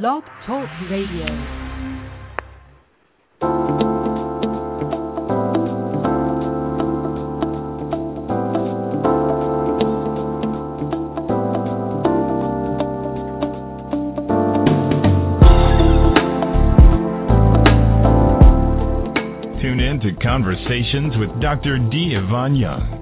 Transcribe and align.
Blog 0.00 0.22
Talk 0.46 0.66
Radio. 0.90 1.26
Tune 19.60 19.78
in 19.78 20.00
to 20.00 20.16
Conversations 20.22 21.12
with 21.18 21.28
Dr. 21.42 21.76
D. 21.90 22.16
Ivan 22.16 22.56
Young. 22.56 23.01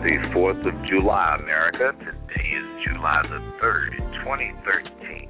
Happy 0.00 0.16
4th 0.32 0.64
of 0.66 0.88
July, 0.88 1.36
America. 1.38 1.92
Today 1.92 2.48
is 2.56 2.88
July 2.88 3.20
the 3.28 3.36
3rd, 3.60 4.00
2013. 4.24 5.28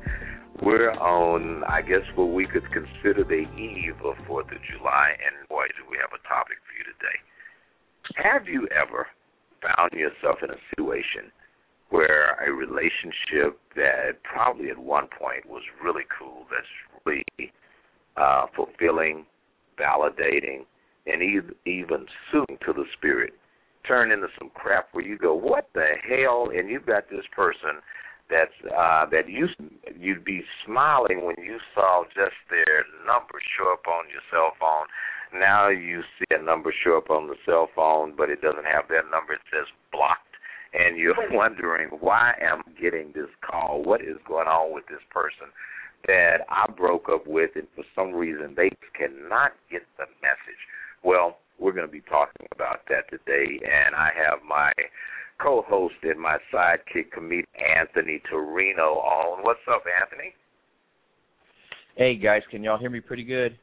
We're 0.63 0.93
on, 0.93 1.65
I 1.65 1.83
guess, 1.83 2.07
what 2.15 2.27
we 2.27 2.47
could 2.47 2.63
consider 2.71 3.25
the 3.25 3.51
eve 3.59 3.99
of 4.05 4.15
4th 4.31 4.47
of 4.55 4.63
July, 4.71 5.11
and 5.27 5.49
boy, 5.49 5.67
do 5.75 5.83
we 5.91 5.99
have 5.99 6.15
a 6.15 6.23
topic 6.23 6.63
for 6.63 6.79
you 6.79 6.87
today. 6.87 7.19
Have 8.23 8.47
you 8.47 8.69
ever 8.71 9.09
found 9.59 9.91
yourself 9.91 10.39
in 10.41 10.51
a 10.51 10.61
situation 10.71 11.35
where 11.89 12.39
a 12.39 12.53
relationship 12.53 13.59
that 13.75 14.23
probably 14.23 14.71
at 14.71 14.79
one 14.79 15.09
point 15.19 15.51
was 15.51 15.63
really 15.83 16.05
cool, 16.17 16.47
that's 16.47 16.71
really 17.05 17.51
uh, 18.17 18.47
fulfilling, 18.55 19.27
validating, 19.77 20.63
and 21.07 21.25
even 21.67 22.07
soothing 22.31 22.59
to 22.65 22.73
the 22.73 22.85
spirit, 22.97 23.33
turn 23.87 24.13
into 24.13 24.29
some 24.39 24.51
crap 24.55 24.89
where 24.93 25.05
you 25.05 25.19
go, 25.19 25.35
what 25.35 25.69
the 25.75 25.95
hell? 26.09 26.51
And 26.55 26.69
you've 26.69 26.87
got 26.87 27.11
this 27.11 27.25
person 27.35 27.81
that's 28.31 28.55
uh, 28.71 29.07
that 29.11 29.29
used 29.29 29.59
you'd 29.99 30.25
be 30.25 30.43
smiling 30.65 31.27
when 31.27 31.35
you 31.45 31.59
saw 31.75 32.05
just 32.15 32.39
their 32.49 32.87
number 33.05 33.43
show 33.59 33.73
up 33.73 33.87
on 33.89 34.05
your 34.09 34.23
cell 34.31 34.53
phone. 34.59 34.87
Now 35.39 35.69
you 35.69 36.03
see 36.19 36.27
a 36.31 36.43
number 36.43 36.73
show 36.85 36.97
up 36.99 37.11
on 37.11 37.27
the 37.27 37.35
cell 37.45 37.69
phone, 37.75 38.15
but 38.17 38.31
it 38.31 38.41
doesn't 38.41 38.65
have 38.65 38.87
that 38.89 39.11
number. 39.11 39.35
It 39.35 39.47
says 39.51 39.67
blocked, 39.93 40.35
and 40.73 40.97
you're 40.97 41.19
wondering 41.33 41.91
why 42.01 42.35
am 42.41 42.63
I 42.67 42.81
getting 42.81 43.13
this 43.15 43.31
call? 43.43 43.83
What 43.83 44.01
is 44.01 44.17
going 44.27 44.49
on 44.49 44.73
with 44.73 44.87
this 44.87 45.03
person 45.11 45.51
that 46.07 46.47
I 46.49 46.71
broke 46.71 47.09
up 47.11 47.27
with, 47.27 47.51
and 47.57 47.67
for 47.75 47.85
some 47.95 48.13
reason 48.13 48.55
they 48.57 48.71
cannot 48.95 49.53
get 49.71 49.83
the 49.99 50.07
message. 50.23 50.63
Well, 51.03 51.39
we're 51.61 51.73
going 51.73 51.87
to 51.87 51.93
be 51.93 52.01
talking 52.09 52.47
about 52.53 52.81
that 52.89 53.09
today, 53.11 53.61
and 53.63 53.95
I 53.95 54.11
have 54.17 54.39
my 54.49 54.73
co-host 55.41 55.95
and 56.03 56.19
my 56.19 56.39
sidekick 56.53 57.13
comedian 57.13 57.47
Anthony 57.79 58.21
Torino 58.31 58.99
on. 58.99 59.45
What's 59.45 59.61
up, 59.71 59.85
Anthony? 60.03 60.35
Hey 61.97 62.17
guys, 62.17 62.43
can 62.51 62.63
y'all 62.65 62.79
hear 62.79 62.89
me 62.89 63.01
pretty 63.01 63.25
good? 63.25 63.59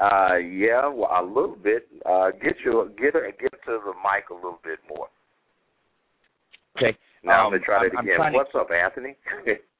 Uh, 0.00 0.36
yeah, 0.36 0.88
well, 0.88 1.10
a 1.20 1.22
little 1.22 1.56
bit. 1.62 1.86
Uh, 2.06 2.30
get 2.42 2.54
your 2.64 2.88
get 2.90 3.12
get 3.12 3.52
to 3.66 3.78
the 3.84 3.92
mic 4.02 4.30
a 4.30 4.34
little 4.34 4.60
bit 4.64 4.78
more. 4.88 5.08
Okay. 6.76 6.96
Now 7.22 7.40
um, 7.40 7.46
I'm 7.46 7.52
gonna 7.52 7.64
try 7.64 7.76
I'm, 7.76 7.90
that 7.90 8.00
again. 8.02 8.16
trying 8.16 8.32
to- 8.32 8.38
What's 8.38 8.54
up, 8.54 8.68
Anthony? 8.70 9.16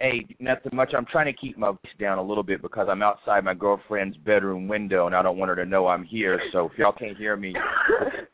Hey, 0.00 0.26
nothing 0.38 0.74
much. 0.74 0.92
I'm 0.96 1.06
trying 1.06 1.26
to 1.26 1.32
keep 1.32 1.58
my 1.58 1.70
voice 1.70 1.92
down 1.98 2.18
a 2.18 2.22
little 2.22 2.44
bit 2.44 2.62
because 2.62 2.86
I'm 2.88 3.02
outside 3.02 3.42
my 3.42 3.54
girlfriend's 3.54 4.16
bedroom 4.18 4.68
window 4.68 5.06
and 5.06 5.14
I 5.14 5.22
don't 5.22 5.38
want 5.38 5.48
her 5.48 5.56
to 5.56 5.64
know 5.64 5.88
I'm 5.88 6.04
here. 6.04 6.40
So 6.52 6.66
if 6.66 6.78
y'all 6.78 6.92
can't 6.92 7.16
hear 7.16 7.36
me, 7.36 7.52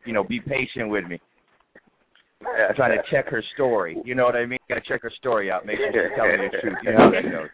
you 0.04 0.12
know, 0.12 0.22
be 0.24 0.41
patient 0.41 0.91
with 0.91 1.06
me. 1.06 1.19
I'm 2.42 2.74
trying 2.74 2.98
to 2.98 3.03
check 3.10 3.28
her 3.28 3.42
story. 3.54 3.97
You 4.04 4.14
know 4.14 4.24
what 4.24 4.36
I 4.36 4.44
mean? 4.44 4.58
Got 4.69 4.74
to 4.74 4.80
check 4.86 5.03
her 5.03 5.12
story 5.19 5.50
out. 5.50 5.64
Make 5.64 5.78
sure 5.78 5.91
she's 5.91 6.16
telling 6.16 6.36
the 6.36 6.58
truth. 6.60 6.76
You 6.82 6.92
know 6.92 6.98
how 6.98 7.10
that 7.10 7.30
goes. 7.30 7.48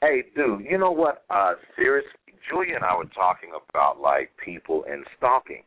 Hey, 0.00 0.24
dude, 0.34 0.64
you 0.68 0.78
know 0.78 0.90
what? 0.90 1.24
Uh, 1.28 1.52
seriously, 1.76 2.10
Julia 2.48 2.76
and 2.76 2.84
I 2.84 2.96
were 2.96 3.04
talking 3.14 3.50
about 3.70 4.00
like 4.00 4.30
people 4.42 4.84
and 4.90 5.04
stalking, 5.16 5.62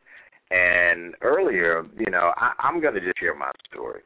and 0.50 1.14
earlier, 1.22 1.84
you 1.96 2.10
know, 2.10 2.32
I, 2.36 2.52
I'm 2.58 2.80
going 2.80 2.94
to 2.94 3.00
just 3.00 3.18
share 3.18 3.34
my 3.34 3.50
story. 3.70 4.02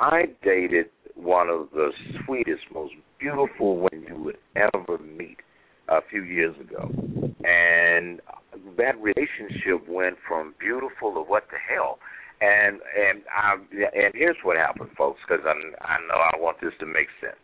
I 0.00 0.22
dated 0.42 0.86
one 1.14 1.50
of 1.50 1.68
the 1.74 1.90
sweetest, 2.24 2.62
most 2.72 2.94
beautiful 3.18 3.76
women 3.76 4.06
you 4.08 4.16
would 4.24 4.38
ever 4.56 4.96
meet 4.98 5.36
a 5.88 6.00
few 6.10 6.22
years 6.22 6.56
ago, 6.58 6.90
and 7.44 8.20
that 8.78 8.96
relationship 8.98 9.86
went 9.86 10.16
from 10.26 10.54
beautiful 10.58 11.12
to 11.12 11.20
what 11.20 11.44
the 11.50 11.58
hell. 11.58 11.98
And 12.40 12.80
and 12.96 13.22
I 13.30 13.56
and 13.72 14.14
here's 14.14 14.38
what 14.42 14.56
happened, 14.56 14.88
folks, 14.96 15.20
because 15.28 15.44
I 15.44 15.52
I 15.84 15.98
know 16.08 16.16
I 16.16 16.40
want 16.40 16.56
this 16.62 16.72
to 16.80 16.86
make 16.86 17.08
sense. 17.20 17.36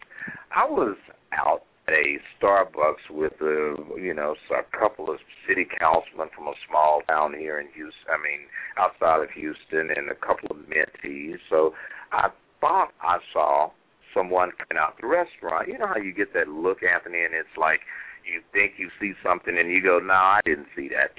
I 0.55 0.65
was 0.65 0.97
out 1.35 1.65
at 1.87 1.93
a 1.93 2.17
Starbucks 2.41 3.11
with 3.11 3.35
a 3.43 3.77
you 4.01 4.15
know 4.15 4.35
a 4.51 4.79
couple 4.79 5.11
of 5.11 5.19
city 5.47 5.67
councilmen 5.79 6.31
from 6.35 6.47
a 6.49 6.55
small 6.67 7.03
town 7.07 7.35
here 7.39 7.61
in 7.61 7.67
Houston. 7.75 8.09
I 8.09 8.17
mean 8.17 8.49
outside 8.79 9.23
of 9.23 9.31
Houston, 9.33 9.91
and 9.95 10.09
a 10.09 10.15
couple 10.15 10.49
of 10.51 10.65
mentees. 10.65 11.37
So 11.51 11.75
I 12.13 12.31
thought 12.61 12.93
I 13.01 13.19
saw 13.33 13.71
someone 14.15 14.51
coming 14.57 14.81
out 14.81 14.95
the 15.01 15.07
restaurant. 15.07 15.69
You 15.69 15.79
know 15.79 15.87
how 15.87 15.97
you 16.01 16.13
get 16.13 16.33
that 16.35 16.49
look, 16.49 16.79
Anthony, 16.83 17.25
and 17.25 17.35
it's 17.35 17.57
like 17.57 17.81
you 18.25 18.41
think 18.53 18.75
you 18.79 18.91
see 19.01 19.13
something, 19.23 19.57
and 19.59 19.71
you 19.71 19.83
go, 19.83 19.99
"No, 19.99 20.15
I 20.15 20.41
didn't 20.45 20.69
see 20.75 20.89
that." 20.89 21.19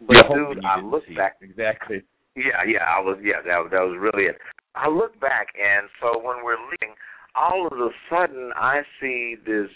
But 0.00 0.28
dude, 0.28 0.64
I 0.64 0.76
didn't 0.76 0.90
look 0.90 1.04
back. 1.16 1.36
Exactly. 1.42 2.02
Yeah, 2.36 2.64
yeah, 2.66 2.84
I 2.84 3.00
was. 3.00 3.18
Yeah, 3.22 3.42
that 3.44 3.70
that 3.70 3.80
was 3.80 3.96
really 3.98 4.26
it. 4.26 4.38
I 4.74 4.88
look 4.88 5.18
back, 5.20 5.48
and 5.54 5.88
so 6.00 6.18
when 6.18 6.44
we're 6.44 6.58
leaving, 6.58 6.96
all 7.34 7.66
of 7.66 7.78
a 7.78 7.90
sudden 8.10 8.52
I 8.56 8.82
see 9.00 9.36
this 9.46 9.70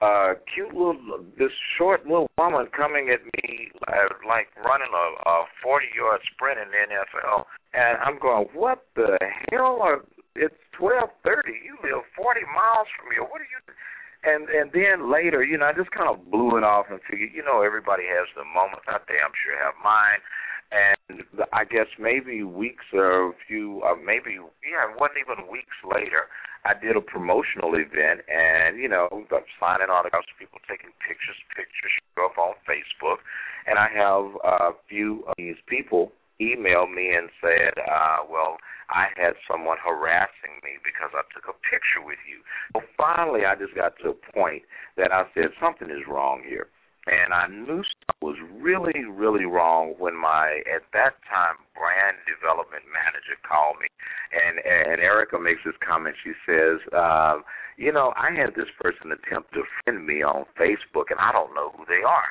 uh 0.00 0.34
cute 0.52 0.74
little, 0.74 1.24
this 1.38 1.52
short 1.78 2.04
little 2.04 2.28
woman 2.36 2.68
coming 2.76 3.08
at 3.08 3.24
me 3.24 3.72
uh, 3.88 4.12
like 4.28 4.48
running 4.60 4.92
a, 4.92 5.06
a 5.28 5.44
forty 5.62 5.88
yard 5.96 6.20
sprint 6.32 6.60
in 6.60 6.68
the 6.68 6.82
NFL, 6.84 7.44
and 7.72 7.96
I'm 8.04 8.18
going, 8.18 8.48
what 8.52 8.84
the 8.94 9.16
hell? 9.50 9.80
Are, 9.80 10.04
it's 10.34 10.56
twelve 10.76 11.10
thirty. 11.24 11.56
You 11.64 11.80
live 11.80 12.04
forty 12.12 12.44
miles 12.44 12.88
from 12.96 13.12
here. 13.12 13.24
What 13.24 13.40
are 13.40 13.48
you? 13.48 13.60
And 14.26 14.50
and 14.50 14.68
then 14.74 15.08
later, 15.08 15.44
you 15.44 15.56
know, 15.56 15.66
I 15.66 15.72
just 15.72 15.92
kind 15.92 16.10
of 16.10 16.30
blew 16.30 16.58
it 16.58 16.64
off 16.64 16.86
and 16.90 17.00
figured, 17.08 17.30
you 17.32 17.44
know, 17.44 17.62
everybody 17.62 18.04
has 18.10 18.28
the 18.36 18.44
moments. 18.44 18.84
I 18.88 18.98
damn 19.08 19.32
sure 19.32 19.56
have 19.56 19.78
mine. 19.80 20.20
And 20.74 21.22
I 21.52 21.64
guess 21.64 21.86
maybe 21.94 22.42
weeks 22.42 22.84
or 22.92 23.30
a 23.30 23.32
few, 23.46 23.82
uh, 23.86 23.94
maybe 23.94 24.34
yeah, 24.66 24.90
it 24.90 24.98
wasn't 24.98 25.22
even 25.22 25.46
weeks 25.46 25.78
later. 25.86 26.26
I 26.66 26.74
did 26.74 26.98
a 26.98 27.00
promotional 27.00 27.78
event, 27.78 28.26
and 28.26 28.74
you 28.78 28.90
know, 28.90 29.06
signing 29.62 29.86
autographs, 29.86 30.26
people 30.34 30.58
taking 30.66 30.90
pictures, 30.98 31.38
pictures 31.54 31.94
show 32.18 32.26
up 32.26 32.38
on 32.38 32.58
Facebook, 32.66 33.22
and 33.70 33.78
I 33.78 33.86
have 33.94 34.34
a 34.42 34.74
few 34.90 35.22
of 35.30 35.34
these 35.38 35.62
people 35.70 36.10
email 36.40 36.86
me 36.86 37.14
and 37.14 37.30
said, 37.40 37.78
uh, 37.80 38.26
well, 38.28 38.58
I 38.90 39.08
had 39.16 39.34
someone 39.50 39.78
harassing 39.82 40.62
me 40.62 40.78
because 40.84 41.10
I 41.14 41.22
took 41.34 41.48
a 41.48 41.56
picture 41.66 42.04
with 42.04 42.20
you. 42.28 42.42
Well, 42.74 42.84
finally, 42.98 43.46
I 43.46 43.54
just 43.54 43.74
got 43.74 43.94
to 44.02 44.14
a 44.14 44.18
point 44.34 44.62
that 44.96 45.10
I 45.10 45.24
said 45.34 45.54
something 45.62 45.90
is 45.90 46.06
wrong 46.06 46.42
here, 46.46 46.68
and 47.06 47.32
I 47.32 47.46
knew 47.46 47.82
something 47.82 48.20
was 48.20 48.38
really, 48.58 49.04
really 49.06 49.44
wrong 49.44 49.94
when 49.98 50.16
my 50.16 50.62
at 50.66 50.82
that 50.92 51.14
time 51.30 51.62
brand 51.74 52.18
development 52.26 52.82
manager 52.90 53.38
called 53.46 53.76
me, 53.78 53.86
and 54.34 54.58
and 54.58 55.00
Erica 55.00 55.38
makes 55.38 55.62
this 55.64 55.78
comment. 55.78 56.16
She 56.24 56.32
says, 56.42 56.82
um, 56.92 57.44
you 57.76 57.92
know, 57.92 58.12
I 58.16 58.34
had 58.34 58.54
this 58.54 58.70
person 58.80 59.12
attempt 59.12 59.52
to 59.54 59.62
friend 59.84 60.06
me 60.06 60.22
on 60.22 60.46
Facebook, 60.58 61.14
and 61.14 61.20
I 61.20 61.30
don't 61.30 61.54
know 61.54 61.70
who 61.76 61.84
they 61.86 62.02
are. 62.02 62.30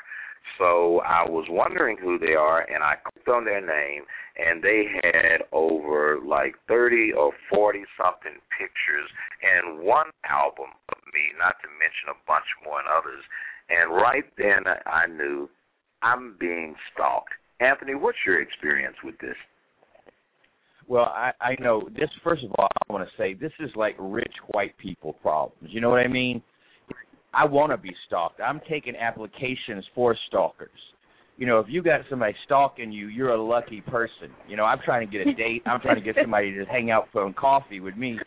So 0.58 1.02
I 1.02 1.28
was 1.28 1.48
wondering 1.50 1.98
who 1.98 2.18
they 2.18 2.34
are, 2.34 2.62
and 2.70 2.84
I 2.84 2.96
clicked 3.02 3.28
on 3.28 3.46
their 3.46 3.62
name, 3.62 4.06
and 4.38 4.64
they 4.64 4.88
had 5.04 5.44
over 5.52 6.20
like 6.24 6.56
30 6.68 7.14
or 7.14 7.32
40 7.50 7.84
something 7.98 8.40
pictures 8.56 9.10
and 9.44 9.84
one 9.84 10.12
album 10.24 10.72
of 10.90 11.00
me, 11.12 11.34
not 11.40 11.60
to 11.64 11.68
mention 11.76 12.14
a 12.14 12.18
bunch 12.28 12.48
more 12.64 12.80
and 12.80 12.88
others. 12.88 13.24
And 13.70 13.96
right 13.96 14.26
then 14.38 14.64
I 14.86 15.08
knew 15.08 15.50
I'm 16.04 16.36
being 16.40 16.76
stalked. 16.94 17.34
Anthony, 17.60 17.96
what's 17.96 18.18
your 18.26 18.42
experience 18.42 18.96
with 19.04 19.18
this? 19.20 19.36
Well, 20.88 21.06
I 21.06 21.32
I 21.42 21.56
know 21.60 21.90
this. 21.96 22.10
First 22.24 22.44
of 22.44 22.52
all, 22.58 22.68
I 22.68 22.94
want 22.94 23.08
to 23.08 23.18
say 23.18 23.34
this 23.34 23.52
is 23.60 23.72
like 23.76 23.96
rich 23.98 24.34
white 24.52 24.78
people 24.78 25.14
problems. 25.14 25.70
You 25.74 25.82
know 25.82 25.90
what 25.90 26.00
I 26.00 26.08
mean? 26.08 26.42
I 27.34 27.46
want 27.46 27.72
to 27.72 27.78
be 27.78 27.94
stalked. 28.06 28.40
I'm 28.40 28.62
taking 28.70 28.96
applications 28.96 29.84
for 29.94 30.16
stalkers. 30.28 30.70
You 31.38 31.46
know, 31.46 31.60
if 31.60 31.66
you 31.68 31.84
got 31.84 32.02
somebody 32.10 32.34
stalking 32.46 32.94
you, 32.94 33.08
you're 33.08 33.34
a 33.34 33.44
lucky 33.44 33.82
person. 33.82 34.30
You 34.48 34.56
know, 34.56 34.64
I'm 34.64 34.80
trying 34.86 35.06
to 35.06 35.12
get 35.12 35.28
a 35.28 35.34
date. 35.34 35.64
I'm 35.66 35.82
trying 35.82 35.96
to 35.96 36.02
get 36.02 36.16
somebody 36.22 36.54
to 36.54 36.66
hang 36.66 36.92
out 36.92 37.08
for 37.12 37.32
coffee 37.34 37.82
with 37.82 37.98
me, 37.98 38.18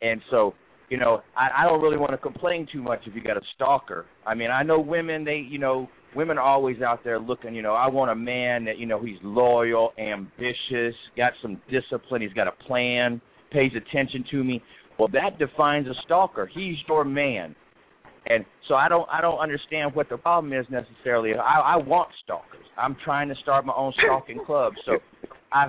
and 0.00 0.20
so 0.30 0.54
you 0.90 0.98
know, 0.98 1.22
I, 1.36 1.62
I 1.62 1.64
don't 1.64 1.80
really 1.80 1.96
want 1.96 2.12
to 2.12 2.18
complain 2.18 2.66
too 2.70 2.82
much 2.82 3.00
if 3.06 3.14
you 3.14 3.22
got 3.22 3.36
a 3.36 3.42
stalker. 3.54 4.06
I 4.26 4.34
mean, 4.34 4.50
I 4.50 4.62
know 4.62 4.78
women, 4.80 5.24
they, 5.24 5.44
you 5.48 5.58
know, 5.58 5.88
women 6.14 6.38
are 6.38 6.44
always 6.44 6.80
out 6.82 7.02
there 7.04 7.18
looking, 7.18 7.54
you 7.54 7.62
know, 7.62 7.74
I 7.74 7.88
want 7.88 8.10
a 8.10 8.14
man 8.14 8.64
that, 8.66 8.78
you 8.78 8.86
know, 8.86 9.02
he's 9.02 9.18
loyal, 9.22 9.92
ambitious, 9.98 10.94
got 11.16 11.32
some 11.42 11.60
discipline, 11.70 12.22
he's 12.22 12.32
got 12.32 12.46
a 12.46 12.52
plan, 12.66 13.20
pays 13.50 13.72
attention 13.76 14.24
to 14.30 14.44
me. 14.44 14.62
Well, 14.98 15.08
that 15.08 15.38
defines 15.38 15.86
a 15.88 15.94
stalker. 16.04 16.48
He's 16.52 16.76
your 16.88 17.04
man. 17.04 17.56
And 18.26 18.44
so 18.68 18.74
I 18.74 18.88
don't 18.88 19.06
I 19.12 19.20
don't 19.20 19.38
understand 19.38 19.94
what 19.94 20.08
the 20.08 20.16
problem 20.16 20.52
is 20.52 20.64
necessarily. 20.70 21.34
I 21.34 21.60
I 21.60 21.76
want 21.76 22.08
stalkers. 22.24 22.64
I'm 22.78 22.96
trying 23.04 23.28
to 23.28 23.34
start 23.42 23.66
my 23.66 23.74
own 23.76 23.92
stalking 24.02 24.40
club. 24.46 24.72
So 24.86 24.92
I 25.52 25.66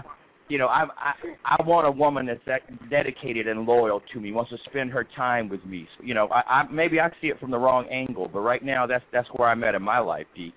you 0.48 0.58
know, 0.58 0.68
I 0.68 0.86
I 0.98 1.14
I 1.58 1.64
want 1.64 1.88
a 1.88 1.92
woman 1.92 2.28
that's 2.28 2.40
that 2.46 2.90
dedicated 2.90 3.48
and 3.48 3.66
loyal 3.66 4.02
to 4.14 4.20
me, 4.20 4.32
wants 4.32 4.52
to 4.52 4.58
spend 4.70 4.92
her 4.92 5.06
time 5.16 5.50
with 5.50 5.66
me. 5.66 5.88
So, 5.98 6.06
you 6.06 6.14
know, 6.14 6.28
I, 6.28 6.62
I 6.62 6.64
maybe 6.72 7.00
I 7.00 7.10
see 7.22 7.28
it 7.28 7.40
from 7.40 7.52
the 7.52 7.58
wrong 7.58 7.88
angle, 7.92 8.30
but 8.32 8.42
right 8.42 8.64
now 8.64 8.86
that's 8.86 9.04
that's 9.12 9.28
where 9.36 9.50
I'm 9.50 9.64
at 9.64 9.76
in 9.76 9.82
my 9.82 10.00
life, 10.00 10.28
Pete. 10.36 10.54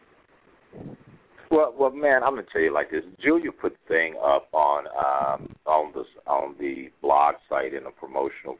Well, 1.51 1.75
well, 1.79 1.91
man, 1.91 2.23
I'm 2.23 2.35
gonna 2.35 2.47
tell 2.53 2.61
you 2.61 2.75
like 2.75 2.91
this. 2.91 3.05
Julia 3.23 3.51
put 3.51 3.73
the 3.73 3.95
thing 3.95 4.15
up 4.23 4.49
on 4.53 4.87
um 4.89 5.55
on 5.65 5.93
the 5.95 6.05
on 6.31 6.55
the 6.59 6.89
blog 7.01 7.37
site 7.49 7.73
in 7.73 7.87
a 7.87 7.91
promotional 7.91 8.59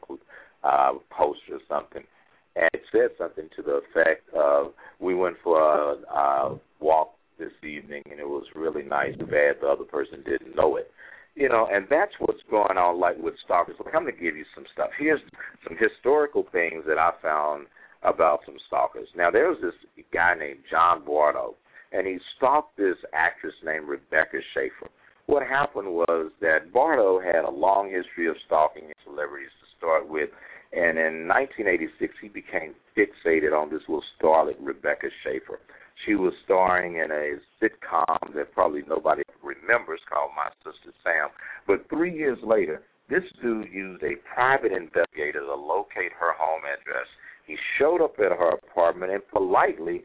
uh 0.63 0.93
post 1.15 1.41
or 1.51 1.59
something, 1.67 2.03
and 2.55 2.69
it 2.73 2.81
said 2.91 3.09
something 3.19 3.49
to 3.55 3.61
the 3.61 3.81
effect 3.89 4.27
of 4.33 4.73
we 4.99 5.13
went 5.13 5.35
for 5.43 5.61
a, 5.61 5.93
a 6.11 6.59
walk 6.79 7.13
this 7.37 7.51
evening 7.63 8.01
and 8.09 8.19
it 8.19 8.27
was 8.27 8.45
really 8.55 8.83
nice. 8.83 9.15
Bad 9.15 9.57
the 9.61 9.67
other 9.67 9.85
person 9.85 10.23
didn't 10.25 10.55
know 10.55 10.75
it 10.75 10.91
you 11.39 11.47
know, 11.47 11.69
and 11.71 11.87
that's 11.89 12.11
what's 12.19 12.43
going 12.51 12.77
on, 12.77 12.99
like 12.99 13.17
with 13.17 13.33
stalkers. 13.45 13.77
Like, 13.79 13.95
I'm 13.95 14.03
going 14.03 14.13
to 14.13 14.21
give 14.21 14.35
you 14.35 14.43
some 14.53 14.65
stuff. 14.73 14.89
Here's 14.99 15.21
some 15.63 15.77
historical 15.79 16.45
things 16.51 16.83
that 16.85 16.99
I 16.99 17.11
found 17.21 17.67
about 18.03 18.41
some 18.45 18.57
stalkers. 18.67 19.07
Now, 19.15 19.31
there 19.31 19.47
was 19.47 19.57
this 19.61 20.03
guy 20.13 20.35
named 20.37 20.59
John 20.69 21.05
Bardo, 21.05 21.55
and 21.93 22.05
he 22.05 22.17
stalked 22.35 22.75
this 22.75 22.97
actress 23.13 23.53
named 23.63 23.87
Rebecca 23.87 24.39
Schaeffer. 24.53 24.91
What 25.27 25.47
happened 25.47 25.87
was 25.87 26.31
that 26.41 26.73
Bardo 26.73 27.21
had 27.21 27.45
a 27.45 27.49
long 27.49 27.89
history 27.89 28.27
of 28.27 28.35
stalking 28.45 28.91
celebrities 29.05 29.55
to 29.61 29.67
start 29.77 30.09
with, 30.09 30.29
and 30.73 30.99
in 30.99 31.23
1986 31.25 32.13
he 32.21 32.27
became 32.27 32.75
fixated 32.97 33.55
on 33.55 33.71
this 33.71 33.81
little 33.87 34.03
starlet, 34.19 34.55
Rebecca 34.59 35.07
Schaeffer. 35.23 35.59
She 36.05 36.15
was 36.15 36.33
starring 36.45 36.95
in 36.95 37.11
a 37.11 37.37
sitcom 37.61 38.33
that 38.33 38.53
probably 38.53 38.83
nobody 38.87 39.23
remembers 39.43 39.99
called 40.11 40.31
My 40.35 40.49
Sister 40.63 40.93
Sam. 41.03 41.29
But 41.67 41.89
three 41.89 42.15
years 42.15 42.37
later, 42.43 42.83
this 43.09 43.23
dude 43.41 43.71
used 43.71 44.03
a 44.03 44.15
private 44.33 44.71
investigator 44.71 45.41
to 45.41 45.55
locate 45.55 46.11
her 46.19 46.33
home 46.37 46.61
address. 46.61 47.07
He 47.45 47.57
showed 47.77 48.01
up 48.01 48.13
at 48.19 48.31
her 48.31 48.51
apartment 48.51 49.11
and 49.11 49.27
politely 49.33 50.03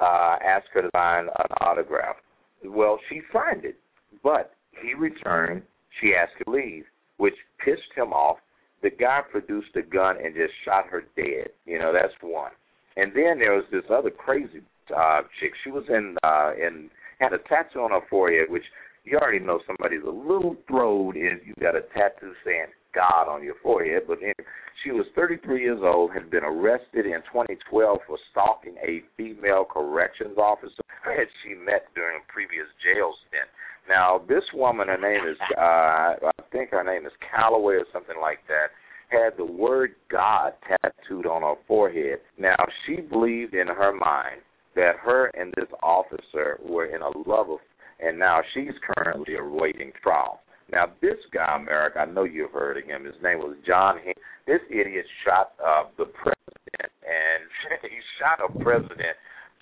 uh, 0.00 0.36
asked 0.44 0.68
her 0.72 0.82
to 0.82 0.90
sign 0.94 1.24
an 1.26 1.56
autograph. 1.60 2.16
Well, 2.64 2.98
she 3.08 3.20
signed 3.32 3.64
it, 3.64 3.76
but 4.22 4.52
he 4.82 4.94
returned. 4.94 5.62
She 6.00 6.14
asked 6.14 6.42
to 6.44 6.50
leave, 6.50 6.84
which 7.18 7.34
pissed 7.64 7.92
him 7.94 8.12
off. 8.12 8.38
The 8.82 8.90
guy 8.90 9.20
produced 9.30 9.76
a 9.76 9.82
gun 9.82 10.16
and 10.22 10.34
just 10.34 10.52
shot 10.64 10.86
her 10.88 11.04
dead. 11.16 11.48
You 11.66 11.78
know, 11.78 11.92
that's 11.92 12.14
one. 12.20 12.52
And 12.96 13.12
then 13.14 13.38
there 13.38 13.54
was 13.54 13.64
this 13.70 13.84
other 13.90 14.10
crazy 14.10 14.62
uh, 14.94 15.22
chick. 15.40 15.52
She 15.64 15.70
was 15.70 15.84
in 15.88 16.16
uh, 16.22 16.52
in 16.54 16.90
had 17.18 17.32
a 17.32 17.38
tattoo 17.48 17.80
on 17.80 17.90
her 17.90 18.06
forehead, 18.10 18.50
which 18.50 18.64
you 19.04 19.18
already 19.18 19.38
know 19.38 19.60
somebody's 19.66 20.04
a 20.06 20.10
little 20.10 20.56
throwed 20.68 21.16
if 21.16 21.46
you 21.46 21.54
got 21.60 21.76
a 21.76 21.82
tattoo 21.94 22.32
saying 22.44 22.66
God 22.94 23.28
on 23.28 23.42
your 23.42 23.54
forehead. 23.62 24.02
But 24.06 24.18
anyway, 24.18 24.44
she 24.82 24.90
was 24.90 25.06
33 25.14 25.62
years 25.62 25.80
old, 25.82 26.12
had 26.12 26.30
been 26.30 26.44
arrested 26.44 27.06
in 27.06 27.22
2012 27.32 27.98
for 28.06 28.18
stalking 28.30 28.76
a 28.82 29.02
female 29.16 29.64
corrections 29.64 30.36
officer 30.36 30.82
that 31.04 31.28
she 31.42 31.54
met 31.54 31.86
during 31.94 32.18
a 32.18 32.32
previous 32.32 32.66
jail 32.82 33.14
stint. 33.28 33.48
Now, 33.88 34.20
this 34.28 34.42
woman, 34.52 34.88
her 34.88 34.98
name 34.98 35.22
is, 35.30 35.38
uh, 35.56 36.26
I 36.26 36.42
think 36.50 36.70
her 36.70 36.82
name 36.82 37.06
is 37.06 37.12
Calloway 37.22 37.76
or 37.76 37.86
something 37.92 38.16
like 38.20 38.40
that 38.48 38.74
had 39.08 39.36
the 39.36 39.44
word 39.44 39.94
God 40.10 40.52
tattooed 40.66 41.26
on 41.26 41.42
her 41.42 41.54
forehead. 41.68 42.18
Now, 42.38 42.56
she 42.84 42.96
believed 42.96 43.54
in 43.54 43.68
her 43.68 43.92
mind 43.92 44.42
that 44.76 44.96
her 45.02 45.26
and 45.34 45.52
this 45.56 45.68
officer 45.82 46.60
were 46.62 46.86
in 46.86 47.02
a 47.02 47.08
love 47.28 47.48
affair, 47.48 48.08
and 48.08 48.18
now 48.18 48.40
she's 48.54 48.72
currently 48.96 49.36
awaiting 49.36 49.90
trial. 50.02 50.40
Now, 50.70 50.86
this 51.00 51.16
guy, 51.32 51.56
America, 51.56 52.00
I 52.00 52.04
know 52.06 52.24
you've 52.24 52.50
heard 52.50 52.76
of 52.76 52.84
him. 52.84 53.04
His 53.04 53.14
name 53.22 53.38
was 53.38 53.56
John. 53.66 53.98
Hen- 54.04 54.14
this 54.46 54.60
idiot 54.70 55.06
shot 55.24 55.52
uh, 55.64 55.84
the 55.96 56.06
president, 56.06 56.90
and 57.02 57.42
he 57.82 57.98
shot 58.18 58.38
a 58.42 58.50
president 58.62 59.16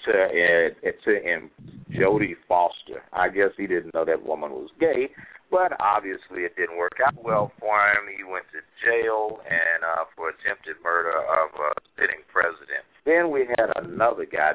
to 0.05 0.13
uh, 0.13 0.91
to 1.05 1.13
in 1.13 1.51
Jodie 1.93 2.37
Foster. 2.49 3.03
I 3.13 3.29
guess 3.29 3.53
he 3.57 3.67
didn't 3.67 3.95
know 3.95 4.05
that 4.05 4.25
woman 4.25 4.51
was 4.51 4.71
gay, 4.81 5.09
but 5.51 5.73
obviously 5.81 6.45
it 6.45 6.57
didn't 6.57 6.77
work 6.77 6.99
out 7.05 7.17
well 7.23 7.53
for 7.61 7.77
him. 7.93 8.09
He 8.17 8.25
went 8.25 8.45
to 8.53 8.61
jail 8.85 9.41
and 9.45 9.85
uh, 9.85 10.05
for 10.17 10.31
attempted 10.31 10.77
murder 10.83 11.17
of 11.17 11.53
a 11.55 11.71
sitting 11.97 12.25
president. 12.33 12.85
Then 13.05 13.31
we 13.31 13.47
had 13.59 13.71
another 13.77 14.27
guy. 14.27 14.53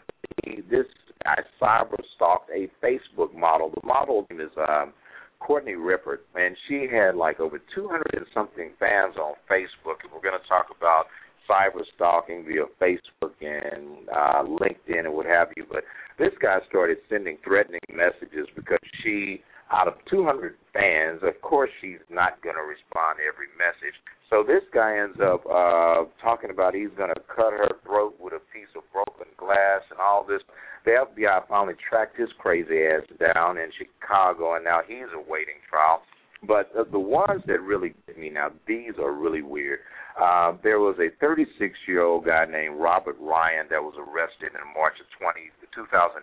This 0.70 0.86
guy 1.24 1.38
cyber 1.62 1.98
stalked 2.16 2.50
a 2.50 2.68
Facebook 2.84 3.34
model. 3.36 3.70
The 3.70 3.86
model 3.86 4.26
name 4.30 4.42
is 4.42 4.52
um, 4.70 4.94
Courtney 5.40 5.74
Rippert, 5.74 6.20
and 6.36 6.56
she 6.68 6.88
had 6.92 7.16
like 7.16 7.40
over 7.40 7.60
200 7.76 8.04
and 8.14 8.26
something 8.34 8.72
fans 8.80 9.16
on 9.18 9.36
Facebook. 9.50 10.02
And 10.04 10.12
we're 10.14 10.22
going 10.22 10.40
to 10.42 10.48
talk 10.48 10.68
about 10.76 11.06
cyber 11.50 11.84
stalking 11.96 12.46
via 12.46 12.66
Facebook 12.82 13.34
and 13.42 14.10
uh, 14.10 14.44
LinkedIn 14.44 15.06
and 15.06 15.14
what 15.14 15.26
have 15.26 15.50
you. 15.58 15.66
But 15.70 15.84
this 16.18 16.34
guy 16.42 16.60
started 16.70 16.98
sending 17.10 17.38
threatening 17.44 17.80
messages 17.92 18.48
because 18.56 18.80
she 19.04 19.42
out 19.72 19.88
of 19.88 19.94
200 20.10 20.56
fans, 20.74 21.22
of 21.24 21.40
course 21.42 21.70
she's 21.82 22.02
not 22.10 22.42
going 22.42 22.56
to 22.56 22.66
respond 22.66 23.20
to 23.20 23.24
every 23.26 23.50
message. 23.58 23.96
So 24.30 24.44
this 24.46 24.62
guy 24.74 24.98
ends 24.98 25.18
up 25.22 25.46
uh, 25.46 26.06
talking 26.22 26.50
about 26.50 26.76
he's 26.76 26.94
going 26.98 27.14
to 27.14 27.22
cut 27.34 27.54
her 27.54 27.70
throat 27.86 28.16
with 28.20 28.34
a 28.34 28.44
piece 28.54 28.70
of 28.76 28.84
broken 28.94 29.26
glass 29.38 29.82
and 29.90 30.00
all 30.00 30.26
this. 30.26 30.42
The 30.86 31.06
FBI 31.06 31.48
finally 31.48 31.76
tracked 31.78 32.18
his 32.18 32.30
crazy 32.38 32.86
ass 32.86 33.06
down 33.20 33.58
in 33.58 33.70
Chicago, 33.78 34.56
and 34.56 34.64
now 34.64 34.82
he's 34.86 35.10
awaiting 35.14 35.62
trial. 35.70 36.02
But 36.48 36.72
uh, 36.78 36.86
the 36.92 37.00
ones 37.00 37.44
that 37.48 37.62
really 37.62 37.94
get 38.08 38.18
me 38.18 38.30
now, 38.30 38.50
these 38.68 38.94
are 38.98 39.12
really 39.12 39.42
weird. 39.42 39.80
Uh, 40.20 40.54
there 40.64 40.80
was 40.80 40.96
a 41.00 41.10
36 41.20 41.74
year 41.88 42.02
old 42.02 42.26
guy 42.26 42.46
named 42.46 42.80
Robert 42.80 43.18
Ryan 43.20 43.68
that 43.70 43.82
was 43.82 43.96
arrested 43.98 44.56
in 44.56 44.64
March 44.74 45.00
of 45.02 45.08
20, 45.20 45.52
2009 45.74 46.22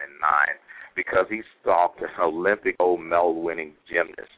because 0.97 1.27
he 1.29 1.43
stalked 1.61 2.01
an 2.01 2.09
Olympic 2.21 2.79
gold 2.79 3.01
medal 3.01 3.43
winning 3.43 3.75
gymnast. 3.87 4.33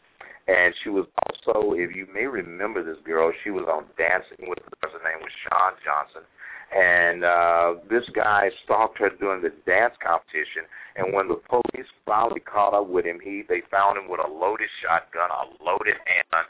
And 0.49 0.75
she 0.83 0.91
was 0.91 1.07
also, 1.29 1.73
if 1.73 1.95
you 1.95 2.07
may 2.13 2.25
remember 2.27 2.83
this 2.83 3.01
girl, 3.05 3.31
she 3.45 3.51
was 3.51 3.69
on 3.71 3.85
Dancing 3.97 4.49
with 4.49 4.59
the 4.59 4.89
Her 4.89 4.99
name 5.05 5.23
was 5.23 5.33
Shawn 5.47 5.73
Johnson. 5.85 6.27
And 6.69 7.25
uh 7.25 7.81
this 7.89 8.05
guy 8.15 8.51
stalked 8.65 8.99
her 8.99 9.09
during 9.19 9.41
the 9.41 9.53
dance 9.65 9.95
competition 10.05 10.69
and 10.97 11.15
when 11.15 11.29
the 11.29 11.41
police 11.49 11.87
finally 12.05 12.41
caught 12.41 12.75
up 12.75 12.89
with 12.89 13.07
him, 13.07 13.21
he 13.23 13.43
they 13.49 13.63
found 13.71 13.97
him 13.97 14.11
with 14.11 14.21
a 14.21 14.29
loaded 14.29 14.69
shotgun, 14.83 15.31
a 15.31 15.65
loaded 15.65 15.97
handgun, 16.05 16.45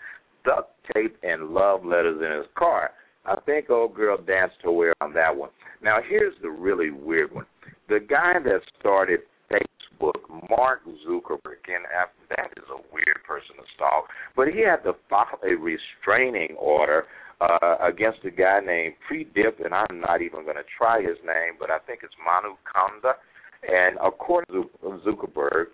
duct 0.45 0.75
tape 0.93 1.17
and 1.23 1.50
love 1.50 1.85
letters 1.85 2.21
in 2.21 2.33
his 2.37 2.50
car. 2.57 2.91
I 3.27 3.37
think 3.47 3.69
old 3.69 3.95
girl 3.95 4.17
danced 4.17 4.57
her 4.62 4.73
way 4.73 4.91
on 5.00 5.12
that 5.15 5.37
one. 5.37 5.50
Now 5.83 5.99
here's 6.03 6.35
the 6.41 6.50
really 6.50 6.91
weird 6.91 7.33
one. 7.33 7.47
The 7.88 8.00
guy 8.00 8.35
that 8.43 8.61
started 8.81 9.21
Facebook, 9.50 10.21
Mark 10.49 10.81
Zuckerberg, 11.07 11.64
and 11.67 11.85
after 11.87 12.37
that 12.37 12.52
is 12.57 12.69
a 12.71 12.81
weird 12.93 13.21
person 13.26 13.57
to 13.57 13.64
stalk. 13.75 14.09
But 14.37 14.49
he 14.49 14.61
had 14.61 14.85
to 14.85 14.95
file 15.09 15.40
a 15.43 15.55
restraining 15.55 16.57
order 16.59 17.07
uh, 17.40 17.76
against 17.81 18.25
a 18.25 18.31
guy 18.31 18.61
named 18.64 18.95
Pradeep, 19.07 19.64
and 19.64 19.75
I'm 19.75 20.00
not 20.00 20.23
even 20.23 20.45
going 20.45 20.57
to 20.57 20.69
try 20.76 21.00
his 21.00 21.19
name, 21.25 21.55
but 21.59 21.71
I 21.71 21.78
think 21.87 22.00
it's 22.02 22.14
Manu 22.25 22.57
Kanda. 22.67 23.14
And 23.62 23.99
according 24.02 24.55
to 24.55 24.71
Zuckerberg, 25.07 25.67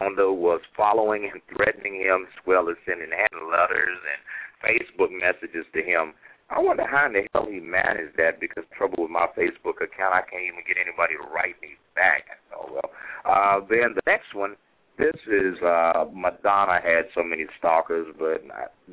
Kanda 0.00 0.32
was 0.32 0.60
following 0.76 1.30
and 1.32 1.40
threatening 1.54 1.96
him, 2.00 2.26
as 2.28 2.46
well 2.46 2.68
as 2.68 2.76
sending 2.86 3.10
hand 3.10 3.48
letters 3.50 3.98
and 4.02 4.20
Facebook 4.62 5.10
messages 5.10 5.66
to 5.74 5.82
him 5.82 6.14
I 6.52 6.60
wonder 6.60 6.84
how 6.86 7.06
in 7.06 7.14
the 7.14 7.24
hell 7.32 7.48
he 7.48 7.60
managed 7.60 8.16
that 8.18 8.38
because 8.38 8.64
trouble 8.76 9.04
with 9.04 9.10
my 9.10 9.26
Facebook 9.32 9.80
account, 9.80 10.12
I 10.12 10.20
can't 10.20 10.44
even 10.44 10.60
get 10.68 10.76
anybody 10.76 11.16
to 11.16 11.24
write 11.32 11.56
me 11.64 11.80
back. 11.96 12.28
Oh 12.52 12.68
well. 12.68 12.90
Uh 13.24 13.64
then 13.68 13.96
the 13.96 14.04
next 14.06 14.34
one, 14.34 14.56
this 14.98 15.16
is 15.24 15.56
uh 15.64 16.04
Madonna 16.12 16.76
had 16.84 17.08
so 17.14 17.24
many 17.24 17.46
stalkers, 17.58 18.06
but 18.18 18.44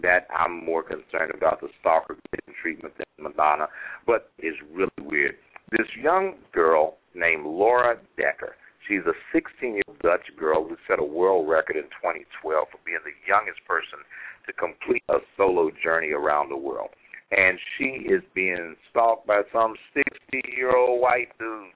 that 0.01 0.27
I'm 0.31 0.63
more 0.63 0.83
concerned 0.83 1.35
about 1.35 1.59
the 1.59 1.67
stalker 1.81 2.15
getting 2.31 2.55
treatment 2.61 2.93
than 2.95 3.05
Madonna. 3.19 3.67
But 4.07 4.31
it's 4.39 4.57
really 4.71 5.03
weird. 5.03 5.35
This 5.71 5.87
young 6.01 6.35
girl 6.53 6.95
named 7.13 7.45
Laura 7.45 7.97
Dekker. 8.17 8.55
She's 8.87 9.05
a 9.05 9.13
16-year-old 9.37 9.99
Dutch 9.99 10.33
girl 10.39 10.65
who 10.65 10.75
set 10.87 10.97
a 10.97 11.03
world 11.03 11.47
record 11.47 11.75
in 11.75 11.83
2012 12.01 12.25
for 12.41 12.79
being 12.85 13.03
the 13.05 13.13
youngest 13.27 13.59
person 13.67 14.01
to 14.47 14.53
complete 14.53 15.03
a 15.09 15.21
solo 15.37 15.69
journey 15.83 16.09
around 16.09 16.49
the 16.49 16.57
world. 16.57 16.89
And 17.31 17.59
she 17.77 18.07
is 18.09 18.23
being 18.33 18.75
stalked 18.89 19.27
by 19.27 19.41
some 19.53 19.75
60-year-old 19.95 21.01
white 21.01 21.29
dude 21.37 21.71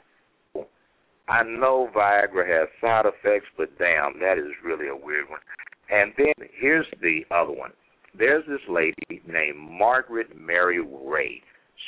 I 1.27 1.41
know 1.43 1.89
Viagra 1.95 2.45
has 2.45 2.67
side 2.81 3.05
effects, 3.05 3.47
but 3.57 3.77
damn, 3.77 4.19
that 4.19 4.37
is 4.37 4.51
really 4.63 4.89
a 4.89 4.95
weird 4.95 5.29
one. 5.29 5.39
And 5.89 6.11
then 6.17 6.47
here's 6.59 6.85
the 7.01 7.21
other 7.31 7.53
one. 7.53 7.71
There's 8.17 8.45
this 8.45 8.61
lady 8.69 9.21
named 9.25 9.57
Margaret 9.57 10.37
Mary 10.37 10.81
Ray. 10.81 11.41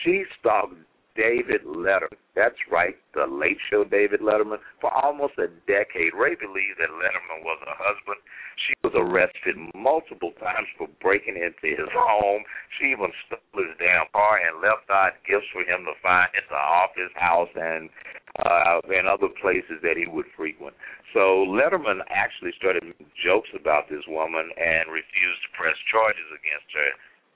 She 0.03 0.23
stalked 0.39 0.75
David 1.15 1.63
Letterman. 1.63 2.19
That's 2.35 2.59
right, 2.69 2.95
the 3.15 3.25
late 3.25 3.57
show 3.71 3.83
David 3.83 4.19
Letterman. 4.19 4.59
For 4.81 4.91
almost 4.91 5.39
a 5.39 5.47
decade, 5.67 6.11
Ray 6.11 6.35
believed 6.35 6.83
that 6.83 6.91
Letterman 6.91 7.43
was 7.47 7.59
her 7.63 7.79
husband. 7.79 8.19
She 8.59 8.73
was 8.83 8.91
arrested 8.95 9.55
multiple 9.75 10.31
times 10.39 10.67
for 10.77 10.87
breaking 10.99 11.35
into 11.35 11.75
his 11.75 11.91
home. 11.95 12.43
She 12.75 12.91
even 12.91 13.11
stole 13.27 13.63
his 13.63 13.75
damn 13.79 14.07
car 14.11 14.39
and 14.39 14.59
left 14.59 14.87
out 14.91 15.15
gifts 15.27 15.47
for 15.51 15.63
him 15.63 15.87
to 15.87 15.95
find 16.03 16.27
at 16.35 16.47
the 16.51 16.59
office 16.59 17.11
house 17.15 17.51
and 17.55 17.89
uh 18.43 18.83
and 18.91 19.07
other 19.07 19.31
places 19.39 19.79
that 19.79 19.95
he 19.95 20.07
would 20.07 20.27
frequent. 20.35 20.75
So 21.15 21.47
Letterman 21.47 22.03
actually 22.11 22.51
started 22.59 22.83
jokes 23.15 23.47
about 23.55 23.87
this 23.87 24.03
woman 24.07 24.51
and 24.59 24.91
refused 24.91 25.41
to 25.47 25.55
press 25.55 25.79
charges 25.87 26.27
against 26.35 26.67
her 26.75 26.91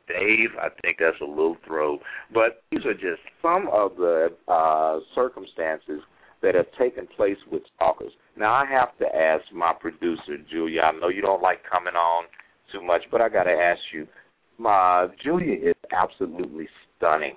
Dave, 0.10 0.50
I 0.60 0.70
think 0.82 0.98
that's 1.00 1.22
a 1.22 1.25
little 1.25 1.58
throw. 1.66 2.00
But 2.34 2.63
these 2.72 2.86
are 2.86 2.94
just 2.94 3.22
some 3.42 3.70
of 3.72 3.96
the 3.96 4.30
uh, 4.48 5.00
circumstances 5.16 6.01
that 6.42 6.56
have 6.56 6.66
taken 6.80 7.08
place 7.16 7.38
with 7.51 7.62
stalkers. 7.75 8.12
Now, 8.38 8.54
I 8.54 8.66
have 8.66 8.98
to 9.00 9.06
ask 9.16 9.44
my 9.54 9.74
producer, 9.80 10.38
Julia. 10.50 10.82
I 10.82 10.92
know 11.00 11.10
you 11.10 11.22
don't 11.22 11.42
like 11.42 11.60
coming 11.70 11.96
on 11.96 12.25
too 12.72 12.82
much, 12.82 13.01
but 13.12 13.22
I 13.22 13.30
got 13.30 13.44
to 13.44 13.51
ask 13.51 13.80
you. 13.94 14.08
My 14.58 15.08
Julia 15.24 15.70
is 15.70 15.75
absolutely 15.96 16.68
stunning. 16.98 17.36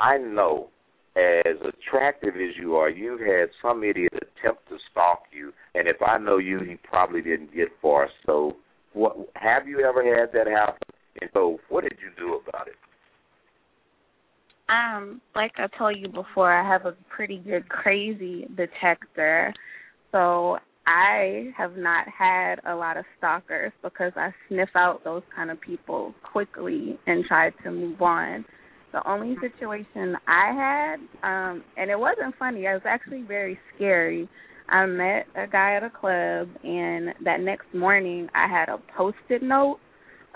I 0.00 0.18
know, 0.18 0.68
as 1.16 1.56
attractive 1.62 2.34
as 2.34 2.56
you 2.60 2.76
are, 2.76 2.90
you 2.90 3.18
had 3.18 3.48
some 3.62 3.84
idiot 3.84 4.12
attempt 4.14 4.68
to 4.68 4.76
stalk 4.90 5.22
you, 5.32 5.52
and 5.74 5.88
if 5.88 5.96
I 6.02 6.18
know 6.18 6.38
you, 6.38 6.60
he 6.60 6.76
probably 6.76 7.22
didn't 7.22 7.54
get 7.54 7.68
far. 7.80 8.08
So, 8.26 8.56
what 8.92 9.16
have 9.36 9.68
you 9.68 9.80
ever 9.80 10.02
had 10.02 10.32
that 10.32 10.46
happen? 10.46 10.85
And 11.20 11.30
so, 11.32 11.58
what 11.68 11.82
did 11.82 11.96
you 12.00 12.10
do 12.18 12.40
about 12.46 12.68
it? 12.68 12.74
Um, 14.68 15.20
like 15.34 15.52
I 15.58 15.68
told 15.78 15.96
you 15.96 16.08
before, 16.08 16.52
I 16.52 16.66
have 16.66 16.86
a 16.86 16.96
pretty 17.08 17.38
good 17.38 17.68
crazy 17.68 18.46
detector. 18.56 19.54
So 20.12 20.58
I 20.86 21.50
have 21.56 21.76
not 21.76 22.06
had 22.08 22.56
a 22.66 22.74
lot 22.74 22.96
of 22.96 23.04
stalkers 23.18 23.72
because 23.82 24.12
I 24.16 24.30
sniff 24.48 24.70
out 24.74 25.04
those 25.04 25.22
kind 25.34 25.50
of 25.50 25.60
people 25.60 26.14
quickly 26.32 26.98
and 27.06 27.24
try 27.24 27.50
to 27.50 27.70
move 27.70 28.00
on. 28.02 28.44
The 28.92 29.08
only 29.08 29.36
situation 29.40 30.16
I 30.26 30.52
had, 30.52 30.96
um, 31.22 31.64
and 31.76 31.90
it 31.90 31.98
wasn't 31.98 32.34
funny, 32.38 32.64
it 32.64 32.72
was 32.72 32.82
actually 32.86 33.22
very 33.22 33.58
scary. 33.74 34.28
I 34.68 34.86
met 34.86 35.26
a 35.36 35.46
guy 35.46 35.74
at 35.76 35.82
a 35.82 35.90
club, 35.90 36.48
and 36.64 37.14
that 37.24 37.40
next 37.40 37.66
morning 37.74 38.28
I 38.34 38.48
had 38.48 38.68
a 38.68 38.78
post 38.96 39.18
it 39.28 39.42
note 39.42 39.78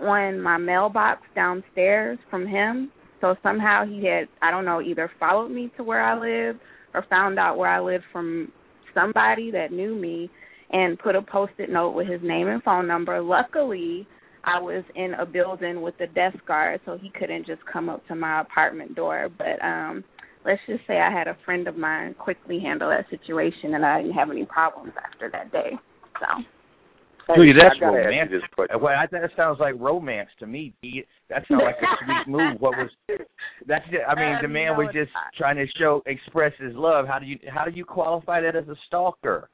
on 0.03 0.41
my 0.41 0.59
mailbox 0.59 1.23
downstairs 1.35 2.19
from 2.31 2.47
him. 2.47 2.91
So 3.21 3.37
somehow 3.43 3.85
he 3.87 4.07
had, 4.07 4.29
I 4.43 4.51
don't 4.51 4.65
know, 4.65 4.81
either 4.81 5.11
followed 5.21 5.51
me 5.51 5.71
to 5.77 5.85
where 5.85 6.03
I 6.03 6.15
lived 6.15 6.61
or 6.95 7.05
found 7.09 7.39
out 7.39 7.59
where 7.59 7.69
I 7.69 7.81
lived 7.81 8.05
from 8.13 8.51
somebody 8.95 9.51
that 9.51 9.73
knew 9.73 9.95
me 9.95 10.31
and 10.73 10.99
put 10.99 11.17
a 11.17 11.23
post-it 11.23 11.71
note 11.71 11.91
with 11.91 12.09
his 12.09 12.21
name 12.23 12.49
and 12.49 12.63
phone 12.63 12.87
number. 12.87 13.21
Luckily, 13.21 14.07
I 14.45 14.61
was 14.61 14.85
in 14.95 15.15
a 15.15 15.27
building 15.27 15.83
with 15.83 15.95
a 16.01 16.07
desk 16.07 16.39
guard, 16.47 16.81
so 16.87 16.97
he 17.01 17.11
couldn't 17.11 17.47
just 17.47 17.61
come 17.71 17.89
up 17.89 18.07
to 18.09 18.15
my 18.15 18.41
apartment 18.41 18.95
door. 18.95 19.29
But 19.37 19.63
um 19.65 20.05
let's 20.45 20.61
just 20.67 20.87
say 20.87 20.99
I 20.99 21.13
had 21.13 21.29
a 21.29 21.37
friend 21.45 21.69
of 21.69 21.77
mine 21.77 22.15
quickly 22.15 22.59
handle 22.59 22.89
that 22.89 23.11
situation, 23.11 23.75
and 23.75 23.85
I 23.85 24.01
didn't 24.01 24.15
have 24.15 24.31
any 24.31 24.47
problems 24.47 24.93
after 25.05 25.31
that 25.31 25.53
day. 25.53 25.73
So. 26.19 26.60
Dude, 27.35 27.57
that's 27.57 27.81
romantic. 27.81 28.43
Well, 28.81 28.95
that 29.11 29.31
sounds 29.37 29.59
like 29.61 29.75
romance 29.79 30.31
to 30.39 30.47
me. 30.47 30.75
That 31.29 31.45
sounds 31.49 31.63
like 31.65 31.77
a 31.77 31.87
sweet 32.05 32.33
move. 32.33 32.61
What 32.61 32.77
was 32.77 32.91
that's? 33.67 33.85
I 34.09 34.15
mean, 34.15 34.39
the 34.43 34.49
man 34.49 34.77
was 34.77 34.89
just 34.93 35.11
trying 35.37 35.57
to 35.57 35.67
show, 35.79 36.03
express 36.07 36.53
his 36.59 36.75
love. 36.75 37.07
How 37.07 37.19
do 37.19 37.27
you 37.27 37.39
how 37.49 37.65
do 37.65 37.71
you 37.71 37.85
qualify 37.85 38.41
that 38.41 38.57
as 38.57 38.69
a 38.69 38.77
stalker? 38.87 39.49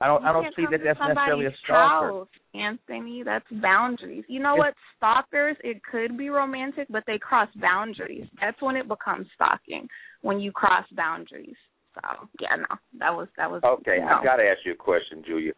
I 0.00 0.06
don't 0.06 0.22
you 0.22 0.28
I 0.28 0.32
don't 0.32 0.54
see 0.54 0.64
that 0.70 0.80
that's 0.84 0.98
necessarily 1.00 1.46
a 1.46 1.54
stalker. 1.64 2.18
House, 2.18 2.28
Anthony, 2.54 3.22
that's 3.24 3.46
boundaries. 3.50 4.24
You 4.28 4.40
know 4.40 4.54
what? 4.54 4.74
Stalkers, 4.96 5.56
it 5.64 5.82
could 5.82 6.16
be 6.16 6.28
romantic, 6.28 6.86
but 6.88 7.02
they 7.06 7.18
cross 7.18 7.48
boundaries. 7.60 8.26
That's 8.40 8.60
when 8.62 8.76
it 8.76 8.86
becomes 8.86 9.26
stalking. 9.34 9.88
When 10.22 10.38
you 10.38 10.52
cross 10.52 10.84
boundaries. 10.92 11.56
So 11.94 12.28
yeah, 12.40 12.56
no, 12.56 12.76
that 13.00 13.10
was 13.10 13.26
that 13.36 13.50
was. 13.50 13.60
Okay, 13.64 13.98
no. 14.00 14.18
I've 14.18 14.24
got 14.24 14.36
to 14.36 14.44
ask 14.44 14.60
you 14.64 14.72
a 14.72 14.76
question, 14.76 15.24
Julia 15.26 15.52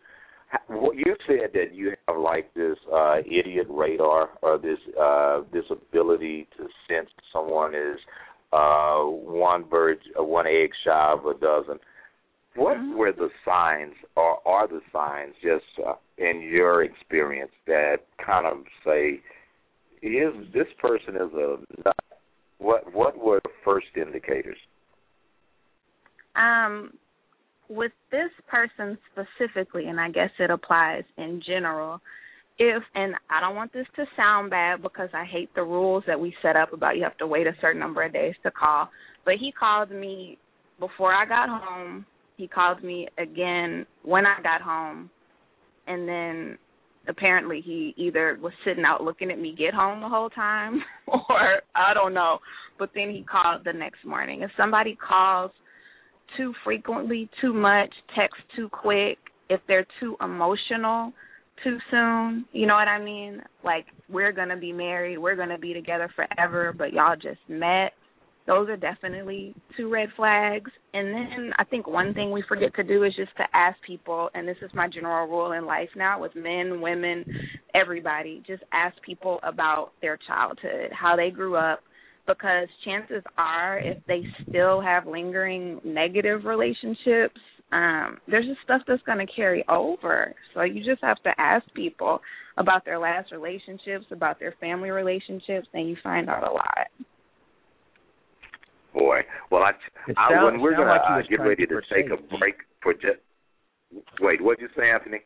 you 0.71 1.17
said 1.27 1.51
that 1.55 1.75
you 1.75 1.95
have 2.09 2.19
like 2.19 2.53
this 2.55 2.77
uh, 2.93 3.19
idiot 3.19 3.67
radar 3.69 4.31
or 4.43 4.59
this 4.59 4.79
uh, 5.01 5.43
this 5.53 5.65
ability 5.71 6.49
to 6.57 6.65
sense 6.89 7.09
someone 7.33 7.75
is 7.75 7.99
uh, 8.53 9.03
one 9.03 9.65
bird, 9.65 9.99
uh, 10.19 10.25
one 10.25 10.47
egg 10.47 10.71
shy 10.85 11.13
of 11.13 11.25
a 11.27 11.39
dozen. 11.39 11.79
What 12.57 12.77
mm-hmm. 12.77 12.97
were 12.97 13.13
the 13.13 13.29
signs, 13.45 13.95
or 14.17 14.47
are 14.47 14.67
the 14.67 14.81
signs, 14.93 15.35
just 15.41 15.65
uh, 15.87 15.95
in 16.19 16.41
your 16.41 16.83
experience, 16.83 17.53
that 17.67 17.99
kind 18.25 18.47
of 18.47 18.65
say, 18.85 19.21
"Is 20.03 20.35
this 20.53 20.67
person 20.81 21.15
is 21.15 21.33
a 21.33 21.57
nut"? 21.85 21.97
What 22.59 22.93
What 22.93 23.19
were 23.19 23.41
the 23.45 23.51
first 23.65 23.87
indicators? 23.97 24.59
Um, 26.35 26.95
with 27.71 27.93
this 28.11 28.31
person 28.49 28.99
specifically, 29.13 29.87
and 29.87 30.01
I 30.01 30.11
guess 30.11 30.31
it 30.41 30.51
applies 30.51 31.05
in 31.17 31.41
general, 31.47 32.01
if 32.59 32.83
and 32.95 33.15
I 33.31 33.41
don't 33.41 33.55
want 33.55 33.73
this 33.73 33.87
to 33.97 34.05
sound 34.17 34.51
bad 34.51 34.83
because 34.83 35.09
I 35.15 35.25
hate 35.25 35.49
the 35.55 35.63
rules 35.63 36.03
that 36.07 36.19
we 36.19 36.35
set 36.43 36.57
up 36.57 36.73
about 36.73 36.97
you 36.97 37.05
have 37.05 37.17
to 37.19 37.27
wait 37.27 37.47
a 37.47 37.53
certain 37.61 37.81
number 37.81 38.03
of 38.03 38.13
days 38.13 38.35
to 38.43 38.51
call, 38.51 38.91
but 39.25 39.35
he 39.41 39.53
called 39.53 39.91
me 39.91 40.37
before 40.81 41.15
I 41.15 41.25
got 41.25 41.49
home. 41.49 42.05
He 42.37 42.49
called 42.49 42.83
me 42.83 43.07
again 43.19 43.87
when 44.03 44.27
I 44.27 44.43
got 44.43 44.61
home, 44.61 45.09
and 45.87 46.09
then 46.09 46.59
apparently 47.09 47.63
he 47.65 47.95
either 47.97 48.37
was 48.43 48.53
sitting 48.65 48.85
out 48.85 49.03
looking 49.03 49.31
at 49.31 49.39
me 49.39 49.55
get 49.57 49.73
home 49.73 50.01
the 50.01 50.09
whole 50.09 50.29
time 50.31 50.83
or 51.07 51.61
I 51.75 51.95
don't 51.95 52.15
know. 52.15 52.41
But 52.79 52.91
then 52.95 53.11
he 53.11 53.25
called 53.31 53.63
the 53.65 53.73
next 53.73 54.05
morning. 54.05 54.43
If 54.43 54.51
somebody 54.57 54.97
calls 54.97 55.53
too 56.37 56.53
frequently, 56.65 57.29
too 57.41 57.53
much, 57.53 57.93
text 58.17 58.41
too 58.57 58.69
quick, 58.69 59.19
if 59.49 59.61
they're 59.67 59.87
too 60.01 60.17
emotional 60.21 61.13
too 61.63 61.77
soon, 61.91 62.47
you 62.53 62.67
know 62.67 62.75
what 62.75 62.89
I 62.89 63.03
mean? 63.03 63.43
Like 63.63 63.87
we're 64.09 64.33
going 64.33 64.49
to 64.49 64.57
be 64.57 64.73
married, 64.73 65.19
we're 65.19 65.37
going 65.37 65.51
to 65.51 65.59
be 65.59 65.75
together 65.75 66.11
forever, 66.17 66.75
but 66.77 66.93
y'all 66.93 67.17
just 67.17 67.41
met. 67.49 67.93
Those 68.47 68.69
are 68.69 68.77
definitely 68.77 69.55
two 69.77 69.91
red 69.91 70.09
flags. 70.17 70.71
And 70.95 71.15
then 71.15 71.53
I 71.59 71.65
think 71.65 71.87
one 71.87 72.15
thing 72.15 72.33
we 72.33 72.43
forget 72.49 72.75
to 72.77 72.83
do 72.83 73.05
is 73.05 73.15
just 73.15 73.37
to 73.37 73.45
ask 73.55 73.77
people, 73.87 74.31
and 74.35 74.49
this 74.49 74.57
is 74.63 74.71
my 74.75 74.89
general 74.89 75.29
rule 75.29 75.53
in 75.53 75.67
life 75.67 75.91
now 75.95 76.21
with 76.21 76.35
men, 76.35 76.81
women, 76.81 77.25
everybody, 77.75 78.43
just 78.47 78.63
ask 78.73 78.97
people 79.03 79.39
about 79.43 79.93
their 80.01 80.19
childhood, 80.27 80.91
how 80.93 81.15
they 81.15 81.31
grew 81.31 81.57
up, 81.57 81.81
because 82.27 82.69
chances 82.85 83.23
are 83.39 83.79
if 83.79 83.99
they 84.07 84.23
still 84.49 84.81
have 84.81 85.07
lingering 85.07 85.81
negative 85.85 86.45
relationships 86.45 87.41
um 87.73 88.19
there's 88.27 88.47
just 88.47 88.61
stuff 88.65 88.83
that's 88.87 89.03
going 89.03 89.25
to 89.25 89.33
carry 89.33 89.65
over. 89.69 90.35
So 90.55 90.63
you 90.63 90.85
just 90.85 91.03
have 91.03 91.23
to 91.23 91.31
ask 91.39 91.65
people 91.75 92.21
about 92.57 92.85
their 92.85 92.99
last 92.99 93.31
relationships 93.33 94.07
about 94.11 94.41
their 94.41 94.55
family 94.61 94.91
relationships 94.91 95.69
and 95.73 95.89
you 95.89 95.97
find 96.03 96.29
out 96.29 96.43
a 96.43 96.53
lot. 96.53 96.89
Boy 98.93 99.21
well 99.51 99.63
i, 99.63 99.73
I 100.17 100.31
sounds, 100.31 100.53
when 100.53 100.61
we're 100.61 100.77
going 100.77 100.89
like 100.89 101.25
to 101.25 101.29
get 101.29 101.41
ready 101.41 101.67
to 101.67 101.81
take 101.93 102.07
a 102.07 102.17
break 102.39 102.57
for 102.83 102.95
just 102.95 103.21
wait 104.21 104.41
what 104.41 104.59
did 104.59 104.71
you 104.71 104.75
say 104.77 104.91
anthony 104.91 105.19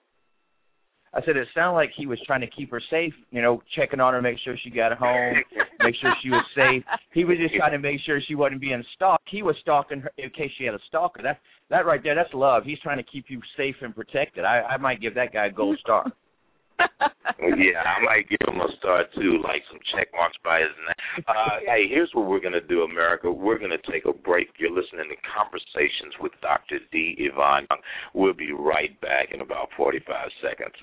I 1.15 1.25
said 1.25 1.37
it 1.37 1.47
sounded 1.55 1.75
like 1.75 1.91
he 1.97 2.07
was 2.07 2.19
trying 2.27 2.41
to 2.41 2.49
keep 2.49 2.71
her 2.73 2.83
safe, 2.91 3.15
you 3.31 3.41
know, 3.41 3.63
checking 3.77 4.01
on 4.01 4.15
her, 4.15 4.21
make 4.21 4.39
sure 4.45 4.57
she 4.63 4.71
got 4.71 4.93
home, 4.99 5.35
make 5.81 5.95
sure 6.01 6.13
she 6.23 6.31
was 6.31 6.45
safe. 6.57 6.83
He 7.13 7.25
was 7.25 7.39
just 7.39 7.55
trying 7.55 7.73
to 7.73 7.79
make 7.79 8.01
sure 8.05 8.21
she 8.27 8.35
wasn't 8.35 8.61
being 8.61 8.83
stalked. 8.97 9.29
He 9.31 9.43
was 9.43 9.55
stalking 9.61 10.01
her 10.01 10.11
in 10.19 10.31
case 10.31 10.51
she 10.59 10.65
had 10.65 10.75
a 10.75 10.81
stalker. 10.89 11.23
That 11.23 11.39
that 11.71 11.87
right 11.87 12.03
there, 12.03 12.17
that's 12.17 12.35
love. 12.35 12.65
He's 12.65 12.81
trying 12.81 12.99
to 12.99 13.05
keep 13.05 13.27
you 13.29 13.41
safe 13.57 13.77
and 13.81 13.95
protected. 13.95 14.45
I 14.45 14.63
I 14.63 14.77
might 14.77 15.01
give 15.01 15.15
that 15.15 15.33
guy 15.33 15.47
a 15.47 15.53
gold 15.53 15.79
star. 15.81 16.11
yeah, 17.39 17.79
I 17.87 18.03
might 18.03 18.29
give 18.29 18.43
him 18.49 18.61
a 18.61 18.69
star 18.79 19.05
too, 19.15 19.39
like 19.45 19.63
some 19.71 19.79
check 19.95 20.09
marks 20.13 20.37
by 20.43 20.61
his 20.61 20.75
name. 20.83 21.25
Uh, 21.29 21.63
hey, 21.65 21.87
here's 21.89 22.11
what 22.13 22.27
we're 22.27 22.41
gonna 22.41 22.61
do, 22.61 22.83
America. 22.83 23.31
We're 23.31 23.59
gonna 23.59 23.79
take 23.91 24.05
a 24.07 24.13
break. 24.13 24.49
You're 24.59 24.75
listening 24.75 25.07
to 25.11 25.17
Conversations 25.23 26.15
with 26.19 26.33
Dr. 26.43 26.79
D. 26.91 27.31
Ivan 27.31 27.67
We'll 28.13 28.35
be 28.35 28.53
right 28.53 28.99
back 29.01 29.29
in 29.33 29.41
about 29.41 29.69
45 29.77 30.29
seconds. 30.43 30.75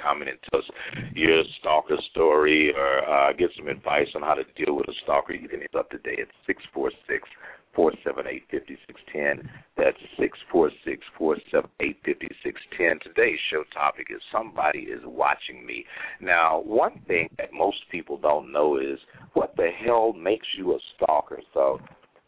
Comment 0.00 0.30
and 0.30 0.38
tell 0.50 0.60
us 0.60 0.66
your 1.14 1.42
stalker 1.60 1.96
story 2.10 2.72
or 2.74 3.08
uh, 3.08 3.32
get 3.32 3.50
some 3.56 3.68
advice 3.68 4.08
on 4.14 4.22
how 4.22 4.34
to 4.34 4.44
deal 4.56 4.76
with 4.76 4.88
a 4.88 4.94
stalker, 5.02 5.34
you 5.34 5.48
can 5.48 5.60
hit 5.60 5.74
up 5.76 5.90
today 5.90 6.16
at 6.20 6.28
six 6.46 6.62
four 6.72 6.90
six 7.08 7.28
four 7.74 7.92
seven 8.04 8.24
eight 8.26 8.44
fifty 8.50 8.78
six 8.86 9.00
ten. 9.12 9.48
That's 9.76 9.96
six 10.18 10.38
four 10.50 10.70
six 10.84 11.02
four 11.18 11.36
seven 11.50 11.70
eight 11.80 11.98
fifty 12.04 12.28
six 12.42 12.60
ten. 12.76 12.98
Today's 13.02 13.38
show 13.50 13.64
topic 13.74 14.06
is 14.10 14.20
somebody 14.32 14.80
is 14.80 15.00
watching 15.04 15.66
me. 15.66 15.84
Now, 16.20 16.60
one 16.60 17.00
thing 17.06 17.28
that 17.38 17.52
most 17.52 17.78
people 17.90 18.16
don't 18.16 18.52
know 18.52 18.78
is 18.78 18.98
what 19.34 19.54
the 19.56 19.68
hell 19.84 20.12
makes 20.12 20.46
you 20.56 20.72
a 20.74 20.78
stalker. 20.96 21.40
So 21.52 21.80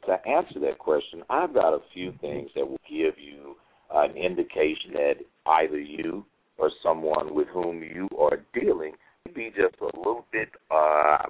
to 0.07 0.13
answer 0.29 0.61
that 0.61 0.79
question, 0.79 1.23
I've 1.31 1.55
got 1.55 1.75
a 1.75 1.81
few 1.93 2.13
things 2.21 2.51
that 2.55 2.69
will 2.69 2.81
give 2.89 3.15
you 3.19 3.57
an 3.95 4.17
indication 4.17 4.93
that 4.93 5.15
either 5.47 5.79
you 5.79 6.25
or 6.59 6.71
someone 6.83 7.35
with 7.35 7.49
whom 7.49 7.83
you 7.83 8.09
are 8.19 8.41
dealing 8.53 8.93
be 9.35 9.51
just 9.55 9.77
a 9.81 9.97
little 9.97 10.25
bit 10.33 10.49
uh, 10.71 11.25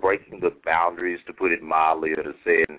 breaking 0.00 0.40
the 0.40 0.50
boundaries, 0.64 1.20
to 1.26 1.32
put 1.32 1.52
it 1.52 1.62
mildly, 1.62 2.12
or 2.12 2.22
to 2.22 2.32
say 2.44 2.64
in 2.68 2.78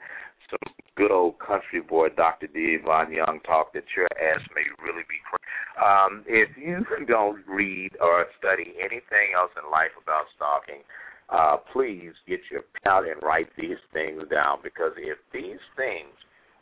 some 0.50 0.74
good 0.96 1.12
old 1.12 1.40
country 1.40 1.82
boy 1.82 2.10
Dr. 2.10 2.48
D. 2.48 2.78
Von 2.84 3.12
Young 3.12 3.40
talk 3.46 3.74
that 3.74 3.84
your 3.96 4.08
ass 4.14 4.42
may 4.56 4.64
really 4.84 5.04
be 5.10 5.20
crazy. 5.26 5.42
Um, 5.82 6.24
if 6.28 6.50
you 6.56 6.86
don't 7.08 7.42
read 7.48 7.92
or 8.00 8.26
study 8.38 8.76
anything 8.80 9.34
else 9.36 9.52
in 9.62 9.70
life 9.72 9.92
about 10.02 10.26
stalking, 10.36 10.84
uh, 11.30 11.58
please 11.74 12.14
get 12.28 12.40
your 12.52 12.62
pen 12.62 12.92
out 12.92 13.08
and 13.08 13.22
write 13.24 13.50
these 13.58 13.82
things 13.92 14.22
down 14.30 14.60
because 14.64 14.94
if 14.98 15.18
these 15.34 15.62
things 15.76 16.14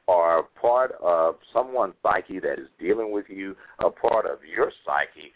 are 0.08 0.44
part 0.62 0.94
of 1.02 1.36
someone's 1.54 1.94
psyche 2.04 2.40
that 2.40 2.60
is 2.60 2.68
dealing 2.80 3.12
with 3.12 3.26
you, 3.30 3.56
a 3.80 3.90
part 3.90 4.26
of 4.26 4.40
your 4.44 4.72
psyche, 4.86 5.32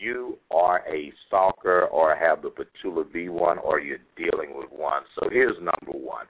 you 0.00 0.38
are 0.50 0.82
a 0.88 1.12
stalker 1.26 1.84
or 1.86 2.16
have 2.16 2.42
the 2.42 2.50
be 3.12 3.28
one 3.28 3.58
or 3.58 3.80
you're 3.80 3.98
dealing 4.16 4.56
with 4.56 4.70
one. 4.70 5.02
So 5.18 5.28
here's 5.30 5.56
number 5.58 5.98
one. 5.98 6.26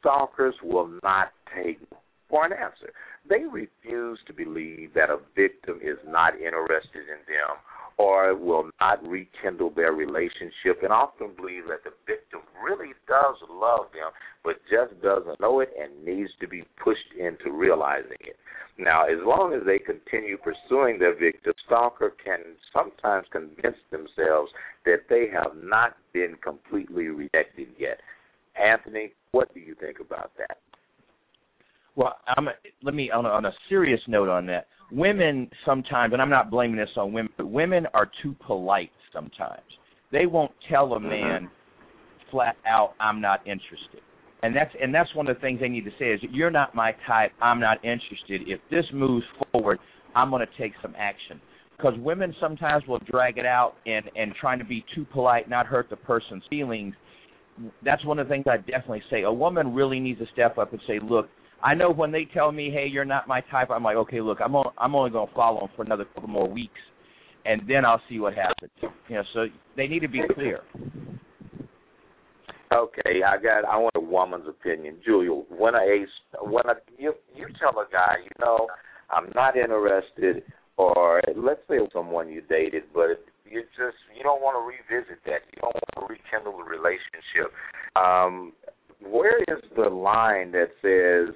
Stalkers 0.00 0.54
will 0.62 0.90
not 1.02 1.32
take 1.54 1.80
for 2.28 2.46
an 2.46 2.52
answer. 2.52 2.92
They 3.28 3.44
refuse 3.44 4.18
to 4.26 4.32
believe 4.32 4.94
that 4.94 5.10
a 5.10 5.18
victim 5.36 5.78
is 5.82 5.98
not 6.06 6.34
interested 6.34 7.02
in 7.02 7.22
them 7.26 7.56
or 7.98 8.34
will 8.34 8.70
not 8.80 9.06
rekindle 9.06 9.70
their 9.70 9.92
relationship 9.92 10.82
and 10.82 10.92
often 10.92 11.30
believe 11.36 11.64
that 11.68 11.84
the 11.84 11.92
victim 12.06 12.40
really 12.64 12.92
does 13.06 13.36
love 13.50 13.86
them 13.92 14.10
but 14.44 14.56
just 14.70 15.00
doesn't 15.02 15.40
know 15.40 15.60
it 15.60 15.70
and 15.80 16.04
needs 16.04 16.30
to 16.40 16.48
be 16.48 16.64
pushed 16.82 17.12
into 17.18 17.52
realizing 17.52 18.18
it. 18.20 18.36
Now, 18.78 19.04
as 19.04 19.18
long 19.24 19.52
as 19.52 19.60
they 19.66 19.78
continue 19.78 20.36
pursuing 20.38 20.98
their 20.98 21.14
victim, 21.16 21.52
stalker 21.66 22.14
can 22.24 22.40
sometimes 22.72 23.26
convince 23.30 23.76
themselves 23.90 24.50
that 24.84 25.02
they 25.08 25.28
have 25.32 25.52
not 25.62 25.96
been 26.12 26.36
completely 26.42 27.08
rejected 27.08 27.68
yet. 27.78 28.00
Anthony, 28.56 29.12
what 29.32 29.52
do 29.54 29.60
you 29.60 29.74
think 29.78 30.00
about 30.00 30.32
that? 30.38 30.58
Well, 31.94 32.16
I'm, 32.26 32.48
let 32.82 32.94
me 32.94 33.10
on 33.10 33.26
a, 33.26 33.28
on 33.28 33.44
a 33.44 33.52
serious 33.68 34.00
note 34.08 34.28
on 34.28 34.46
that 34.46 34.66
women 34.92 35.50
sometimes, 35.64 36.12
and 36.12 36.22
I'm 36.22 36.30
not 36.30 36.50
blaming 36.50 36.76
this 36.76 36.90
on 36.96 37.12
women, 37.12 37.32
but 37.36 37.46
women 37.50 37.86
are 37.94 38.10
too 38.22 38.36
polite 38.46 38.90
sometimes. 39.12 39.62
They 40.12 40.26
won't 40.26 40.52
tell 40.70 40.92
a 40.92 40.98
mm-hmm. 40.98 41.08
man 41.08 41.50
flat 42.30 42.56
out, 42.66 42.94
"I'm 43.00 43.20
not 43.20 43.46
interested." 43.46 44.00
And 44.42 44.54
that's 44.54 44.70
and 44.80 44.94
that's 44.94 45.12
one 45.14 45.28
of 45.28 45.36
the 45.36 45.40
things 45.40 45.60
they 45.60 45.68
need 45.68 45.84
to 45.84 45.90
say 45.98 46.12
is, 46.12 46.20
"You're 46.30 46.50
not 46.50 46.74
my 46.74 46.94
type. 47.06 47.32
I'm 47.40 47.60
not 47.60 47.82
interested. 47.84 48.42
If 48.46 48.60
this 48.70 48.84
moves 48.92 49.24
forward, 49.52 49.78
I'm 50.14 50.30
going 50.30 50.46
to 50.46 50.62
take 50.62 50.72
some 50.82 50.94
action." 50.98 51.40
Because 51.76 51.94
women 51.98 52.34
sometimes 52.40 52.86
will 52.86 53.00
drag 53.10 53.38
it 53.38 53.46
out 53.46 53.74
and 53.86 54.10
and 54.14 54.34
trying 54.34 54.58
to 54.58 54.64
be 54.64 54.84
too 54.94 55.06
polite, 55.12 55.48
not 55.48 55.66
hurt 55.66 55.88
the 55.88 55.96
person's 55.96 56.44
feelings. 56.50 56.94
That's 57.84 58.04
one 58.04 58.18
of 58.18 58.28
the 58.28 58.32
things 58.32 58.46
I 58.50 58.58
definitely 58.58 59.02
say. 59.10 59.22
A 59.22 59.32
woman 59.32 59.74
really 59.74 60.00
needs 60.00 60.18
to 60.20 60.26
step 60.32 60.58
up 60.58 60.72
and 60.72 60.80
say, 60.86 60.98
"Look, 60.98 61.28
I 61.62 61.74
know 61.74 61.90
when 61.92 62.10
they 62.10 62.24
tell 62.24 62.50
me, 62.50 62.70
"Hey, 62.70 62.86
you're 62.86 63.04
not 63.04 63.28
my 63.28 63.40
type," 63.42 63.70
I'm 63.70 63.84
like, 63.84 63.96
"Okay, 63.96 64.20
look, 64.20 64.40
I'm 64.40 64.54
on, 64.56 64.72
I'm 64.78 64.94
only 64.94 65.10
going 65.10 65.28
to 65.28 65.34
follow 65.34 65.60
them 65.60 65.68
for 65.76 65.82
another 65.82 66.04
couple 66.04 66.28
more 66.28 66.48
weeks, 66.48 66.80
and 67.44 67.62
then 67.68 67.84
I'll 67.84 68.02
see 68.08 68.18
what 68.18 68.34
happens." 68.34 68.72
You 69.08 69.16
know, 69.16 69.22
so 69.32 69.46
they 69.76 69.86
need 69.86 70.00
to 70.00 70.08
be 70.08 70.22
clear. 70.34 70.60
Okay, 72.72 73.22
I 73.22 73.36
got. 73.36 73.64
I 73.66 73.76
want 73.76 73.94
a 73.96 74.00
woman's 74.00 74.48
opinion, 74.48 74.96
Julia. 75.04 75.30
When 75.30 75.74
a 75.74 76.06
when 76.40 76.64
a 76.66 76.74
you 76.98 77.12
you 77.34 77.46
tell 77.60 77.78
a 77.78 77.86
guy, 77.92 78.16
you 78.24 78.30
know, 78.40 78.66
I'm 79.10 79.30
not 79.34 79.56
interested, 79.56 80.42
or 80.78 81.20
let's 81.36 81.60
say 81.68 81.78
someone 81.92 82.28
you 82.28 82.40
dated, 82.48 82.84
but 82.94 83.22
you 83.44 83.62
just 83.76 83.96
you 84.16 84.22
don't 84.22 84.40
want 84.40 84.56
to 84.56 84.64
revisit 84.64 85.22
that. 85.26 85.42
You 85.54 85.60
don't 85.60 85.74
want 85.74 86.08
to 86.08 86.14
rekindle 86.14 86.56
the 86.56 86.64
relationship. 86.64 87.52
Um, 87.94 88.52
where 89.00 89.42
is 89.42 89.62
the 89.76 89.90
line 89.90 90.52
that 90.52 90.70
says? 90.80 91.34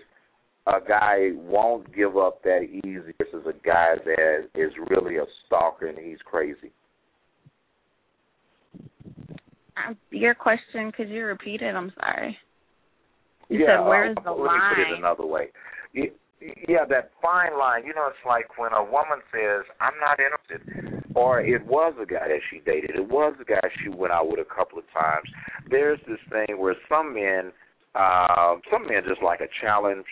A 0.66 0.80
guy 0.86 1.30
won't 1.34 1.94
give 1.94 2.16
up 2.16 2.42
that 2.42 2.62
easy 2.62 3.12
versus 3.18 3.46
a 3.46 3.66
guy 3.66 3.94
that 4.04 4.48
is 4.54 4.72
really 4.90 5.16
a 5.16 5.24
stalker 5.46 5.86
and 5.86 5.98
he's 5.98 6.18
crazy. 6.24 6.72
Um, 9.76 9.96
your 10.10 10.34
question, 10.34 10.90
could 10.92 11.08
you 11.08 11.24
repeat 11.24 11.62
it? 11.62 11.74
I'm 11.74 11.92
sorry. 12.00 12.36
You 13.48 13.60
yeah, 13.60 13.78
said 13.78 13.86
where 13.86 14.10
is 14.10 14.16
the 14.24 14.30
let 14.30 14.40
line? 14.40 14.60
Let 14.70 14.78
me 14.78 14.84
put 14.84 14.92
it 14.92 14.98
another 14.98 15.26
way. 15.26 15.48
Yeah, 16.68 16.84
that 16.88 17.12
fine 17.22 17.56
line. 17.58 17.84
You 17.86 17.94
know, 17.94 18.06
it's 18.08 18.26
like 18.26 18.58
when 18.58 18.72
a 18.72 18.82
woman 18.82 19.20
says, 19.32 19.64
"I'm 19.80 19.94
not 20.00 20.18
interested," 20.18 21.14
or 21.14 21.40
it 21.40 21.64
was 21.64 21.94
a 22.00 22.04
guy 22.04 22.28
that 22.28 22.40
she 22.50 22.60
dated. 22.60 22.96
It 22.96 23.08
was 23.08 23.34
a 23.40 23.44
guy 23.44 23.60
she 23.82 23.88
went 23.88 24.12
out 24.12 24.28
with 24.28 24.40
a 24.40 24.44
couple 24.44 24.78
of 24.78 24.84
times. 24.92 25.28
There's 25.70 26.00
this 26.08 26.18
thing 26.30 26.58
where 26.58 26.74
some 26.88 27.14
men, 27.14 27.52
uh, 27.94 28.56
some 28.70 28.86
men 28.86 29.02
just 29.08 29.22
like 29.22 29.40
a 29.40 29.48
challenge 29.60 30.04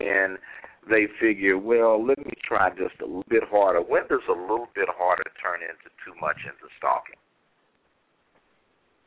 and 0.00 0.38
they 0.88 1.06
figure, 1.20 1.58
well, 1.58 2.04
let 2.04 2.18
me 2.18 2.32
try 2.46 2.70
just 2.70 3.00
a 3.02 3.06
little 3.06 3.24
bit 3.28 3.42
harder. 3.50 3.80
When 3.80 4.02
does 4.08 4.20
a 4.28 4.32
little 4.32 4.68
bit 4.74 4.88
harder 4.88 5.24
turn 5.42 5.60
into 5.62 5.90
too 6.04 6.14
much 6.20 6.36
into 6.44 6.72
stalking? 6.78 7.16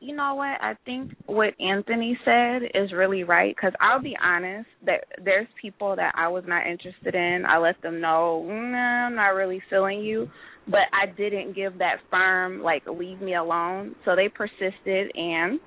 You 0.02 0.16
know 0.16 0.36
what? 0.36 0.62
I 0.62 0.76
think 0.86 1.12
what 1.26 1.60
Anthony 1.60 2.18
said 2.24 2.62
is 2.74 2.94
really 2.94 3.26
right 3.26 3.54
because 3.54 3.74
I'll 3.82 4.02
be 4.02 4.16
honest 4.24 4.68
that 4.86 5.04
there's 5.24 5.48
people 5.62 5.96
that 5.98 6.14
I 6.16 6.30
was 6.30 6.46
not 6.48 6.66
interested 6.66 7.16
in. 7.16 7.44
I 7.46 7.58
let 7.58 7.82
them 7.82 8.00
know, 8.00 8.46
nah, 8.48 9.08
I'm 9.08 9.16
not 9.16 9.30
really 9.30 9.62
feeling 9.70 10.00
you, 10.00 10.30
but 10.68 10.88
I 10.94 11.08
didn't 11.18 11.54
give 11.54 11.78
that 11.80 11.98
firm 12.10 12.62
like 12.62 12.84
leave 12.88 13.20
me 13.22 13.36
alone. 13.36 13.94
So 14.06 14.16
they 14.16 14.30
persisted, 14.30 15.12
and 15.16 15.60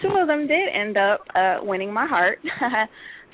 two 0.00 0.16
of 0.20 0.28
them 0.28 0.46
did 0.46 0.68
end 0.72 0.96
up 0.96 1.24
uh 1.34 1.58
winning 1.62 1.92
my 1.92 2.06
heart. 2.06 2.38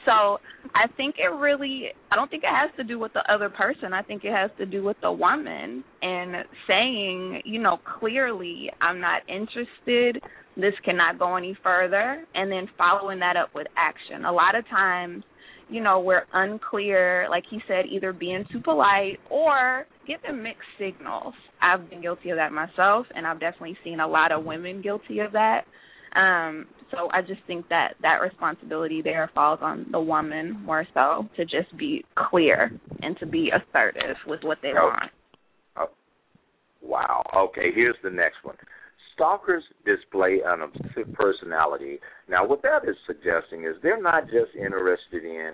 So 0.06 0.38
I 0.74 0.86
think 0.96 1.16
it 1.18 1.28
really 1.34 1.88
I 2.10 2.16
don't 2.16 2.30
think 2.30 2.44
it 2.44 2.50
has 2.50 2.70
to 2.78 2.84
do 2.84 2.98
with 2.98 3.12
the 3.12 3.22
other 3.30 3.50
person. 3.50 3.92
I 3.92 4.02
think 4.02 4.24
it 4.24 4.32
has 4.32 4.50
to 4.58 4.64
do 4.64 4.82
with 4.82 4.96
the 5.02 5.12
woman 5.12 5.84
and 6.00 6.44
saying, 6.66 7.42
you 7.44 7.60
know, 7.60 7.78
clearly 7.98 8.70
I'm 8.80 9.00
not 9.00 9.22
interested. 9.28 10.22
This 10.56 10.72
cannot 10.84 11.18
go 11.18 11.36
any 11.36 11.58
further 11.62 12.24
and 12.34 12.50
then 12.50 12.68
following 12.78 13.18
that 13.18 13.36
up 13.36 13.50
with 13.54 13.66
action. 13.76 14.24
A 14.24 14.32
lot 14.32 14.54
of 14.54 14.66
times 14.68 15.22
you 15.68 15.82
know, 15.82 16.00
we're 16.00 16.22
unclear, 16.32 17.26
like 17.28 17.44
he 17.50 17.58
said, 17.66 17.86
either 17.90 18.12
being 18.12 18.44
too 18.52 18.60
polite 18.60 19.18
or 19.30 19.86
giving 20.06 20.42
mixed 20.42 20.62
signals. 20.78 21.34
I've 21.60 21.90
been 21.90 22.02
guilty 22.02 22.30
of 22.30 22.36
that 22.36 22.52
myself, 22.52 23.06
and 23.14 23.26
I've 23.26 23.40
definitely 23.40 23.76
seen 23.82 24.00
a 24.00 24.06
lot 24.06 24.30
of 24.30 24.44
women 24.44 24.80
guilty 24.80 25.18
of 25.20 25.32
that. 25.32 25.62
Um, 26.16 26.66
so 26.90 27.08
I 27.12 27.20
just 27.20 27.40
think 27.46 27.68
that 27.68 27.94
that 28.02 28.20
responsibility 28.22 29.02
there 29.02 29.30
falls 29.34 29.58
on 29.62 29.86
the 29.90 30.00
woman 30.00 30.62
more 30.64 30.86
so 30.94 31.28
to 31.36 31.44
just 31.44 31.76
be 31.76 32.04
clear 32.14 32.70
and 33.02 33.18
to 33.18 33.26
be 33.26 33.50
assertive 33.50 34.16
with 34.26 34.40
what 34.42 34.58
they 34.62 34.72
oh. 34.78 34.86
want. 34.86 35.10
Oh. 35.76 35.90
Wow. 36.80 37.22
Okay, 37.36 37.70
here's 37.74 37.96
the 38.02 38.10
next 38.10 38.36
one. 38.44 38.56
Stalkers 39.14 39.64
display 39.84 40.40
an 40.44 40.62
obsessive 40.62 41.12
personality. 41.14 41.98
Now, 42.28 42.46
what 42.46 42.62
that 42.62 42.88
is 42.88 42.96
suggesting 43.06 43.64
is 43.64 43.74
they're 43.82 44.00
not 44.00 44.24
just 44.24 44.54
interested 44.54 45.24
in 45.24 45.52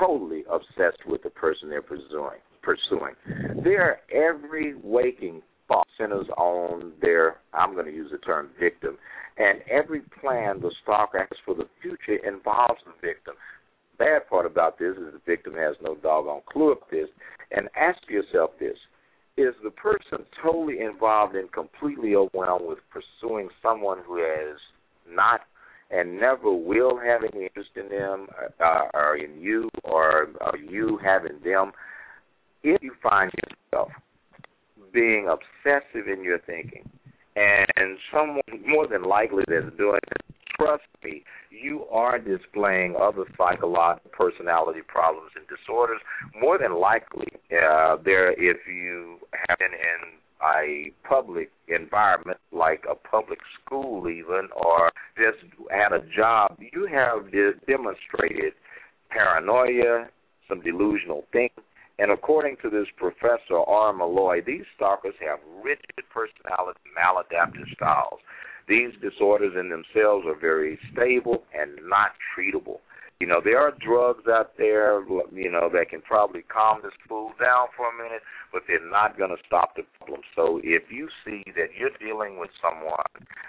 totally 0.00 0.44
obsessed 0.50 1.06
with 1.06 1.22
the 1.22 1.30
person 1.30 1.68
they're 1.68 1.82
pursuing. 1.82 2.40
Pursuing, 2.62 3.14
they 3.62 3.74
are 3.74 3.98
every 4.10 4.74
waking 4.82 5.42
thought 5.74 5.88
centers 5.98 6.26
on 6.36 6.92
their. 7.00 7.36
I'm 7.52 7.74
going 7.74 7.86
to 7.86 7.92
use 7.92 8.10
the 8.12 8.18
term 8.18 8.50
victim, 8.60 8.96
and 9.38 9.58
every 9.68 10.02
plan 10.20 10.60
the 10.60 10.70
stalker 10.82 11.18
has 11.18 11.38
for 11.44 11.54
the 11.54 11.68
future 11.82 12.24
involves 12.26 12.80
the 12.86 12.92
victim. 13.06 13.34
Bad 13.98 14.28
part 14.28 14.46
about 14.46 14.78
this 14.78 14.96
is 14.96 15.12
the 15.12 15.20
victim 15.26 15.54
has 15.54 15.74
no 15.82 15.96
doggone 15.96 16.42
clue 16.50 16.72
of 16.72 16.78
this. 16.90 17.08
And 17.50 17.68
ask 17.76 17.98
yourself 18.08 18.50
this 18.58 18.76
is 19.36 19.54
the 19.62 19.70
person 19.70 20.18
totally 20.42 20.80
involved 20.80 21.34
and 21.34 21.50
completely 21.50 22.14
overwhelmed 22.14 22.66
with 22.66 22.78
pursuing 22.90 23.48
someone 23.62 23.98
who 24.06 24.18
has 24.18 24.56
not 25.10 25.40
and 25.90 26.18
never 26.18 26.52
will 26.52 26.98
have 26.98 27.22
any 27.22 27.44
interest 27.44 27.70
in 27.76 27.88
them 27.88 28.26
uh, 28.60 28.82
or 28.94 29.16
in 29.16 29.40
you 29.40 29.68
or, 29.84 30.28
or 30.40 30.58
you 30.58 30.98
having 31.04 31.38
them? 31.44 31.72
If 32.62 32.82
you 32.82 32.92
find 33.02 33.30
yourself 33.72 33.90
being 34.94 35.28
obsessive 35.28 36.08
in 36.08 36.22
your 36.24 36.38
thinking, 36.38 36.88
and 37.36 37.98
someone 38.12 38.40
more 38.66 38.86
than 38.86 39.02
likely 39.02 39.42
that's 39.48 39.76
doing 39.76 39.98
it, 40.10 40.34
trust 40.56 40.84
me, 41.02 41.24
you 41.50 41.84
are 41.90 42.18
displaying 42.18 42.94
other 43.00 43.24
psychological 43.36 44.10
personality 44.12 44.80
problems 44.86 45.32
and 45.36 45.44
disorders. 45.48 46.00
More 46.40 46.58
than 46.58 46.78
likely, 46.78 47.26
uh, 47.50 47.96
there 48.04 48.32
if 48.32 48.58
you 48.68 49.18
have 49.48 49.58
been 49.58 49.72
in 49.72 50.18
a 50.42 50.92
public 51.08 51.50
environment 51.68 52.38
like 52.52 52.84
a 52.90 52.94
public 52.94 53.38
school 53.60 54.08
even 54.08 54.48
or 54.54 54.90
just 55.16 55.42
at 55.70 55.92
a 55.92 56.00
job, 56.14 56.58
you 56.72 56.86
have 56.86 57.30
demonstrated 57.66 58.52
paranoia, 59.10 60.06
some 60.48 60.60
delusional 60.60 61.24
thinking, 61.32 61.64
and 61.98 62.10
according 62.10 62.56
to 62.62 62.70
this 62.70 62.86
professor 62.96 63.58
R. 63.66 63.92
Malloy, 63.92 64.42
these 64.44 64.64
stalkers 64.74 65.14
have 65.20 65.38
rigid 65.62 66.02
personality, 66.12 66.80
maladaptive 66.96 67.72
styles. 67.74 68.20
These 68.66 68.92
disorders 69.00 69.54
in 69.58 69.68
themselves 69.68 70.26
are 70.26 70.38
very 70.38 70.78
stable 70.92 71.44
and 71.54 71.78
not 71.88 72.12
treatable. 72.34 72.78
You 73.20 73.28
know, 73.28 73.40
there 73.42 73.60
are 73.60 73.72
drugs 73.78 74.24
out 74.28 74.58
there, 74.58 75.00
you 75.32 75.50
know, 75.50 75.70
that 75.72 75.88
can 75.88 76.02
probably 76.02 76.42
calm 76.42 76.80
this 76.82 76.92
fool 77.08 77.30
down 77.40 77.68
for 77.76 77.88
a 77.88 77.96
minute, 77.96 78.22
but 78.52 78.62
they're 78.66 78.90
not 78.90 79.16
going 79.16 79.30
to 79.30 79.40
stop 79.46 79.76
the 79.76 79.82
problem. 79.98 80.20
So 80.34 80.60
if 80.64 80.90
you 80.90 81.08
see 81.24 81.44
that 81.54 81.68
you're 81.78 81.94
dealing 82.00 82.38
with 82.40 82.50
someone 82.60 83.06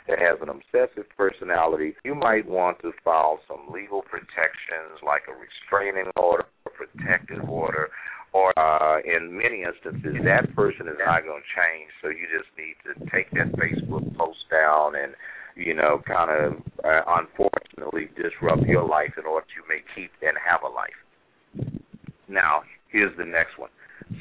that 0.07 0.19
has 0.19 0.37
an 0.41 0.49
obsessive 0.49 1.09
personality, 1.17 1.95
you 2.05 2.13
might 2.13 2.47
want 2.47 2.79
to 2.83 2.91
file 3.03 3.39
some 3.47 3.73
legal 3.73 4.03
protections 4.03 5.01
like 5.03 5.23
a 5.27 5.33
restraining 5.33 6.11
order, 6.15 6.45
a 6.67 6.69
protective 6.69 7.49
order, 7.49 7.89
or 8.35 8.51
uh, 8.59 8.99
in 8.99 9.31
many 9.31 9.63
instances, 9.63 10.19
that 10.25 10.53
person 10.55 10.89
is 10.89 10.99
not 10.99 11.23
going 11.23 11.39
to 11.39 11.51
change. 11.55 11.87
So 12.01 12.09
you 12.09 12.27
just 12.27 12.51
need 12.59 12.75
to 12.83 12.91
take 13.07 13.31
that 13.31 13.47
Facebook 13.55 14.03
post 14.17 14.43
down 14.51 14.95
and, 14.99 15.15
you 15.55 15.73
know, 15.73 16.01
kind 16.05 16.29
of 16.29 16.53
uh, 16.83 17.01
unfortunately 17.15 18.09
disrupt 18.19 18.63
your 18.63 18.85
life 18.85 19.13
in 19.17 19.25
order 19.25 19.47
to 19.47 19.61
make 19.71 19.85
keep 19.95 20.11
and 20.21 20.35
have 20.35 20.63
a 20.63 20.67
life. 20.67 21.79
Now, 22.27 22.63
here's 22.91 23.15
the 23.17 23.23
next 23.23 23.57
one. 23.57 23.69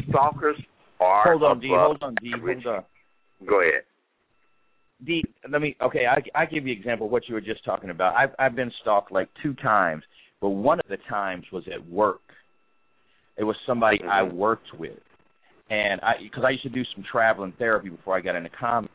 Stalkers 0.08 0.62
are 1.00 1.36
hold 1.36 1.42
on, 1.42 1.58
D. 1.58 1.68
Hold 1.72 1.98
on, 2.00 2.14
D. 2.22 2.32
Hold 2.38 2.66
on. 2.66 2.84
Go 3.48 3.62
ahead. 3.62 3.82
D. 5.04 5.24
Let 5.50 5.60
me. 5.60 5.76
Okay, 5.82 6.06
I 6.06 6.22
I 6.40 6.46
give 6.46 6.68
you 6.68 6.72
an 6.72 6.78
example 6.78 7.06
of 7.06 7.12
what 7.12 7.28
you 7.28 7.34
were 7.34 7.40
just 7.40 7.64
talking 7.64 7.90
about. 7.90 8.14
I've 8.14 8.30
I've 8.38 8.54
been 8.54 8.70
stalked 8.80 9.10
like 9.10 9.28
two 9.42 9.54
times, 9.54 10.04
but 10.40 10.50
one 10.50 10.78
of 10.78 10.86
the 10.88 10.98
times 11.08 11.44
was 11.52 11.64
at 11.74 11.84
work 11.88 12.20
it 13.36 13.44
was 13.44 13.56
somebody 13.66 13.98
mm-hmm. 13.98 14.10
I 14.10 14.22
worked 14.22 14.68
with, 14.78 14.98
and 15.70 16.00
I 16.00 16.14
because 16.22 16.44
I 16.46 16.50
used 16.50 16.62
to 16.64 16.68
do 16.68 16.82
some 16.94 17.04
traveling 17.10 17.52
therapy 17.58 17.88
before 17.88 18.16
I 18.16 18.20
got 18.20 18.36
into 18.36 18.50
comedy, 18.50 18.92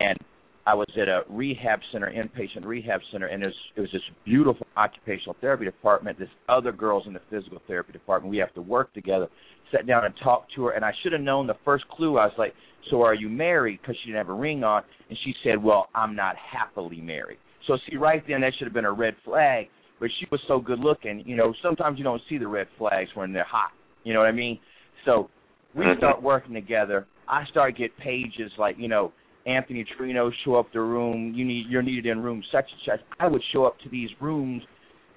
and 0.00 0.18
I 0.66 0.74
was 0.74 0.88
at 1.00 1.08
a 1.08 1.22
rehab 1.30 1.80
center, 1.92 2.12
inpatient 2.12 2.66
rehab 2.66 3.00
center, 3.10 3.26
and 3.26 3.42
it 3.42 3.46
was, 3.46 3.54
it 3.76 3.80
was 3.80 3.90
this 3.90 4.02
beautiful 4.24 4.66
occupational 4.76 5.34
therapy 5.40 5.64
department. 5.64 6.18
This 6.18 6.28
other 6.48 6.72
girls 6.72 7.04
in 7.06 7.14
the 7.14 7.22
physical 7.30 7.62
therapy 7.66 7.92
department. 7.92 8.30
We 8.30 8.36
have 8.38 8.52
to 8.54 8.60
work 8.60 8.92
together. 8.92 9.28
Sat 9.72 9.86
down 9.86 10.04
and 10.04 10.14
talked 10.22 10.54
to 10.56 10.66
her, 10.66 10.72
and 10.72 10.84
I 10.84 10.92
should 11.02 11.12
have 11.12 11.22
known 11.22 11.46
the 11.46 11.56
first 11.64 11.88
clue. 11.88 12.18
I 12.18 12.26
was 12.26 12.34
like, 12.36 12.54
"So 12.90 13.02
are 13.02 13.14
you 13.14 13.28
married?" 13.28 13.80
Because 13.80 13.96
she 14.02 14.10
didn't 14.10 14.18
have 14.18 14.28
a 14.28 14.38
ring 14.38 14.62
on, 14.62 14.82
and 15.08 15.18
she 15.24 15.34
said, 15.42 15.62
"Well, 15.62 15.88
I'm 15.94 16.14
not 16.14 16.36
happily 16.36 17.00
married." 17.00 17.38
So 17.66 17.78
see, 17.88 17.96
right 17.96 18.22
then 18.26 18.40
that 18.42 18.52
should 18.58 18.66
have 18.66 18.74
been 18.74 18.84
a 18.84 18.92
red 18.92 19.14
flag 19.24 19.68
but 20.00 20.10
she 20.18 20.26
was 20.30 20.40
so 20.48 20.60
good 20.60 20.78
looking. 20.78 21.22
You 21.26 21.36
know, 21.36 21.52
sometimes 21.62 21.98
you 21.98 22.04
don't 22.04 22.22
see 22.28 22.38
the 22.38 22.48
red 22.48 22.66
flags 22.78 23.10
when 23.14 23.32
they're 23.32 23.44
hot. 23.44 23.70
You 24.04 24.14
know 24.14 24.20
what 24.20 24.28
I 24.28 24.32
mean? 24.32 24.58
So 25.04 25.28
we 25.74 25.84
mm-hmm. 25.84 25.98
start 25.98 26.22
working 26.22 26.54
together. 26.54 27.06
I 27.28 27.44
start 27.50 27.76
get 27.76 27.96
pages 27.98 28.50
like 28.58 28.76
you 28.78 28.88
know 28.88 29.12
Anthony 29.46 29.84
Torino 29.96 30.30
show 30.44 30.56
up 30.56 30.72
the 30.72 30.80
room. 30.80 31.32
You 31.34 31.44
need 31.44 31.66
you're 31.68 31.82
needed 31.82 32.06
in 32.06 32.22
room 32.22 32.42
such 32.52 32.66
and 32.70 32.80
such. 32.98 33.06
I 33.20 33.28
would 33.28 33.42
show 33.52 33.64
up 33.64 33.78
to 33.80 33.88
these 33.88 34.10
rooms, 34.20 34.62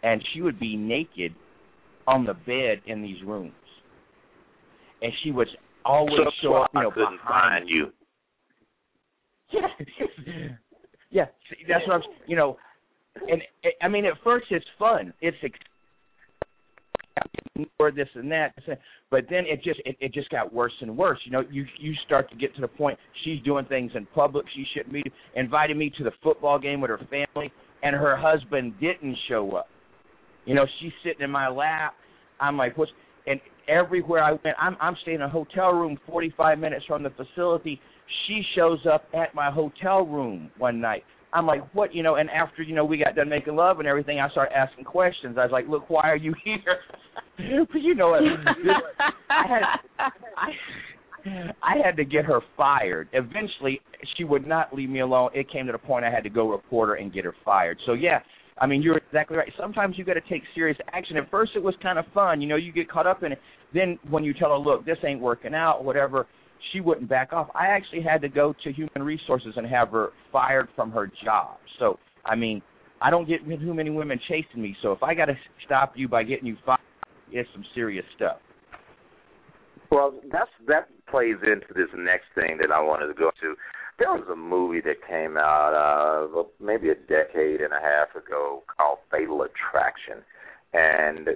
and 0.04 0.22
she 0.34 0.42
would 0.42 0.60
be 0.60 0.76
naked 0.76 1.34
on 2.08 2.26
the 2.26 2.34
bed 2.34 2.82
in 2.86 3.02
these 3.02 3.22
rooms, 3.26 3.54
and 5.02 5.12
she 5.24 5.32
would 5.32 5.48
always 5.86 6.14
so 6.26 6.32
show 6.42 6.56
up. 6.56 6.72
You 6.74 6.82
know, 6.82 6.90
I 6.90 6.94
couldn't 6.94 7.18
behind 7.18 7.68
find 7.68 7.70
you. 7.70 7.88
Yeah, 9.54 9.68
yeah. 11.12 11.26
That's 11.68 11.86
what 11.86 11.96
I'm. 11.96 12.02
You 12.26 12.38
know, 12.38 12.58
and 13.16 13.42
eh, 13.64 13.70
I 13.82 13.88
mean, 13.88 14.06
at 14.06 14.14
first 14.24 14.48
it's 14.50 14.66
fun. 14.78 15.14
It's 15.22 15.38
or 17.80 17.92
this 17.92 18.08
and 18.16 18.32
that, 18.32 18.54
but 19.10 19.26
then 19.30 19.44
it 19.46 19.62
just 19.64 19.80
it, 19.86 19.98
it 20.00 20.14
just 20.14 20.30
got 20.30 20.54
worse 20.54 20.72
and 20.82 20.98
worse. 20.98 21.20
You 21.26 21.32
know, 21.32 21.44
you 21.52 21.66
you 21.80 21.94
start 22.06 22.30
to 22.32 22.38
get 22.38 22.56
to 22.56 22.62
the 22.62 22.68
point 22.68 22.98
she's 23.24 23.42
doing 23.44 23.66
things 23.66 23.92
in 23.96 24.06
public 24.08 24.46
she 24.56 24.66
shouldn't 24.74 24.94
be. 24.94 25.04
Invited 25.36 25.78
me 25.78 25.92
to 25.98 26.04
the 26.04 26.12
football 26.24 26.58
game 26.58 26.82
with 26.82 26.90
her 26.90 27.00
family, 27.10 27.52
and 27.84 27.96
her 27.96 28.16
husband 28.16 28.74
didn't 28.80 29.18
show 29.28 29.52
up. 29.52 29.68
You 30.46 30.56
know, 30.56 30.66
she's 30.80 30.94
sitting 31.04 31.22
in 31.22 31.30
my 31.30 31.50
lap. 31.50 31.94
I'm 32.40 32.58
like, 32.58 32.78
what's 32.78 32.92
and 33.28 33.40
everywhere 33.68 34.24
I 34.24 34.32
went, 34.32 34.58
I'm 34.60 34.78
I'm 34.80 34.96
staying 35.02 35.16
in 35.16 35.24
a 35.24 35.30
hotel 35.30 35.72
room 35.72 35.98
45 36.08 36.58
minutes 36.58 36.86
from 36.88 37.04
the 37.04 37.12
facility. 37.12 37.80
She 38.28 38.42
shows 38.56 38.80
up 38.92 39.06
at 39.14 39.36
my 39.36 39.52
hotel 39.52 40.06
room 40.06 40.52
one 40.58 40.82
night. 40.82 41.04
I'm 41.34 41.46
like, 41.46 41.62
what, 41.74 41.96
you 41.96 42.04
know? 42.04 42.16
And 42.16 42.30
after 42.30 42.62
you 42.62 42.76
know 42.76 42.86
we 42.86 42.98
got 42.98 43.16
done 43.16 43.30
making 43.30 43.56
love 43.56 43.80
and 43.80 43.88
everything, 43.88 44.20
I 44.20 44.30
started 44.30 44.56
asking 44.56 44.86
questions. 44.86 45.38
I 45.38 45.44
was 45.44 45.52
like, 45.52 45.68
look, 45.68 45.90
why 45.90 46.10
are 46.10 46.18
you 46.18 46.34
here? 46.44 46.78
but 47.72 47.82
you 47.82 47.96
know 47.96 48.10
what? 48.10 48.22
I 49.30 49.48
had 49.48 49.62
I, 50.38 51.52
I 51.64 51.86
had 51.86 51.96
to 51.98 52.06
get 52.06 52.26
her 52.26 52.42
fired. 52.58 53.08
Eventually, 53.14 53.82
she 54.18 54.24
would 54.24 54.46
not 54.46 54.74
leave 54.74 54.90
me 54.90 55.00
alone. 55.00 55.30
It 55.34 55.50
came 55.52 55.66
to 55.68 55.72
the 55.72 55.78
point 55.78 56.04
I 56.04 56.12
had 56.12 56.24
to 56.24 56.30
go 56.30 56.50
report 56.50 56.90
her 56.90 56.96
and 56.96 57.14
get 57.14 57.26
her 57.26 57.36
fired. 57.46 57.78
So 57.86 57.94
yeah, 57.94 58.20
I 58.58 58.68
mean, 58.68 58.82
you're 58.82 58.98
exactly 58.98 59.38
right. 59.38 59.52
Sometimes 59.60 59.98
you 59.98 60.04
got 60.04 60.16
to 60.16 60.22
take 60.22 60.44
serious 60.54 60.78
action. 60.94 61.18
At 61.18 61.30
first, 61.32 61.54
it 61.56 61.64
was 61.64 61.76
kind 61.82 61.98
of 61.98 62.06
fun. 62.14 62.42
You 62.42 62.48
know, 62.48 62.58
you 62.58 62.72
get 62.72 62.90
caught 62.90 63.08
up 63.08 63.24
in 63.24 63.32
it. 63.32 63.40
Then 63.74 63.98
when 64.10 64.24
you 64.24 64.34
tell 64.34 64.50
her, 64.50 64.58
look, 64.58 64.86
this 64.86 64.98
ain't 65.06 65.22
working 65.22 65.56
out, 65.56 65.84
whatever 65.84 66.28
she 66.72 66.80
wouldn't 66.80 67.10
back 67.10 67.34
off. 67.34 67.50
I 67.56 67.68
actually 67.68 68.02
had 68.02 68.22
to 68.22 68.30
go 68.30 68.54
to 68.64 68.72
human 68.72 69.04
resources 69.04 69.54
and 69.56 69.66
have 69.68 69.90
her 69.90 70.10
fired 70.32 70.68
from 70.76 70.92
her 70.92 71.12
job. 71.24 71.58
So, 71.80 71.98
I 72.26 72.36
mean, 72.36 72.62
I 73.02 73.10
don't 73.10 73.28
get 73.28 73.46
too 73.48 73.74
many 73.74 73.90
women 73.90 74.20
chasing 74.28 74.62
me. 74.62 74.76
So 74.82 74.92
if 74.92 75.02
I 75.02 75.14
got 75.14 75.26
to 75.26 75.36
stop 75.66 75.94
you 75.96 76.08
by 76.08 76.24
getting 76.24 76.46
you 76.46 76.58
fired, 76.66 76.80
it's 77.32 77.50
some 77.54 77.66
serious 77.74 78.06
stuff. 78.16 78.38
Well, 79.90 80.14
that's 80.32 80.50
that 80.68 80.88
plays 81.10 81.36
into 81.44 81.74
this 81.76 81.90
next 81.96 82.26
thing 82.34 82.58
that 82.62 82.72
I 82.72 82.80
wanted 82.80 83.08
to 83.08 83.14
go 83.14 83.32
to. 83.42 83.56
There 84.00 84.08
was 84.10 84.26
a 84.32 84.36
movie 84.36 84.82
that 84.82 85.06
came 85.08 85.36
out 85.38 85.76
uh 85.76 86.44
maybe 86.64 86.90
a 86.90 86.96
decade 86.96 87.60
and 87.60 87.74
a 87.74 87.82
half 87.82 88.16
ago 88.16 88.64
called 88.78 89.00
Fatal 89.12 89.44
Attraction. 89.44 90.24
And 90.74 91.28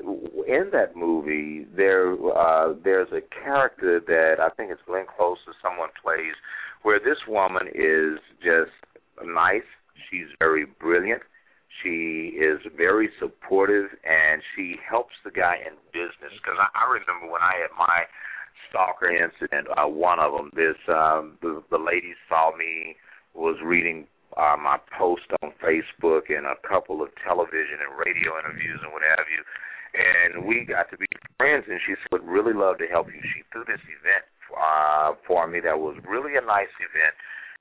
in 0.48 0.70
that 0.72 0.96
movie, 0.96 1.66
there 1.76 2.14
uh, 2.14 2.74
there's 2.84 3.12
a 3.12 3.22
character 3.44 4.00
that 4.00 4.36
I 4.40 4.50
think 4.56 4.72
it's 4.72 4.82
Glenn 4.88 5.06
Close 5.18 5.40
or 5.46 5.54
someone 5.62 5.90
plays, 6.02 6.36
where 6.84 7.00
this 7.00 7.18
woman 7.28 7.68
is 7.68 8.20
just 8.40 8.72
nice. 9.26 9.68
She's 10.10 10.28
very 10.40 10.66
brilliant. 10.66 11.22
She 11.84 12.40
is 12.40 12.60
very 12.78 13.10
supportive, 13.20 13.90
and 14.08 14.42
she 14.56 14.78
helps 14.90 15.14
the 15.26 15.32
guy 15.32 15.58
in 15.68 15.76
business. 15.92 16.32
Because 16.40 16.56
I, 16.58 16.72
I 16.72 16.88
remember 16.88 17.30
when 17.30 17.42
I 17.42 17.60
had 17.60 17.76
my 17.78 18.08
stalker 18.70 19.12
incident, 19.12 19.68
uh, 19.76 19.88
one 19.88 20.20
of 20.20 20.32
them, 20.32 20.50
this 20.56 20.80
um, 20.88 21.38
the, 21.42 21.62
the 21.72 21.78
lady 21.78 22.14
saw 22.30 22.56
me 22.56 22.96
was 23.34 23.58
reading 23.62 24.08
uh, 24.38 24.56
my 24.60 24.78
post 24.98 25.28
on 25.42 25.52
Facebook 25.64 26.28
and 26.30 26.46
a 26.46 26.60
couple 26.68 27.02
of 27.02 27.10
television 27.24 27.80
and 27.80 27.96
radio 27.96 28.36
interviews 28.40 28.80
and 28.84 28.92
what 28.92 29.04
have 29.04 29.28
you. 29.32 29.42
And 29.96 30.44
we 30.44 30.68
got 30.68 30.92
to 30.92 30.98
be 30.98 31.08
friends, 31.40 31.66
and 31.72 31.80
she 31.88 31.96
said 31.96 32.12
would 32.12 32.28
really 32.28 32.52
love 32.52 32.78
to 32.80 32.88
help 32.88 33.08
you. 33.08 33.20
She 33.32 33.48
threw 33.52 33.64
this 33.64 33.84
event 33.88 34.28
uh, 34.52 35.16
for 35.26 35.48
me 35.48 35.64
that 35.64 35.80
was 35.80 35.96
really 36.04 36.36
a 36.36 36.44
nice 36.44 36.72
event. 36.84 37.16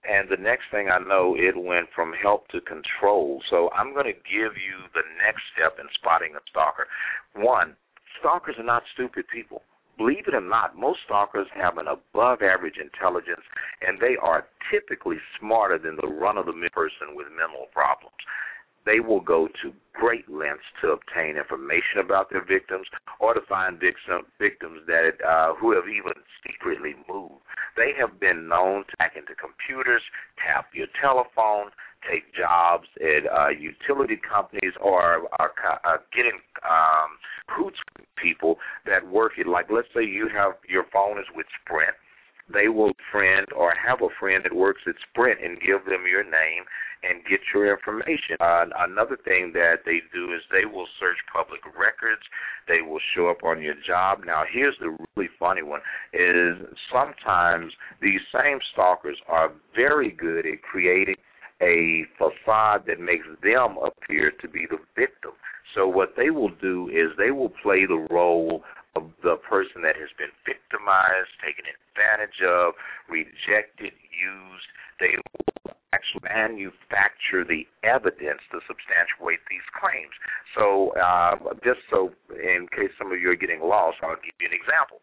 And 0.04 0.28
the 0.28 0.36
next 0.36 0.68
thing 0.70 0.90
I 0.90 0.98
know, 0.98 1.38
it 1.38 1.56
went 1.56 1.88
from 1.94 2.12
help 2.12 2.48
to 2.48 2.60
control. 2.60 3.40
So 3.48 3.70
I'm 3.72 3.94
going 3.94 4.10
to 4.10 4.18
give 4.26 4.52
you 4.58 4.76
the 4.92 5.06
next 5.22 5.46
step 5.54 5.78
in 5.78 5.86
spotting 5.94 6.34
a 6.36 6.42
stalker. 6.50 6.90
One, 7.38 7.78
stalkers 8.20 8.56
are 8.58 8.66
not 8.66 8.82
stupid 8.92 9.24
people 9.32 9.62
believe 9.96 10.26
it 10.26 10.34
or 10.34 10.40
not, 10.40 10.76
most 10.76 11.00
stalkers 11.04 11.46
have 11.54 11.78
an 11.78 11.86
above 11.88 12.42
average 12.42 12.78
intelligence 12.80 13.44
and 13.80 13.98
they 14.00 14.16
are 14.20 14.46
typically 14.70 15.16
smarter 15.38 15.78
than 15.78 15.96
the 15.96 16.08
run 16.08 16.38
of 16.38 16.46
the 16.46 16.52
mill 16.52 16.70
person 16.72 17.14
with 17.14 17.26
mental 17.30 17.66
problems. 17.72 18.16
They 18.84 19.00
will 19.00 19.20
go 19.20 19.48
to 19.62 19.72
great 19.94 20.28
lengths 20.28 20.68
to 20.82 20.92
obtain 20.92 21.36
information 21.36 22.04
about 22.04 22.28
their 22.28 22.44
victims 22.44 22.86
or 23.18 23.32
to 23.32 23.40
find 23.48 23.80
victim, 23.80 24.28
victims 24.38 24.80
that 24.86 25.16
uh, 25.24 25.54
who 25.54 25.72
have 25.72 25.88
even 25.88 26.12
secretly 26.44 26.94
moved. 27.08 27.40
They 27.76 27.92
have 27.98 28.20
been 28.20 28.46
known 28.46 28.84
to 28.84 28.94
hack 29.00 29.16
into 29.16 29.34
computers, 29.34 30.02
tap 30.36 30.68
your 30.74 30.86
telephone, 31.00 31.72
take 32.10 32.34
jobs 32.34 32.88
at 33.00 33.24
uh, 33.30 33.48
utility 33.48 34.18
companies, 34.20 34.72
or 34.80 35.28
are 35.38 35.52
uh, 35.84 35.96
getting 36.14 36.38
um, 36.64 37.16
recruits 37.48 37.78
people 38.20 38.56
that 38.86 39.06
work 39.06 39.32
it. 39.38 39.46
Like, 39.46 39.66
let's 39.70 39.88
say 39.94 40.04
you 40.04 40.28
have 40.34 40.52
your 40.68 40.84
phone 40.92 41.18
is 41.18 41.26
with 41.34 41.46
Sprint. 41.62 41.96
They 42.52 42.68
will 42.68 42.92
friend 43.10 43.46
or 43.56 43.72
have 43.74 44.02
a 44.02 44.12
friend 44.20 44.44
that 44.44 44.54
works 44.54 44.82
at 44.86 44.94
Sprint 45.10 45.40
and 45.42 45.58
give 45.60 45.84
them 45.86 46.04
your 46.08 46.24
name 46.24 46.64
and 47.02 47.24
get 47.24 47.40
your 47.52 47.72
information. 47.72 48.36
Uh, 48.40 48.64
another 48.80 49.16
thing 49.24 49.52
that 49.52 49.84
they 49.84 50.00
do 50.12 50.32
is 50.32 50.40
they 50.50 50.64
will 50.64 50.86
search 51.00 51.16
public 51.32 51.60
records. 51.64 52.22
They 52.68 52.80
will 52.80 53.00
show 53.14 53.28
up 53.28 53.44
on 53.44 53.62
your 53.62 53.74
job. 53.86 54.20
Now, 54.26 54.44
here's 54.50 54.76
the 54.80 54.96
really 55.16 55.30
funny 55.38 55.62
one: 55.62 55.80
is 56.12 56.56
sometimes 56.92 57.72
these 58.00 58.20
same 58.32 58.58
stalkers 58.72 59.18
are 59.28 59.52
very 59.74 60.10
good 60.10 60.46
at 60.46 60.62
creating 60.62 61.16
a 61.62 62.04
facade 62.18 62.84
that 62.86 63.00
makes 63.00 63.26
them 63.42 63.76
appear 63.78 64.32
to 64.40 64.48
be 64.48 64.66
the 64.68 64.78
victim. 64.96 65.32
So 65.74 65.88
what 65.88 66.14
they 66.16 66.30
will 66.30 66.54
do 66.60 66.88
is 66.88 67.16
they 67.16 67.30
will 67.30 67.52
play 67.62 67.86
the 67.86 68.06
role 68.10 68.62
of 68.94 69.10
the 69.22 69.36
person 69.48 69.82
that 69.82 69.96
has 69.98 70.10
been 70.18 70.30
victimized, 70.46 71.30
taken 71.42 71.66
advantage 71.66 72.38
of, 72.46 72.74
rejected, 73.10 73.90
used. 74.14 74.68
They 75.00 75.18
will 75.18 75.74
actually 75.90 76.30
manufacture 76.30 77.42
the 77.42 77.66
evidence 77.82 78.42
to 78.54 78.62
substantiate 78.66 79.42
these 79.50 79.66
claims. 79.74 80.14
So 80.54 80.94
uh, 80.94 81.58
just 81.66 81.82
so 81.90 82.14
in 82.30 82.70
case 82.70 82.94
some 82.98 83.10
of 83.10 83.18
you 83.18 83.30
are 83.30 83.38
getting 83.38 83.62
lost, 83.62 83.98
I'll 84.02 84.18
give 84.22 84.34
you 84.38 84.46
an 84.50 84.54
example. 84.54 85.02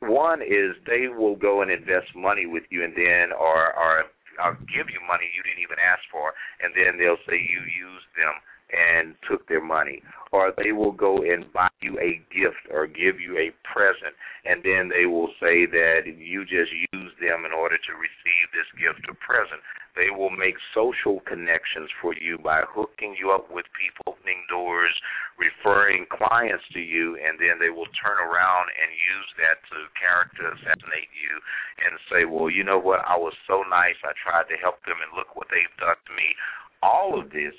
One 0.00 0.40
is 0.40 0.78
they 0.86 1.08
will 1.08 1.36
go 1.36 1.60
and 1.60 1.70
invest 1.70 2.14
money 2.14 2.46
with 2.46 2.62
you 2.70 2.84
and 2.84 2.94
then 2.94 3.32
or 3.34 3.74
or 3.74 4.04
I'll 4.38 4.58
give 4.70 4.88
you 4.90 5.02
money 5.06 5.28
you 5.34 5.42
didn't 5.42 5.62
even 5.62 5.78
ask 5.82 6.02
for 6.10 6.32
and 6.62 6.72
then 6.74 6.98
they'll 6.98 7.20
say 7.28 7.38
you 7.38 7.62
used 7.66 8.10
them 8.16 8.34
and 8.70 9.14
took 9.28 9.48
their 9.48 9.64
money. 9.64 10.02
Or 10.32 10.52
they 10.56 10.72
will 10.72 10.92
go 10.92 11.24
and 11.24 11.50
buy 11.52 11.72
you 11.80 11.96
a 12.00 12.20
gift 12.28 12.68
or 12.68 12.86
give 12.86 13.16
you 13.16 13.38
a 13.40 13.54
present, 13.64 14.12
and 14.44 14.60
then 14.60 14.92
they 14.92 15.06
will 15.06 15.32
say 15.40 15.64
that 15.64 16.04
you 16.04 16.44
just 16.44 16.72
use 16.92 17.12
them 17.16 17.48
in 17.48 17.52
order 17.56 17.80
to 17.80 17.92
receive 17.96 18.46
this 18.52 18.68
gift 18.76 19.08
or 19.08 19.16
present. 19.24 19.64
They 19.96 20.12
will 20.14 20.30
make 20.30 20.54
social 20.76 21.24
connections 21.26 21.90
for 21.98 22.14
you 22.14 22.38
by 22.38 22.62
hooking 22.68 23.16
you 23.18 23.32
up 23.32 23.50
with 23.50 23.66
people, 23.74 24.14
opening 24.14 24.44
doors, 24.50 24.92
referring 25.40 26.04
clients 26.12 26.64
to 26.76 26.80
you, 26.80 27.16
and 27.16 27.40
then 27.40 27.56
they 27.58 27.70
will 27.70 27.88
turn 27.96 28.20
around 28.20 28.68
and 28.76 28.90
use 28.92 29.30
that 29.40 29.58
to 29.72 29.88
character 29.96 30.52
assassinate 30.52 31.10
you 31.16 31.34
and 31.82 31.96
say, 32.12 32.28
well, 32.28 32.50
you 32.50 32.62
know 32.62 32.78
what, 32.78 33.00
I 33.06 33.16
was 33.16 33.34
so 33.48 33.64
nice, 33.70 33.96
I 34.04 34.12
tried 34.18 34.46
to 34.52 34.60
help 34.60 34.84
them, 34.84 35.00
and 35.00 35.16
look 35.16 35.34
what 35.34 35.48
they've 35.48 35.78
done 35.80 35.96
to 35.96 36.12
me. 36.12 36.36
All 36.82 37.18
of 37.18 37.30
this 37.30 37.56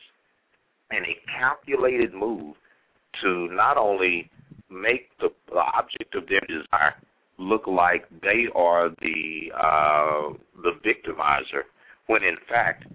in 0.92 1.04
a 1.06 1.18
calculated 1.40 2.14
move 2.14 2.56
to 3.22 3.48
not 3.52 3.78
only 3.78 4.30
make 4.70 5.10
the, 5.20 5.30
the 5.50 5.64
object 5.78 6.16
of 6.16 6.28
their 6.28 6.42
desire 6.42 6.96
look 7.38 7.68
like 7.68 8.06
they 8.22 8.46
are 8.56 8.90
the 9.02 9.52
uh, 9.56 10.34
the 10.62 10.72
victimizer, 10.86 11.64
when 12.08 12.24
in 12.24 12.38
fact 12.48 12.86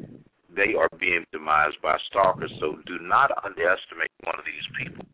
they 0.54 0.74
are 0.78 0.88
being 1.00 1.24
victimized 1.32 1.76
by 1.82 1.96
stalkers. 2.10 2.52
So 2.60 2.76
do 2.86 2.98
not 3.00 3.30
underestimate 3.44 4.12
one 4.22 4.38
of 4.38 4.44
these 4.44 4.66
people. 4.78 5.04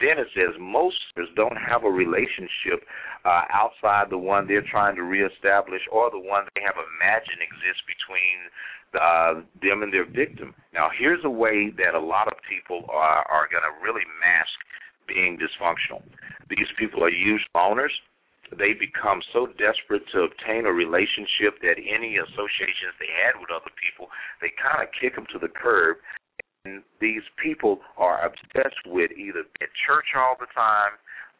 Then 0.00 0.18
it 0.18 0.28
says 0.34 0.54
most 0.60 0.96
don't 1.36 1.56
have 1.56 1.84
a 1.84 1.90
relationship 1.90 2.86
uh, 3.24 3.42
outside 3.50 4.10
the 4.10 4.18
one 4.18 4.46
they're 4.46 4.66
trying 4.70 4.94
to 4.96 5.02
reestablish 5.02 5.82
or 5.90 6.10
the 6.10 6.18
one 6.18 6.44
they 6.54 6.62
have 6.62 6.78
imagined 6.78 7.42
exists 7.42 7.82
between 7.86 8.36
uh, 8.96 9.42
them 9.62 9.82
and 9.82 9.92
their 9.92 10.06
victim. 10.06 10.54
Now, 10.72 10.88
here's 10.96 11.24
a 11.24 11.30
way 11.30 11.70
that 11.78 11.94
a 11.94 12.00
lot 12.00 12.28
of 12.28 12.34
people 12.48 12.86
are, 12.90 13.24
are 13.30 13.48
going 13.50 13.64
to 13.64 13.74
really 13.82 14.04
mask 14.20 14.54
being 15.06 15.38
dysfunctional. 15.38 16.02
These 16.48 16.68
people 16.78 17.02
are 17.04 17.10
used 17.10 17.44
owners. 17.54 17.92
They 18.56 18.72
become 18.72 19.20
so 19.32 19.46
desperate 19.58 20.02
to 20.12 20.28
obtain 20.28 20.66
a 20.66 20.72
relationship 20.72 21.60
that 21.62 21.76
any 21.80 22.16
associations 22.16 22.94
they 23.00 23.10
had 23.10 23.40
with 23.40 23.50
other 23.50 23.72
people, 23.80 24.08
they 24.40 24.52
kind 24.60 24.84
of 24.84 24.92
kick 24.94 25.16
them 25.16 25.26
to 25.32 25.38
the 25.38 25.48
curb. 25.48 25.96
And 26.64 26.82
these 27.00 27.22
people 27.42 27.80
are 27.96 28.24
obsessed 28.24 28.84
with 28.86 29.10
either 29.12 29.44
being 29.44 29.62
at 29.62 29.68
church 29.86 30.06
all 30.16 30.36
the 30.38 30.46
time, 30.54 30.96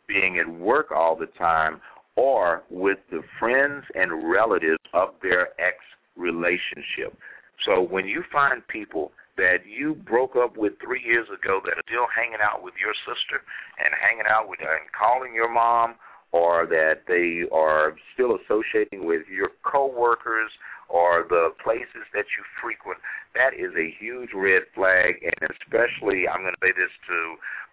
being 0.08 0.38
at 0.38 0.48
work 0.48 0.90
all 0.90 1.16
the 1.16 1.30
time, 1.38 1.80
or 2.16 2.62
with 2.70 2.98
the 3.10 3.22
friends 3.38 3.84
and 3.94 4.30
relatives 4.30 4.78
of 4.92 5.10
their 5.22 5.48
ex 5.60 5.76
relationship. 6.16 7.16
So 7.64 7.80
when 7.80 8.06
you 8.06 8.22
find 8.30 8.66
people 8.68 9.12
that 9.36 9.66
you 9.66 9.94
broke 9.94 10.36
up 10.36 10.56
with 10.56 10.74
three 10.84 11.02
years 11.02 11.26
ago 11.26 11.60
that 11.64 11.74
are 11.74 11.88
still 11.88 12.06
hanging 12.14 12.38
out 12.38 12.62
with 12.62 12.74
your 12.78 12.94
sister 13.02 13.42
and 13.82 13.90
hanging 13.98 14.28
out 14.30 14.48
with 14.48 14.60
and 14.60 14.86
calling 14.94 15.34
your 15.34 15.52
mom, 15.52 15.96
or 16.30 16.66
that 16.66 17.06
they 17.06 17.46
are 17.54 17.94
still 18.12 18.34
associating 18.34 19.06
with 19.06 19.22
your 19.30 19.50
coworkers 19.62 20.50
or 20.88 21.24
the 21.30 21.54
places 21.62 22.02
that 22.12 22.26
you 22.34 22.42
frequent, 22.60 22.98
that 23.34 23.54
is 23.54 23.74
a 23.74 23.94
huge 23.98 24.30
red 24.34 24.62
flag. 24.74 25.18
And 25.22 25.50
especially, 25.50 26.26
I'm 26.26 26.42
going 26.42 26.54
to 26.54 26.62
say 26.62 26.72
this 26.74 26.94
to 27.10 27.18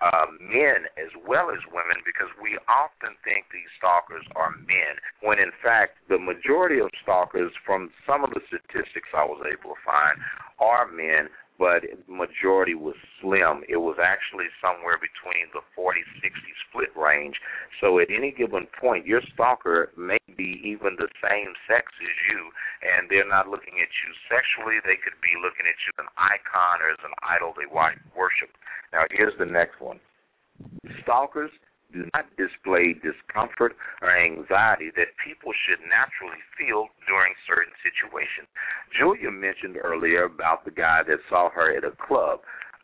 uh, 0.01 0.27
men 0.41 0.89
as 0.97 1.13
well 1.27 1.53
as 1.53 1.61
women, 1.69 2.01
because 2.01 2.33
we 2.41 2.57
often 2.65 3.13
think 3.21 3.45
these 3.53 3.69
stalkers 3.77 4.25
are 4.33 4.51
men, 4.65 4.97
when 5.21 5.37
in 5.37 5.53
fact, 5.61 6.01
the 6.09 6.17
majority 6.17 6.81
of 6.81 6.89
stalkers, 7.05 7.53
from 7.65 7.93
some 8.09 8.25
of 8.25 8.33
the 8.33 8.41
statistics 8.49 9.13
I 9.13 9.25
was 9.25 9.45
able 9.45 9.77
to 9.77 9.81
find, 9.85 10.17
are 10.57 10.89
men 10.89 11.29
but 11.61 11.85
majority 12.09 12.73
was 12.73 12.97
slim. 13.21 13.61
It 13.69 13.77
was 13.77 14.01
actually 14.01 14.49
somewhere 14.57 14.97
between 14.97 15.45
the 15.53 15.61
40-60 15.77 16.33
split 16.65 16.89
range. 16.97 17.37
So 17.77 18.01
at 18.01 18.09
any 18.09 18.33
given 18.33 18.65
point, 18.81 19.05
your 19.05 19.21
stalker 19.29 19.93
may 19.93 20.17
be 20.33 20.57
even 20.65 20.97
the 20.97 21.05
same 21.21 21.53
sex 21.69 21.85
as 22.01 22.17
you, 22.33 22.49
and 22.81 23.05
they're 23.13 23.29
not 23.29 23.45
looking 23.45 23.77
at 23.77 23.93
you 23.93 24.09
sexually. 24.25 24.81
They 24.81 24.97
could 24.97 25.21
be 25.21 25.37
looking 25.37 25.69
at 25.69 25.77
you 25.85 25.93
as 25.93 26.01
an 26.01 26.11
icon 26.17 26.81
or 26.81 26.97
as 26.97 27.03
an 27.05 27.13
idol 27.21 27.53
they 27.53 27.69
worship. 27.69 28.49
Now 28.89 29.05
here's 29.13 29.37
the 29.37 29.45
next 29.45 29.77
one. 29.77 30.01
Stalkers 31.05 31.53
do 31.93 32.07
not 32.13 32.25
display 32.37 32.95
discomfort 32.97 33.75
or 34.01 34.09
anxiety 34.09 34.91
that 34.95 35.13
people 35.19 35.51
should 35.67 35.79
naturally 35.85 36.41
feel 36.57 36.87
during 37.07 37.33
certain 37.47 37.73
situations. 37.83 38.47
Julia 38.95 39.31
mentioned 39.31 39.77
earlier 39.77 40.25
about 40.25 40.65
the 40.65 40.71
guy 40.71 41.03
that 41.07 41.19
saw 41.29 41.49
her 41.51 41.75
at 41.75 41.83
a 41.83 41.95
club. 41.95 42.41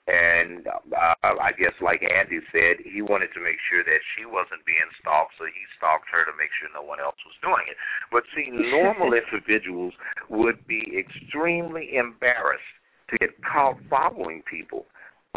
And 0.08 0.64
uh, 0.68 1.36
I 1.36 1.52
guess, 1.60 1.76
like 1.84 2.00
Andy 2.00 2.40
said, 2.56 2.80
he 2.80 3.04
wanted 3.04 3.28
to 3.36 3.44
make 3.44 3.60
sure 3.68 3.84
that 3.84 4.00
she 4.16 4.24
wasn't 4.24 4.64
being 4.64 4.88
stalked, 5.04 5.36
so 5.36 5.44
he 5.44 5.64
stalked 5.76 6.08
her 6.16 6.24
to 6.24 6.32
make 6.40 6.48
sure 6.56 6.72
no 6.72 6.80
one 6.80 7.04
else 7.04 7.20
was 7.28 7.36
doing 7.44 7.68
it. 7.68 7.76
But 8.08 8.24
see, 8.32 8.48
normal 8.48 9.12
individuals 9.20 9.92
would 10.32 10.64
be 10.64 10.96
extremely 10.96 12.00
embarrassed 12.00 12.72
to 13.12 13.20
get 13.20 13.36
caught 13.44 13.76
following 13.92 14.48
people 14.48 14.88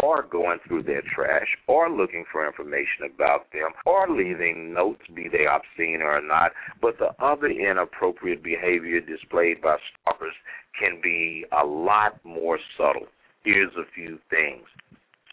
or 0.03 0.23
going 0.23 0.59
through 0.67 0.83
their 0.83 1.03
trash 1.15 1.47
or 1.67 1.91
looking 1.91 2.25
for 2.31 2.47
information 2.47 3.11
about 3.15 3.51
them 3.53 3.71
or 3.87 4.09
leaving 4.09 4.73
notes, 4.73 5.03
be 5.15 5.29
they 5.31 5.47
obscene 5.47 6.03
or 6.03 6.21
not. 6.21 6.53
But 6.81 6.99
the 6.99 7.11
other 7.25 7.49
inappropriate 7.49 8.43
behavior 8.43 9.01
displayed 9.01 9.61
by 9.61 9.77
stalkers 10.03 10.35
can 10.79 11.01
be 11.03 11.45
a 11.53 11.65
lot 11.65 12.19
more 12.25 12.59
subtle. 12.77 13.07
Here's 13.45 13.73
a 13.77 13.91
few 13.95 14.19
things. 14.31 14.67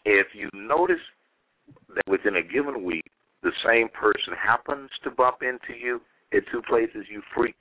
If 0.04 0.28
you 0.34 0.48
notice 0.54 1.02
that 1.94 2.08
within 2.08 2.36
a 2.36 2.42
given 2.42 2.84
week, 2.84 3.04
the 3.42 3.52
same 3.64 3.88
person 3.88 4.34
happens 4.34 4.90
to 5.04 5.10
bump 5.10 5.38
into 5.42 5.78
you 5.78 6.00
at 6.32 6.42
two 6.50 6.62
places 6.68 7.06
you 7.10 7.22
freak, 7.34 7.54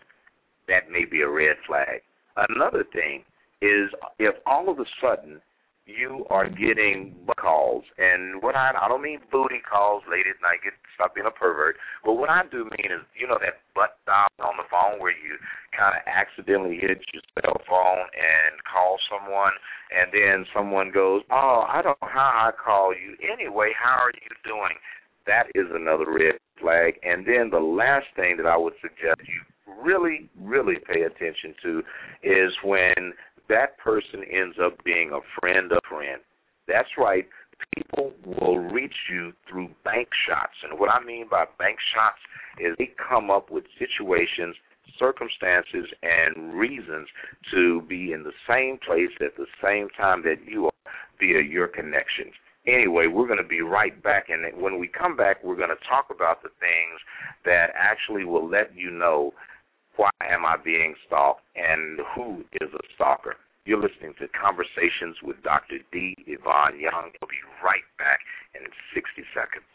that 0.67 0.89
may 0.91 1.06
be 1.06 1.22
a 1.22 1.30
red 1.30 1.56
flag. 1.67 2.02
Another 2.50 2.84
thing 2.91 3.24
is 3.62 3.89
if 4.20 4.36
all 4.46 4.70
of 4.70 4.80
a 4.80 4.86
sudden 5.02 5.41
you 5.88 6.26
are 6.30 6.50
getting 6.50 7.15
calls, 7.39 7.84
and 7.97 8.43
what 8.43 8.56
I 8.56 8.76
I 8.76 8.88
don't 8.88 9.02
mean 9.02 9.19
booty 9.32 9.63
calls 9.63 10.04
late 10.12 10.28
at 10.28 10.36
night. 10.43 10.60
Get 10.63 10.73
stop 10.95 11.15
being 11.15 11.26
a 11.26 11.32
pervert. 11.32 11.78
But 12.04 12.13
what 12.19 12.30
I 12.30 12.43
do 12.52 12.65
mean 12.65 12.91
is, 12.91 13.02
you 13.15 13.26
know, 13.28 13.39
that 13.39 13.63
butt 13.73 13.97
dial 14.06 14.28
on 14.43 14.60
the 14.60 14.67
phone 14.69 15.00
where 15.00 15.15
you 15.15 15.39
kind 15.71 15.95
of 15.95 16.04
accidentally 16.06 16.76
hit 16.76 17.00
your 17.13 17.23
cell 17.39 17.62
phone 17.63 18.12
and 18.12 18.60
call 18.67 19.00
someone, 19.08 19.56
and 19.95 20.12
then 20.12 20.45
someone 20.54 20.91
goes, 20.91 21.23
"Oh, 21.32 21.65
I 21.67 21.82
don't 21.82 21.97
know 22.02 22.12
how 22.12 22.52
I 22.52 22.52
call 22.52 22.93
you. 22.93 23.15
Anyway, 23.23 23.71
how 23.71 23.95
are 24.04 24.12
you 24.12 24.32
doing?" 24.43 24.76
That 25.26 25.47
is 25.56 25.67
another 25.71 26.12
red 26.12 26.39
flag. 26.60 27.00
And 27.04 27.26
then 27.26 27.50
the 27.50 27.60
last 27.63 28.08
thing 28.15 28.38
that 28.38 28.45
I 28.45 28.58
would 28.58 28.76
suggest 28.82 29.21
you 29.28 29.41
really, 29.84 30.30
really 30.39 30.76
pay 30.88 31.04
attention 31.04 31.54
to 31.63 31.84
is 32.23 32.52
when 32.63 33.13
that 33.50 33.78
person 33.78 34.24
ends 34.32 34.58
up 34.64 34.84
being 34.84 35.12
a 35.12 35.20
friend 35.40 35.72
of 35.72 35.78
a 35.78 35.88
friend. 35.88 36.22
That's 36.68 36.90
right. 36.98 37.28
People 37.76 38.14
will 38.26 38.58
reach 38.58 38.96
you 39.10 39.34
through 39.50 39.70
bank 39.84 40.10
shots. 40.28 40.54
And 40.64 40.80
what 40.80 40.90
I 40.90 41.04
mean 41.04 41.28
by 41.30 41.46
bank 41.58 41.78
shots 41.94 42.20
is 42.60 42.76
they 42.78 42.92
come 43.10 43.32
up 43.32 43.50
with 43.50 43.64
situations, 43.80 44.56
circumstances, 45.00 45.88
and 46.04 46.54
reasons 46.54 47.08
to 47.52 47.82
be 47.84 48.12
in 48.12 48.24
the 48.24 48.34
same 48.48 48.78
place 48.86 49.10
at 49.22 49.36
the 49.38 49.48
same 49.64 49.90
time 49.98 50.22
that 50.24 50.46
you 50.46 50.66
are 50.66 50.92
via 51.20 51.42
your 51.42 51.68
connections. 51.68 52.34
Anyway, 52.68 53.08
we're 53.08 53.28
going 53.28 53.42
to 53.42 53.48
be 53.48 53.62
right 53.62 54.02
back. 54.04 54.28
And 54.30 54.62
when 54.62 54.78
we 54.78 54.88
come 54.88 55.16
back, 55.16 55.44
we're 55.44 55.56
going 55.56 55.70
to 55.70 55.88
talk 55.88 56.08
about 56.14 56.44
the 56.44 56.50
things 56.60 57.00
that 57.46 57.68
actually 57.76 58.26
will 58.26 58.48
let 58.48 58.76
you 58.76 58.92
know 58.92 59.32
why 59.98 60.10
am 60.22 60.46
I 60.46 60.56
being 60.64 60.96
stalked 61.06 61.42
and 61.56 62.00
who 62.16 62.46
is 62.62 62.70
a 62.74 62.84
stalker. 62.96 63.36
You're 63.66 63.82
listening 63.82 64.14
to 64.20 64.28
Conversations 64.30 65.18
with 65.24 65.44
Dr. 65.44 65.80
D. 65.92 66.16
Ivan 66.26 66.80
Young. 66.80 67.12
I'll 67.22 67.28
be 67.28 67.44
right 67.64 67.84
back 67.98 68.20
in 68.56 68.62
60 68.94 69.24
seconds. 69.34 69.68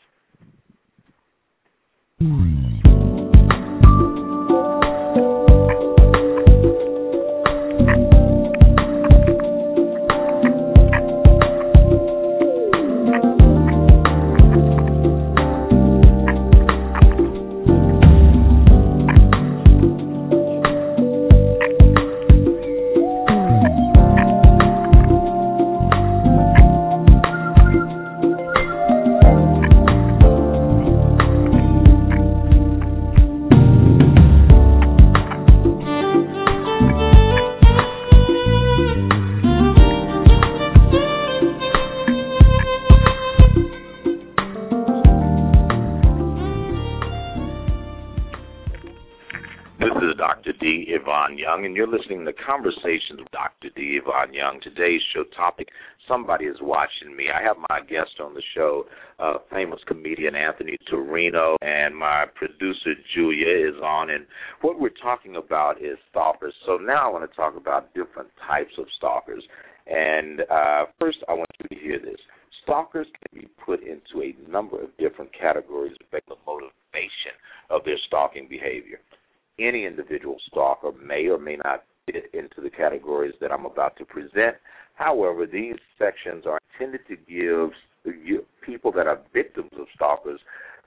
And 51.73 51.77
you're 51.79 51.89
listening 51.89 52.23
to 52.27 52.35
Conversations 52.35 53.17
with 53.17 53.31
Dr. 53.33 53.71
D. 53.75 53.99
Ivan 54.05 54.35
Young. 54.35 54.61
Today's 54.61 55.01
show 55.15 55.25
topic 55.35 55.69
Somebody 56.07 56.45
is 56.45 56.59
Watching 56.61 57.17
Me. 57.17 57.29
I 57.35 57.43
have 57.43 57.57
my 57.71 57.81
guest 57.81 58.21
on 58.23 58.35
the 58.35 58.43
show, 58.55 58.85
uh, 59.19 59.39
famous 59.51 59.81
comedian 59.87 60.35
Anthony 60.35 60.77
Torino, 60.91 61.57
and 61.63 61.97
my 61.97 62.27
producer 62.35 62.93
Julia 63.15 63.71
is 63.71 63.81
on. 63.83 64.11
And 64.11 64.27
what 64.61 64.79
we're 64.81 64.91
talking 65.03 65.37
about 65.37 65.81
is 65.81 65.97
stalkers. 66.11 66.53
So 66.67 66.77
now 66.77 67.09
I 67.09 67.11
want 67.11 67.31
to 67.31 67.35
talk 67.35 67.57
about 67.57 67.95
different 67.95 68.29
types 68.47 68.75
of 68.77 68.85
stalkers. 68.99 69.43
And 69.87 70.43
uh, 70.51 70.85
first, 71.01 71.25
I 71.27 71.33
want 71.33 71.49
you 71.59 71.75
to 71.75 71.83
hear 71.83 71.99
this. 71.99 72.21
Stalkers 72.65 73.07
can 73.17 73.41
be 73.41 73.49
put 73.65 73.81
into 73.81 74.21
a 74.21 74.37
number 74.51 74.79
of 74.83 74.95
different 74.99 75.31
categories 75.33 75.97
based 76.13 76.29
on 76.31 76.37
the 76.37 76.53
motivation 76.53 77.33
of 77.71 77.83
their 77.87 77.97
stalking 78.09 78.47
behavior 78.47 79.01
any 79.59 79.87
individual 79.87 80.37
stalker 80.49 80.93
may 80.93 81.29
or 81.29 81.38
may 81.38 81.57
not 81.57 81.85
fit 82.07 82.31
into 82.33 82.61
the 82.62 82.71
categories 82.71 83.35
that 83.41 83.53
I'm 83.53 83.67
about 83.67 83.97
to 83.99 84.05
present. 84.05 84.57
However, 84.95 85.47
these 85.47 85.77
sections 85.99 86.45
are 86.47 86.59
intended 86.75 87.01
to 87.09 87.17
give 87.17 87.71
people 88.65 88.93
that 88.93 89.07
are 89.07 89.21
victims 89.33 89.71
of 89.79 89.87
stalkers 89.95 90.41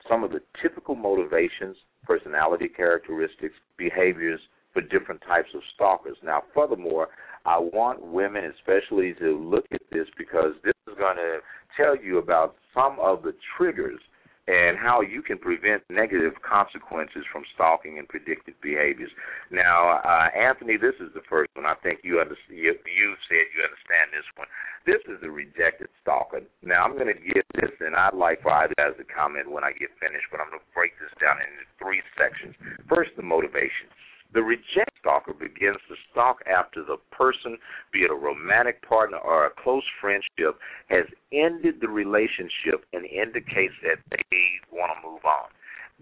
some 0.10 0.24
of 0.24 0.32
the 0.32 0.42
typical 0.62 0.96
motivations, 0.96 1.76
personality 2.04 2.68
characteristics, 2.68 3.56
behaviors 3.78 4.40
for 4.74 4.82
different 4.82 5.22
types 5.26 5.50
of 5.56 5.62
stalkers. 5.74 6.18
Now, 6.24 6.44
furthermore, 6.54 7.08
I 7.46 7.58
want 7.58 8.06
women 8.06 8.44
especially 8.46 9.14
to 9.16 9.38
look 9.38 9.66
at 9.72 9.82
this 9.92 10.08
because 10.18 10.52
this 10.64 10.76
is 10.88 10.94
going 10.98 11.18
to 11.18 11.40
tell 11.76 11.96
you 11.96 12.18
about 12.20 12.56
some 12.74 12.98
of 13.00 13.24
the 13.24 13.34
triggers 13.58 14.00
and 14.48 14.78
how 14.78 15.02
you 15.02 15.26
can 15.26 15.38
prevent 15.42 15.82
negative 15.90 16.38
consequences 16.46 17.26
from 17.34 17.42
stalking 17.58 17.98
and 17.98 18.08
predictive 18.08 18.54
behaviors. 18.62 19.10
Now, 19.50 19.98
uh, 20.06 20.30
Anthony, 20.38 20.78
this 20.78 20.94
is 21.02 21.10
the 21.18 21.26
first 21.26 21.50
one. 21.58 21.66
I 21.66 21.74
think 21.82 22.06
you, 22.06 22.22
understand, 22.22 22.54
you 22.54 22.78
you 22.78 23.08
said 23.26 23.50
you 23.58 23.66
understand 23.66 24.14
this 24.14 24.28
one. 24.38 24.46
This 24.86 25.02
is 25.10 25.18
the 25.26 25.34
rejected 25.34 25.90
stalker. 26.06 26.46
Now, 26.62 26.86
I'm 26.86 26.94
going 26.94 27.10
to 27.10 27.18
give 27.18 27.42
this, 27.58 27.74
and 27.82 27.98
I'd 27.98 28.14
like 28.14 28.46
for 28.46 28.54
either 28.54 28.78
guys 28.78 28.94
to 29.02 29.08
comment 29.10 29.50
when 29.50 29.66
I 29.66 29.74
get 29.74 29.90
finished, 29.98 30.30
but 30.30 30.38
I'm 30.38 30.54
going 30.54 30.62
to 30.62 30.76
break 30.78 30.94
this 31.02 31.10
down 31.18 31.42
into 31.42 31.66
three 31.82 32.06
sections. 32.14 32.54
First, 32.86 33.18
the 33.18 33.26
motivation. 33.26 33.90
The 34.34 34.42
reject 34.42 34.92
stalker 35.00 35.34
begins 35.34 35.78
to 35.88 35.96
stalk 36.12 36.40
after 36.46 36.84
the 36.84 36.98
person, 37.12 37.58
be 37.94 38.00
it 38.00 38.12
a 38.12 38.16
romantic 38.16 38.82
partner 38.88 39.18
or 39.18 39.46
a 39.46 39.50
close 39.62 39.84
friendship, 40.02 40.60
has 40.90 41.06
ended 41.32 41.80
the 41.80 41.88
relationship 41.88 42.86
and 42.92 43.06
indicates 43.06 43.74
that 43.84 44.00
they 44.10 44.46
want 44.72 44.92
to 44.92 45.08
move 45.08 45.24
on. 45.24 45.48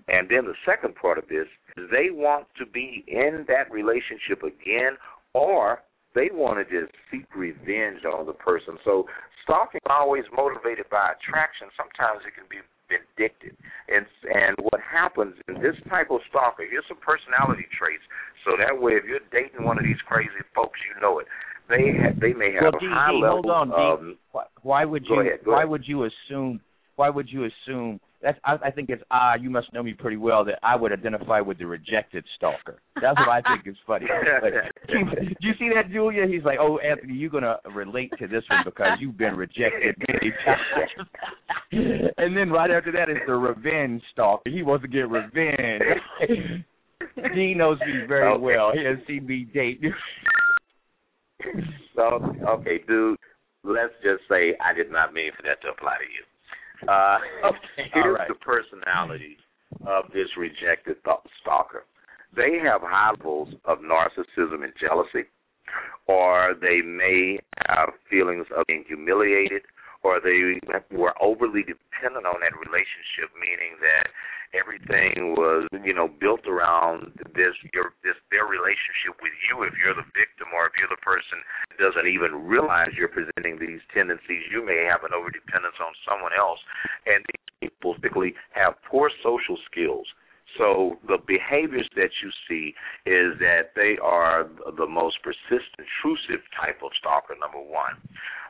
And 0.08 0.28
then 0.30 0.46
the 0.46 0.58
second 0.66 0.96
part 0.96 1.18
of 1.18 1.28
this 1.28 1.46
is 1.78 1.90
they 1.92 2.10
want 2.10 2.48
to 2.58 2.66
be 2.66 3.06
in 3.08 3.46
that 3.48 3.72
relationship 3.72 4.42
again 4.42 4.98
or 5.34 5.84
they 6.16 6.30
want 6.32 6.58
to 6.58 6.66
just 6.66 6.94
seek 7.12 7.26
revenge 7.36 8.06
on 8.06 8.26
the 8.26 8.34
person. 8.34 8.78
So 8.84 9.06
stalking 9.44 9.82
is 9.84 9.90
always 9.90 10.24
motivated 10.36 10.90
by 10.90 11.14
attraction. 11.14 11.68
Sometimes 11.78 12.22
it 12.26 12.34
can 12.34 12.46
be 12.50 12.62
vindictive. 12.90 13.56
And 13.88 14.06
and 14.32 14.56
what 14.62 14.80
happens 14.82 15.36
in 15.48 15.56
this 15.62 15.76
type 15.90 16.12
of 16.12 16.20
stalker, 16.30 16.64
here's 16.70 16.86
some 16.88 17.00
personality 17.00 17.68
traits. 17.78 18.04
So 18.46 18.56
that 18.60 18.76
way, 18.76 18.94
if 18.94 19.04
you're 19.06 19.24
dating 19.32 19.66
one 19.66 19.78
of 19.78 19.84
these 19.84 20.00
crazy 20.08 20.44
folks, 20.56 20.80
you 20.84 21.00
know 21.02 21.20
it. 21.20 21.28
They 21.70 21.96
have, 21.96 22.20
they 22.20 22.34
may 22.34 22.52
have 22.54 22.76
well, 22.76 22.80
D, 22.80 22.88
high 22.90 23.12
D, 23.12 23.20
level. 23.22 23.42
Hold 23.44 23.50
on, 23.50 23.68
um, 23.72 24.18
D. 24.34 24.40
Why 24.64 24.86
would 24.86 25.06
you? 25.08 25.20
Ahead, 25.22 25.40
why 25.46 25.64
ahead. 25.64 25.70
would 25.70 25.88
you 25.88 26.06
assume? 26.06 26.60
Why 26.96 27.10
would 27.10 27.30
you 27.30 27.46
assume? 27.46 28.00
That's, 28.24 28.40
I, 28.46 28.56
I 28.66 28.72
think 28.72 28.90
it's 28.90 29.04
odd. 29.12 29.44
You 29.44 29.50
must 29.50 29.74
know 29.74 29.84
me 29.84 29.94
pretty 29.94 30.16
well 30.16 30.46
that 30.46 30.58
I 30.64 30.78
would 30.78 30.94
identify 30.94 31.42
with 31.42 31.58
the 31.58 31.66
rejected 31.68 32.24
stalker. 32.38 32.80
That's 33.02 33.18
what 33.20 33.28
I 33.28 33.42
think 33.56 33.68
is 33.68 33.76
funny. 33.86 34.06
Like, 34.42 34.54
do 34.88 35.26
you 35.42 35.54
see 35.60 35.70
that, 35.76 35.92
Julia? 35.92 36.26
He's 36.26 36.44
like, 36.46 36.58
"Oh, 36.60 36.78
Anthony, 36.80 37.16
you're 37.16 37.30
gonna 37.30 37.58
relate 37.76 38.12
to 38.20 38.28
this 38.28 38.44
one 38.50 38.62
because 38.64 38.98
you've 39.02 39.18
been 39.18 39.36
rejected 39.36 39.96
many 40.08 40.32
times." 40.46 41.10
and 42.18 42.36
then 42.38 42.50
right 42.50 42.72
after 42.72 42.92
that 42.94 43.10
is 43.10 43.18
the 43.28 43.34
revenge 43.34 44.02
stalker. 44.14 44.50
He 44.50 44.64
wants 44.64 44.84
to 44.84 44.88
get 44.88 45.10
revenge. 45.10 45.84
he 47.36 47.54
knows 47.54 47.78
me 47.82 48.06
very 48.08 48.32
Okay. 48.32 48.42
well. 48.42 48.72
He 48.74 48.86
has 48.86 48.98
seen 49.06 49.26
me 49.28 49.46
date. 49.54 49.82
So, 51.96 52.34
okay, 52.48 52.80
dude, 52.88 53.18
let's 53.64 53.94
just 54.02 54.24
say 54.30 54.56
I 54.64 54.74
did 54.74 54.92
not 54.92 55.14
mean 55.14 55.32
for 55.36 55.44
that 55.44 55.62
to 55.64 55.70
apply 55.70 55.98
to 55.98 56.06
you. 56.06 56.24
Uh, 56.88 57.18
Okay, 57.46 57.90
here's 57.94 58.16
right. 58.16 58.28
the 58.28 58.36
personality 58.36 59.38
of 59.86 60.06
this 60.14 60.28
rejected 60.38 60.98
stalker. 61.42 61.86
They 62.36 62.58
have 62.64 62.82
high 62.82 63.12
levels 63.12 63.50
of 63.66 63.80
narcissism 63.80 64.64
and 64.64 64.74
jealousy, 64.80 65.28
or 66.08 66.56
they 66.60 66.82
may 66.82 67.40
have 67.68 67.90
feelings 68.10 68.46
of 68.58 68.66
being 68.68 68.84
humiliated, 68.88 69.62
or 70.04 70.20
they 70.20 70.60
were 70.92 71.16
overly 71.24 71.64
dependent 71.64 72.28
on 72.28 72.44
that 72.44 72.56
relationship, 72.60 73.32
meaning 73.40 73.80
that 73.80 74.12
everything 74.54 75.34
was 75.34 75.66
you 75.82 75.94
know 75.94 76.08
built 76.08 76.46
around 76.46 77.10
this 77.34 77.58
your 77.74 77.98
this 78.06 78.20
their 78.30 78.46
relationship 78.46 79.18
with 79.24 79.34
you. 79.50 79.64
If 79.66 79.74
you're 79.82 79.98
the 79.98 80.06
victim 80.14 80.54
or 80.54 80.70
if 80.70 80.78
you're 80.78 80.92
the 80.92 81.02
person 81.02 81.42
that 81.74 81.82
doesn't 81.82 82.06
even 82.06 82.46
realize 82.46 82.94
you're 82.94 83.12
presenting 83.12 83.58
these 83.58 83.82
tendencies 83.96 84.46
you 84.54 84.62
may 84.62 84.86
have 84.86 85.02
an 85.04 85.16
overdependence 85.16 85.80
on 85.82 85.94
someone 86.06 86.36
else. 86.38 86.62
And 87.10 87.26
these 87.26 87.70
people 87.70 87.96
typically 87.96 88.36
have 88.54 88.78
poor 88.86 89.10
social 89.24 89.58
skills. 89.66 90.06
So 90.58 91.00
the 91.08 91.18
behaviors 91.18 91.90
that 91.96 92.14
you 92.22 92.30
see 92.48 92.76
is 93.10 93.34
that 93.40 93.74
they 93.76 93.98
are 94.04 94.46
the 94.78 94.86
most 94.86 95.18
persistent, 95.24 95.82
intrusive 95.82 96.46
type 96.54 96.78
of 96.84 96.92
stalker. 97.00 97.34
Number 97.40 97.58
one, 97.58 97.98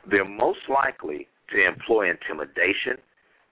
they're 0.04 0.28
most 0.28 0.68
likely 0.68 1.28
to 1.54 1.66
employ 1.66 2.10
intimidation 2.10 2.98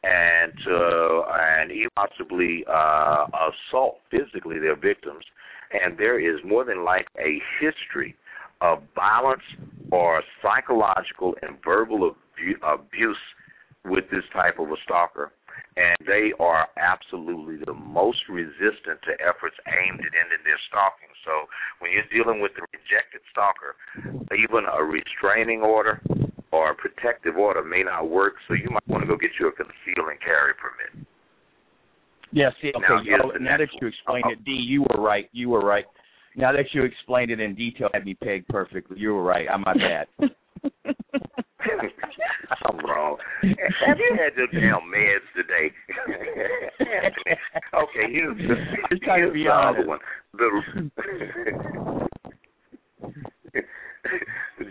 and 0.04 0.52
to 0.64 1.22
and 1.30 1.70
possibly 1.94 2.64
uh, 2.68 3.26
assault 3.30 3.98
physically 4.10 4.58
their 4.58 4.76
victims. 4.76 5.24
And 5.72 5.96
there 5.96 6.18
is 6.18 6.40
more 6.44 6.64
than 6.64 6.84
like 6.84 7.06
a 7.18 7.40
history 7.60 8.16
of 8.60 8.82
violence 8.94 9.42
or 9.90 10.22
psychological 10.42 11.34
and 11.42 11.56
verbal 11.64 12.14
abu- 12.14 12.58
abuse 12.62 13.16
with 13.84 14.04
this 14.10 14.24
type 14.32 14.58
of 14.58 14.70
a 14.70 14.76
stalker. 14.84 15.32
And 15.76 15.96
they 16.06 16.32
are 16.38 16.68
absolutely 16.76 17.64
the 17.64 17.72
most 17.72 18.28
resistant 18.28 19.00
to 19.06 19.12
efforts 19.24 19.56
aimed 19.66 20.00
at 20.00 20.12
ending 20.12 20.44
their 20.44 20.60
stalking. 20.68 21.08
So 21.24 21.48
when 21.78 21.92
you're 21.92 22.10
dealing 22.12 22.42
with 22.42 22.52
the 22.56 22.66
rejected 22.72 23.22
stalker, 23.30 23.76
even 24.36 24.66
a 24.68 24.82
restraining 24.84 25.62
order 25.62 26.00
or 26.52 26.70
a 26.70 26.74
protective 26.74 27.36
order 27.36 27.64
may 27.64 27.82
not 27.82 28.08
work, 28.08 28.34
so 28.46 28.54
you 28.54 28.68
might 28.70 28.86
want 28.86 29.02
to 29.02 29.08
go 29.08 29.16
get 29.16 29.30
you 29.40 29.48
a 29.48 29.52
conceal 29.52 30.08
and 30.10 30.20
carry 30.20 30.52
permit. 30.54 31.06
Yeah, 32.30 32.50
see, 32.62 32.72
okay, 32.74 33.10
now, 33.10 33.30
so, 33.32 33.38
now 33.38 33.58
that 33.58 33.68
you 33.80 33.88
explained 33.88 34.24
it, 34.30 34.44
D, 34.44 34.52
you 34.52 34.82
were 34.82 35.02
right. 35.02 35.28
You 35.32 35.50
were 35.50 35.60
right. 35.60 35.84
Now 36.36 36.52
that 36.52 36.66
you 36.72 36.84
explained 36.84 37.30
it 37.30 37.40
in 37.40 37.54
detail, 37.54 37.88
had 37.92 38.06
me 38.06 38.14
pegged 38.14 38.48
perfectly. 38.48 38.98
You 38.98 39.14
were 39.14 39.22
right. 39.22 39.46
I'm 39.52 39.62
my 39.62 39.74
bad. 39.74 40.06
I'm 42.64 42.78
wrong. 42.78 43.16
Have 43.86 43.98
you 43.98 44.16
had 44.16 44.36
your 44.36 44.46
damn 44.48 44.82
meds 44.90 45.28
today? 45.36 45.70
okay, 47.74 48.06
here's 48.10 48.36
the, 48.36 48.54
here's 48.90 49.32
the 49.32 49.48
other 49.50 49.86
one. 49.86 49.98
The, 50.34 50.62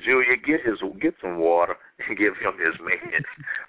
Julia, 0.03 0.37
get 0.37 0.61
his 0.65 0.79
get 1.01 1.15
some 1.21 1.37
water 1.37 1.75
and 2.07 2.17
give 2.17 2.33
him 2.37 2.53
his 2.57 2.75
meds. 2.81 3.25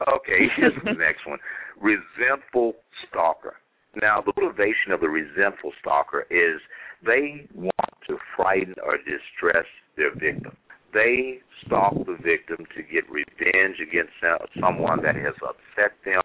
Okay, 0.09 0.49
here's 0.57 0.75
the 0.85 0.93
next 0.93 1.27
one. 1.27 1.39
Resentful 1.81 2.75
stalker. 3.09 3.57
Now, 4.01 4.23
the 4.23 4.33
motivation 4.41 4.93
of 4.93 5.01
the 5.01 5.09
resentful 5.09 5.73
stalker 5.81 6.27
is 6.31 6.61
they 7.05 7.47
want 7.55 7.93
to 8.09 8.17
frighten 8.37 8.75
or 8.83 8.97
distress 8.97 9.67
their 9.97 10.15
victim. 10.15 10.57
They 10.95 11.41
stalk 11.65 11.95
the 12.07 12.17
victim 12.23 12.65
to 12.77 12.83
get 12.83 13.05
revenge 13.11 13.77
against 13.81 14.13
someone 14.61 15.03
that 15.03 15.17
has 15.17 15.35
upset 15.43 15.93
them 16.05 16.23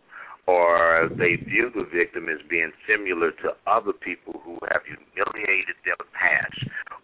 or 0.48 1.10
they 1.20 1.36
view 1.36 1.70
the 1.76 1.84
victim 1.84 2.30
as 2.30 2.40
being 2.50 2.72
similar 2.88 3.32
to 3.44 3.52
other 3.68 3.92
people 3.92 4.42
who 4.44 4.58
have 4.72 4.82
humiliated 4.88 5.76
their 5.84 6.00
past, 6.16 6.56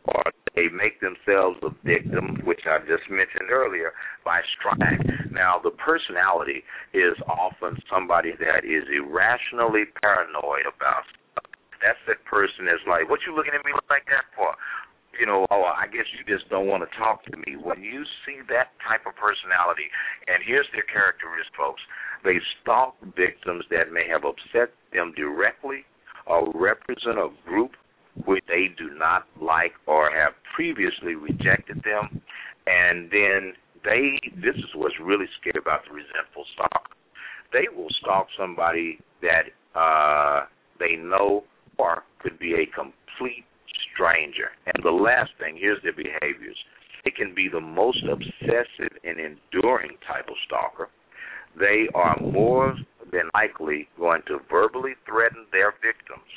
or 0.07 0.23
they 0.55 0.71
make 0.71 1.01
themselves 1.03 1.59
a 1.63 1.69
victim, 1.83 2.39
which 2.47 2.63
I 2.65 2.79
just 2.87 3.09
mentioned 3.11 3.51
earlier, 3.51 3.91
by 4.23 4.39
striking. 4.55 5.31
Now, 5.31 5.59
the 5.59 5.71
personality 5.75 6.63
is 6.93 7.19
often 7.27 7.75
somebody 7.91 8.31
that 8.39 8.63
is 8.63 8.87
irrationally 8.87 9.91
paranoid 9.99 10.63
about 10.63 11.03
stuff. 11.11 11.51
That's 11.83 11.99
that 12.07 12.23
person 12.23 12.71
that's 12.71 12.85
like, 12.87 13.11
what 13.11 13.19
you 13.27 13.35
looking 13.35 13.51
at 13.51 13.65
me 13.65 13.75
like 13.91 14.07
that 14.07 14.23
for? 14.39 14.55
You 15.19 15.25
know, 15.25 15.45
oh, 15.51 15.63
I 15.63 15.87
guess 15.87 16.05
you 16.17 16.25
just 16.25 16.49
don't 16.49 16.67
want 16.67 16.83
to 16.83 16.97
talk 16.97 17.23
to 17.25 17.37
me. 17.37 17.55
When 17.55 17.83
you 17.83 18.03
see 18.25 18.39
that 18.49 18.73
type 18.81 19.05
of 19.05 19.15
personality, 19.15 19.89
and 20.27 20.43
here's 20.45 20.67
their 20.73 20.85
characteristics, 20.89 21.53
folks, 21.57 21.81
they 22.23 22.39
stalk 22.61 22.95
victims 23.15 23.65
that 23.69 23.91
may 23.91 24.07
have 24.07 24.23
upset 24.25 24.73
them 24.91 25.13
directly 25.15 25.85
or 26.25 26.51
represent 26.55 27.19
a 27.19 27.29
group 27.45 27.71
which 28.25 28.43
they 28.47 28.69
do 28.77 28.89
not 28.97 29.25
like 29.41 29.73
or 29.87 30.11
have 30.11 30.33
previously 30.55 31.15
rejected 31.15 31.83
them. 31.83 32.21
And 32.67 33.09
then 33.11 33.53
they, 33.83 34.19
this 34.35 34.55
is 34.55 34.71
what's 34.75 34.95
really 35.01 35.25
scary 35.39 35.59
about 35.59 35.81
the 35.85 35.93
resentful 35.93 36.45
stalker. 36.53 36.95
They 37.51 37.67
will 37.75 37.89
stalk 38.01 38.27
somebody 38.37 38.99
that 39.21 39.51
uh, 39.77 40.45
they 40.79 40.95
know 40.95 41.43
or 41.77 42.03
could 42.19 42.39
be 42.39 42.53
a 42.53 42.65
complete 42.65 43.45
stranger. 43.93 44.51
And 44.65 44.83
the 44.83 44.91
last 44.91 45.31
thing, 45.39 45.57
here's 45.59 45.81
their 45.83 45.93
behaviors. 45.93 46.57
It 47.05 47.15
can 47.15 47.35
be 47.35 47.49
the 47.49 47.61
most 47.61 48.03
obsessive 48.09 48.97
and 49.03 49.19
enduring 49.19 49.97
type 50.07 50.27
of 50.29 50.35
stalker 50.45 50.89
they 51.57 51.87
are 51.93 52.19
more 52.19 52.75
than 53.11 53.29
likely 53.33 53.87
going 53.97 54.21
to 54.27 54.39
verbally 54.49 54.93
threaten 55.05 55.45
their 55.51 55.71
victims, 55.71 56.27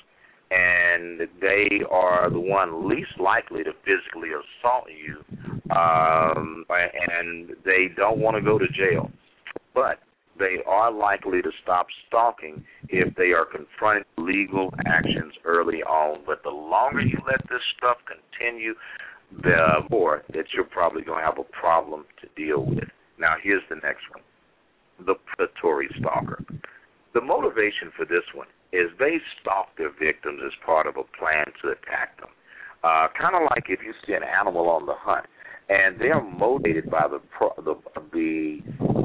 and 0.51 1.29
they 1.41 1.85
are 1.91 2.31
the 2.31 2.41
one 2.41 2.89
least 2.89 3.19
likely 3.19 3.65
to 3.65 3.73
physically 3.85 4.31
assault 4.31 4.85
you, 4.89 5.25
um, 5.75 6.65
and 6.69 7.51
they 7.65 7.89
don't 7.97 8.19
want 8.19 8.37
to 8.37 8.43
go 8.43 8.59
to 8.59 8.67
jail. 8.69 9.11
But 9.75 10.01
they 10.39 10.59
are 10.67 10.91
likely 10.93 11.43
to 11.43 11.51
stop 11.63 11.87
stalking 12.07 12.65
if 12.89 13.15
they 13.17 13.33
are 13.33 13.45
confronted 13.45 14.05
with 14.17 14.27
legal 14.27 14.73
actions 14.87 15.33
early 15.45 15.83
on. 15.83 16.21
But 16.27 16.43
the 16.43 16.51
longer 16.51 17.01
you 17.01 17.19
let 17.27 17.41
this 17.49 17.63
stuff 17.77 17.97
continue, 18.07 18.75
the 19.43 19.87
more 19.91 20.23
that 20.35 20.47
you're 20.55 20.65
probably 20.65 21.03
going 21.03 21.21
to 21.21 21.25
have 21.25 21.39
a 21.39 21.59
problem 21.59 22.05
to 22.21 22.29
deal 22.41 22.65
with. 22.65 22.89
Now, 23.19 23.35
here's 23.43 23.63
the 23.69 23.77
next 23.77 24.05
one 24.13 24.23
the 25.05 25.15
predatory 25.27 25.89
stalker. 25.99 26.43
The 27.13 27.21
motivation 27.21 27.93
for 27.97 28.07
this 28.07 28.25
one 28.35 28.47
is 28.73 28.89
they 28.99 29.19
stalk 29.41 29.77
their 29.77 29.91
victims 29.91 30.41
as 30.45 30.53
part 30.65 30.87
of 30.87 30.97
a 30.97 31.05
plan 31.19 31.45
to 31.63 31.69
attack 31.69 32.19
them. 32.19 32.31
Uh, 32.83 33.09
kind 33.19 33.35
of 33.35 33.43
like 33.51 33.69
if 33.69 33.81
you 33.85 33.93
see 34.07 34.15
an 34.15 34.23
animal 34.23 34.69
on 34.69 34.87
the 34.87 34.95
hunt, 34.97 35.27
and 35.69 35.99
they're 35.99 36.23
motivated 36.23 36.91
by 36.91 37.07
the 37.09 37.21
the 37.63 37.75
the 38.13 38.59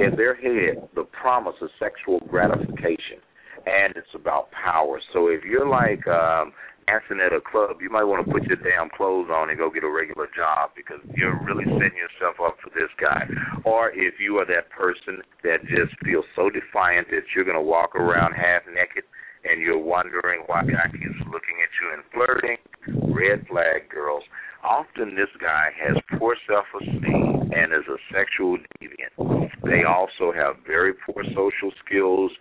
in 0.03 0.15
their 0.15 0.35
head 0.35 0.87
the 0.95 1.03
promise 1.03 1.55
of 1.61 1.69
sexual 1.79 2.19
gratification, 2.29 3.21
and 3.65 3.95
it's 3.95 4.13
about 4.15 4.49
power. 4.51 4.99
So 5.13 5.27
if 5.27 5.43
you're 5.43 5.67
like 5.67 6.05
um, 6.07 6.53
dancing 6.87 7.23
at 7.23 7.33
a 7.33 7.41
club, 7.41 7.81
you 7.81 7.89
might 7.89 8.03
want 8.03 8.25
to 8.25 8.31
put 8.31 8.43
your 8.43 8.57
damn 8.57 8.89
clothes 8.89 9.29
on 9.31 9.49
and 9.49 9.57
go 9.57 9.69
get 9.69 9.83
a 9.83 9.89
regular 9.89 10.27
job 10.35 10.71
because 10.75 10.99
you're 11.15 11.39
really 11.43 11.65
setting 11.65 11.97
yourself 11.97 12.35
up 12.43 12.57
for 12.61 12.69
this 12.75 12.91
guy. 12.99 13.25
Or 13.63 13.91
if 13.91 14.19
you 14.19 14.37
are 14.37 14.45
that 14.45 14.69
person 14.69 15.21
that 15.43 15.63
just 15.65 15.93
feels 16.03 16.25
so 16.35 16.49
defiant 16.49 17.09
that 17.09 17.23
you're 17.35 17.45
going 17.45 17.57
to 17.57 17.63
walk 17.63 17.95
around 17.95 18.33
half 18.33 18.63
naked 18.67 19.03
and 19.43 19.61
you're 19.61 19.81
wondering 19.81 20.43
why 20.45 20.61
guy 20.63 20.85
keeps 20.91 21.17
looking 21.31 21.57
at 21.63 21.71
you 21.79 21.87
and 21.95 22.03
flirting, 22.13 22.57
red 23.15 23.47
flag 23.47 23.89
girls. 23.89 24.23
Often 24.63 25.15
this 25.15 25.29
guy 25.39 25.69
has 25.77 25.97
poor 26.17 26.35
self-esteem 26.47 27.51
and 27.53 27.73
is 27.73 27.87
a 27.89 27.97
sexual 28.13 28.57
deviant. 28.79 29.49
They 29.63 29.83
also 29.83 30.31
have 30.31 30.57
very 30.65 30.93
poor 30.93 31.23
social 31.33 31.71
skills 31.85 32.31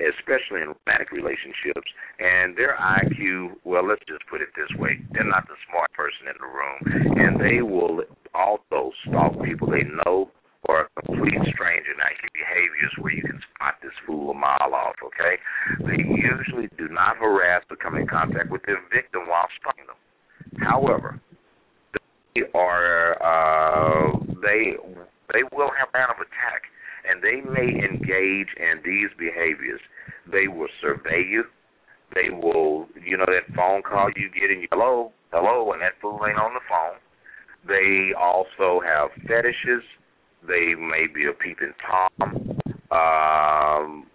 especially 0.00 0.64
in 0.64 0.72
romantic 0.72 1.12
relationships. 1.12 1.88
And 2.18 2.56
their 2.56 2.76
IQ, 2.76 3.60
well, 3.64 3.86
let's 3.86 4.04
just 4.08 4.24
put 4.28 4.40
it 4.40 4.48
this 4.56 4.70
way: 4.78 5.00
they're 5.12 5.28
not 5.28 5.46
the 5.48 5.56
smart 5.68 5.92
person 5.92 6.28
in 6.28 6.36
the 6.40 6.48
room, 6.48 6.80
and 7.20 7.40
they 7.40 7.62
will 7.62 8.04
also 8.34 8.92
stalk 9.06 9.36
people 9.44 9.68
they 9.68 9.84
know 10.04 10.30
or 10.68 10.86
a 10.86 11.02
complete 11.04 11.40
stranger. 11.52 11.92
Now, 11.96 12.12
your 12.20 12.32
behaviors 12.32 12.94
where 13.00 13.12
you 13.12 13.22
can 13.22 13.40
spot 13.54 13.80
this 13.82 13.96
fool 14.06 14.30
a 14.30 14.34
mile 14.34 14.74
off. 14.74 14.96
Okay, 15.04 15.36
they 15.84 16.00
usually 16.00 16.68
do 16.76 16.88
not 16.88 17.16
harass 17.16 17.64
or 17.70 17.76
come 17.76 17.96
in 17.96 18.06
contact 18.06 18.50
with 18.50 18.62
their 18.64 18.80
victim 18.92 19.28
while 19.28 19.48
stalking 19.60 19.86
them. 19.86 19.96
However, 20.60 21.20
are 22.54 23.16
uh, 23.22 24.18
they 24.42 24.74
they 25.32 25.42
will 25.52 25.70
have 25.78 25.90
plan 25.92 26.08
of 26.10 26.16
attack 26.16 26.62
and 27.08 27.22
they 27.22 27.40
may 27.50 27.68
engage 27.84 28.48
in 28.56 28.80
these 28.84 29.10
behaviors. 29.18 29.80
They 30.30 30.48
will 30.48 30.68
survey 30.80 31.24
you. 31.28 31.44
They 32.14 32.30
will, 32.30 32.88
you 33.04 33.16
know, 33.16 33.26
that 33.26 33.54
phone 33.54 33.82
call 33.82 34.10
you 34.16 34.28
get 34.28 34.50
in, 34.50 34.66
hello, 34.70 35.12
hello, 35.32 35.72
and 35.72 35.80
that 35.80 35.92
fool 36.00 36.20
ain't 36.26 36.38
on 36.38 36.54
the 36.54 36.60
phone. 36.68 36.98
They 37.66 38.12
also 38.18 38.80
have 38.84 39.10
fetishes. 39.26 39.84
They 40.46 40.74
may 40.74 41.06
be 41.12 41.26
a 41.26 41.32
peeping 41.32 41.74
tom. 41.86 42.58
Um, 42.90 44.06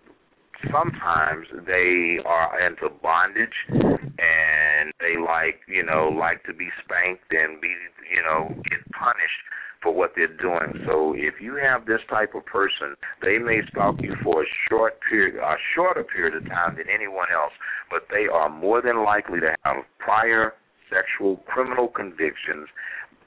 sometimes 0.72 1.48
they 1.66 2.20
are 2.26 2.60
into 2.66 2.90
bondage 3.02 3.56
and 3.70 4.94
they 5.00 5.18
like, 5.20 5.62
you 5.68 5.84
know, 5.84 6.10
like 6.10 6.44
to 6.46 6.54
be 6.54 6.70
spanked 6.84 7.32
and 7.32 7.60
be, 7.62 7.74
you 8.14 8.22
know, 8.22 8.50
get 8.70 8.80
punished 8.92 9.44
for 9.82 9.94
what 9.94 10.14
they're 10.16 10.28
doing. 10.28 10.82
So 10.88 11.14
if 11.16 11.36
you 11.40 11.56
have 11.62 11.86
this 11.86 12.02
type 12.10 12.34
of 12.34 12.46
person, 12.46 12.96
they 13.22 13.38
may 13.38 13.62
stalk 13.72 14.02
you 14.02 14.16
for 14.24 14.44
a 14.44 14.46
short 14.70 15.00
period, 15.08 15.36
a 15.36 15.56
shorter 15.76 16.04
period 16.04 16.36
of 16.36 16.46
time 16.50 16.76
than 16.78 16.86
anyone 16.94 17.28
else, 17.34 17.54
but 17.90 18.08
they 18.10 18.26
are 18.32 18.50
more 18.50 18.82
than 18.82 19.04
likely 19.04 19.40
to 19.42 19.56
have 19.64 19.84
prior 20.00 20.54
sexual 20.90 21.38
criminal 21.46 21.88
convictions 21.88 22.68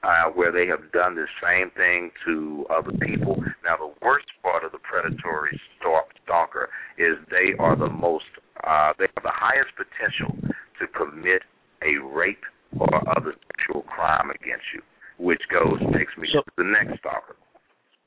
uh, 0.03 0.31
where 0.35 0.53
they 0.53 0.67
have 0.67 0.93
done 0.93 1.15
the 1.15 1.27
same 1.43 1.71
thing 1.77 2.11
to 2.27 2.67
other 2.71 2.93
people. 2.99 3.43
Now, 3.65 3.77
the 3.77 3.93
worst 4.03 4.27
part 4.43 4.65
of 4.65 4.73
the 4.73 4.79
predatory 4.79 5.61
stalker 5.81 6.69
is 6.99 7.17
they 7.31 7.55
are 7.59 7.77
the 7.77 7.89
most, 7.89 8.25
uh, 8.67 8.93
they 8.99 9.07
have 9.15 9.25
the 9.25 9.35
highest 9.35 9.71
potential 9.77 10.37
to 10.79 10.87
commit 10.89 11.43
a 11.83 11.99
rape 12.15 12.43
or 12.79 12.89
other 13.17 13.35
sexual 13.57 13.83
crime 13.83 14.31
against 14.31 14.65
you, 14.75 14.83
which 15.19 15.43
goes 15.51 15.79
takes 15.97 16.17
me 16.17 16.29
so, 16.33 16.41
to 16.41 16.53
the 16.59 16.65
next 16.65 17.01
stalker. 17.01 17.37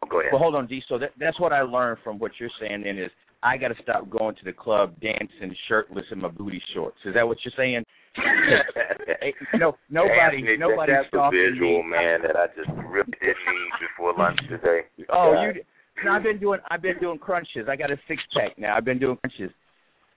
Oh, 0.03 0.07
go 0.09 0.19
ahead. 0.21 0.31
Well, 0.31 0.41
hold 0.41 0.55
on, 0.55 0.67
D. 0.67 0.81
So 0.87 0.97
that, 0.97 1.11
that's 1.19 1.39
what 1.39 1.53
I 1.53 1.61
learned 1.61 1.99
from 2.03 2.19
what 2.19 2.31
you're 2.39 2.49
saying. 2.59 2.83
Then 2.83 2.97
is 2.97 3.11
I 3.43 3.57
got 3.57 3.69
to 3.69 3.75
stop 3.81 4.09
going 4.09 4.35
to 4.35 4.45
the 4.45 4.53
club 4.53 4.93
dancing 5.01 5.55
shirtless 5.67 6.05
in 6.11 6.21
my 6.21 6.29
booty 6.29 6.61
shorts. 6.73 6.97
Is 7.05 7.13
that 7.15 7.27
what 7.27 7.37
you're 7.43 7.53
saying? 7.57 7.83
no, 9.55 9.77
nobody, 9.89 10.37
Anthony, 10.37 10.57
nobody 10.57 10.91
that's 10.91 11.07
a 11.13 11.29
visual, 11.31 11.83
me. 11.83 11.89
man, 11.89 12.21
that 12.23 12.35
I 12.35 12.47
just 12.55 12.69
really 12.89 13.11
didn't 13.19 13.45
need 13.47 13.71
before 13.79 14.13
lunch 14.17 14.39
today. 14.49 14.81
Oh, 15.09 15.33
God. 15.33 15.55
you. 15.55 15.63
No, 16.03 16.11
I've 16.11 16.23
been 16.23 16.39
doing. 16.39 16.59
I've 16.69 16.81
been 16.81 16.99
doing 16.99 17.19
crunches. 17.19 17.67
I 17.69 17.75
got 17.75 17.91
a 17.91 17.97
six 18.07 18.21
pack 18.33 18.57
now. 18.57 18.75
I've 18.75 18.85
been 18.85 18.99
doing 18.99 19.17
crunches. 19.17 19.51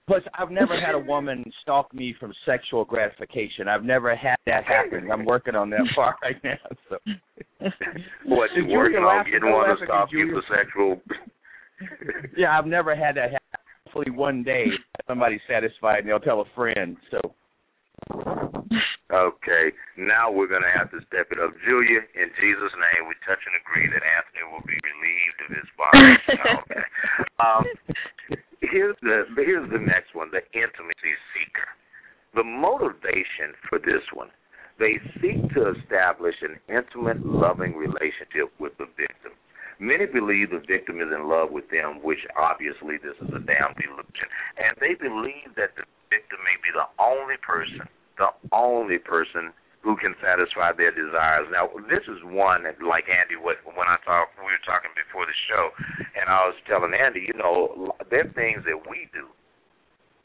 Plus, 0.07 0.21
I've 0.37 0.51
never 0.51 0.79
had 0.79 0.93
a 0.93 0.99
woman 0.99 1.43
stalk 1.63 1.91
me 1.93 2.13
from 2.19 2.31
sexual 2.45 2.85
gratification. 2.85 3.67
I've 3.67 3.83
never 3.83 4.15
had 4.15 4.35
that 4.45 4.63
happen. 4.63 5.09
I'm 5.11 5.25
working 5.25 5.55
on 5.55 5.71
that 5.71 5.81
part 5.95 6.17
right 6.21 6.35
now. 6.43 6.57
So, 6.89 6.97
what 8.25 8.49
you 8.55 8.67
working 8.67 8.97
on? 8.97 9.25
Didn't 9.25 9.49
want 9.49 9.79
to 9.79 9.85
stalk 9.85 10.09
you 10.11 10.31
for 10.31 10.55
sexual. 10.55 11.01
yeah, 12.37 12.57
I've 12.57 12.67
never 12.67 12.95
had 12.95 13.15
that 13.15 13.31
happen. 13.31 13.59
Hopefully, 13.85 14.15
one 14.15 14.43
day 14.43 14.65
somebody's 15.07 15.41
satisfied 15.49 15.99
and 15.99 16.09
they'll 16.09 16.19
tell 16.19 16.41
a 16.41 16.55
friend. 16.55 16.97
So. 17.09 17.19
Okay, 19.13 19.71
now 19.95 20.27
we're 20.33 20.49
going 20.49 20.65
to 20.65 20.75
have 20.75 20.91
to 20.91 20.99
step 21.07 21.29
it 21.31 21.39
up. 21.39 21.53
Julia, 21.63 22.01
in 22.17 22.29
Jesus' 22.41 22.73
name, 22.73 23.07
we 23.07 23.15
touch 23.23 23.39
and 23.47 23.55
agree 23.61 23.87
that 23.87 24.03
Anthony 24.03 24.43
will 24.49 24.65
be 24.65 24.75
relieved 24.81 25.39
of 25.45 25.49
his 25.55 25.69
body. 25.77 26.03
okay. 26.35 26.83
Um, 27.35 27.67
here's 28.61 28.95
the 29.03 29.27
here's 29.35 29.69
the 29.69 29.77
next 29.77 30.15
one: 30.15 30.31
the 30.31 30.39
intimacy 30.55 31.15
seeker. 31.35 31.67
The 32.33 32.43
motivation 32.43 33.51
for 33.67 33.77
this 33.77 34.03
one, 34.13 34.31
they 34.79 34.99
seek 35.19 35.43
to 35.53 35.75
establish 35.75 36.35
an 36.41 36.55
intimate, 36.71 37.25
loving 37.25 37.75
relationship 37.75 38.55
with 38.59 38.71
the 38.79 38.87
victim. 38.95 39.35
Many 39.79 40.05
believe 40.05 40.51
the 40.51 40.63
victim 40.63 41.01
is 41.01 41.11
in 41.11 41.27
love 41.27 41.51
with 41.51 41.69
them, 41.69 41.99
which 42.01 42.23
obviously 42.39 42.95
this 42.97 43.17
is 43.19 43.29
a 43.35 43.43
damn 43.43 43.75
delusion. 43.75 44.27
And 44.55 44.75
they 44.79 44.95
believe 44.95 45.51
that 45.59 45.75
the 45.75 45.83
victim 46.07 46.39
may 46.47 46.57
be 46.63 46.71
the 46.71 46.87
only 47.01 47.35
person 47.43 47.87
the 48.17 48.31
only 48.51 48.97
person 48.97 49.51
who 49.83 49.95
can 49.95 50.15
satisfy 50.17 50.73
their 50.73 50.89
desires. 50.89 51.45
Now, 51.51 51.69
this 51.85 52.01
is 52.09 52.17
one 52.25 52.65
that, 52.65 52.81
like 52.81 53.05
Andy, 53.05 53.37
what 53.37 53.61
when 53.63 53.85
I 53.85 54.01
talk, 54.01 54.33
we 54.41 54.49
were 54.49 54.65
talking 54.65 54.89
before 54.97 55.29
the 55.29 55.37
show, 55.45 55.69
and 56.17 56.25
I 56.25 56.49
was 56.49 56.57
telling 56.65 56.95
Andy, 56.97 57.29
you 57.29 57.37
know, 57.37 57.93
there 58.09 58.25
are 58.25 58.33
things 58.33 58.65
that 58.65 58.81
we 58.89 59.05
do, 59.13 59.29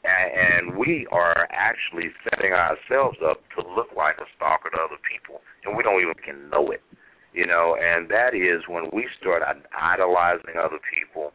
and, 0.01 0.29
and 0.33 0.63
we 0.81 1.05
are 1.13 1.45
actually 1.53 2.09
setting 2.25 2.57
ourselves 2.57 3.21
up 3.21 3.45
to 3.53 3.61
look 3.61 3.93
like 3.93 4.17
a 4.17 4.25
stalker 4.33 4.73
to 4.73 4.81
other 4.81 5.01
people, 5.05 5.45
and 5.61 5.77
we 5.77 5.85
don't 5.85 6.01
even 6.01 6.17
can 6.25 6.49
know 6.49 6.73
it, 6.73 6.81
you 7.33 7.45
know. 7.45 7.75
And 7.79 8.09
that 8.09 8.33
is 8.33 8.63
when 8.67 8.89
we 8.93 9.07
start 9.19 9.43
idolizing 9.73 10.55
other 10.59 10.79
people. 10.87 11.31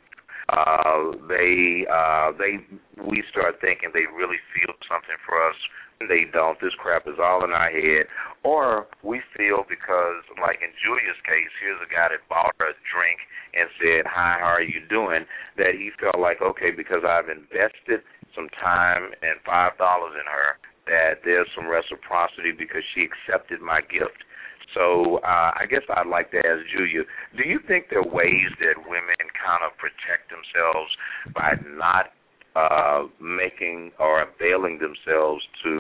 Uh, 0.49 1.11
they, 1.27 1.85
uh, 1.91 2.31
they, 2.39 2.63
we 3.03 3.25
start 3.31 3.59
thinking 3.61 3.91
they 3.93 4.07
really 4.15 4.39
feel 4.55 4.75
something 4.87 5.19
for 5.27 5.35
us 5.43 5.57
they 6.01 6.29
don't. 6.29 6.61
This 6.61 6.77
crap 6.77 7.09
is 7.09 7.17
all 7.17 7.45
in 7.45 7.53
our 7.53 7.71
head. 7.71 8.07
Or 8.45 8.87
we 9.03 9.21
feel 9.37 9.65
because, 9.65 10.23
like 10.37 10.61
in 10.61 10.71
Julia's 10.85 11.19
case, 11.25 11.51
here's 11.61 11.81
a 11.81 11.89
guy 11.89 12.13
that 12.13 12.29
bought 12.29 12.53
her 12.61 12.71
a 12.71 12.77
drink 12.85 13.19
and 13.57 13.67
said, 13.81 14.05
Hi, 14.05 14.37
how 14.39 14.61
are 14.61 14.63
you 14.63 14.85
doing? 14.89 15.25
That 15.57 15.75
he 15.75 15.91
felt 15.97 16.21
like, 16.21 16.45
okay, 16.45 16.71
because 16.71 17.03
I've 17.03 17.33
invested 17.33 18.05
some 18.37 18.53
time 18.61 19.17
and 19.25 19.41
$5 19.49 19.73
in 19.73 20.29
her, 20.29 20.61
that 20.87 21.25
there's 21.25 21.49
some 21.57 21.67
reciprocity 21.67 22.53
because 22.53 22.85
she 22.95 23.09
accepted 23.09 23.65
my 23.65 23.81
gift. 23.81 24.23
So 24.75 25.19
uh, 25.25 25.53
I 25.57 25.65
guess 25.69 25.83
I'd 25.95 26.07
like 26.07 26.31
to 26.33 26.39
ask 26.39 26.63
Julia, 26.73 27.03
do 27.37 27.49
you 27.49 27.61
think 27.67 27.87
there 27.91 28.01
are 28.01 28.09
ways 28.09 28.51
that 28.61 28.77
women 28.85 29.27
kind 29.35 29.63
of 29.65 29.77
protect 29.79 30.31
themselves 30.31 30.91
by 31.35 31.55
not 31.77 32.13
uh, 32.57 33.07
making 33.21 33.93
or 33.99 34.23
availing 34.23 34.79
themselves 34.79 35.45
to 35.63 35.79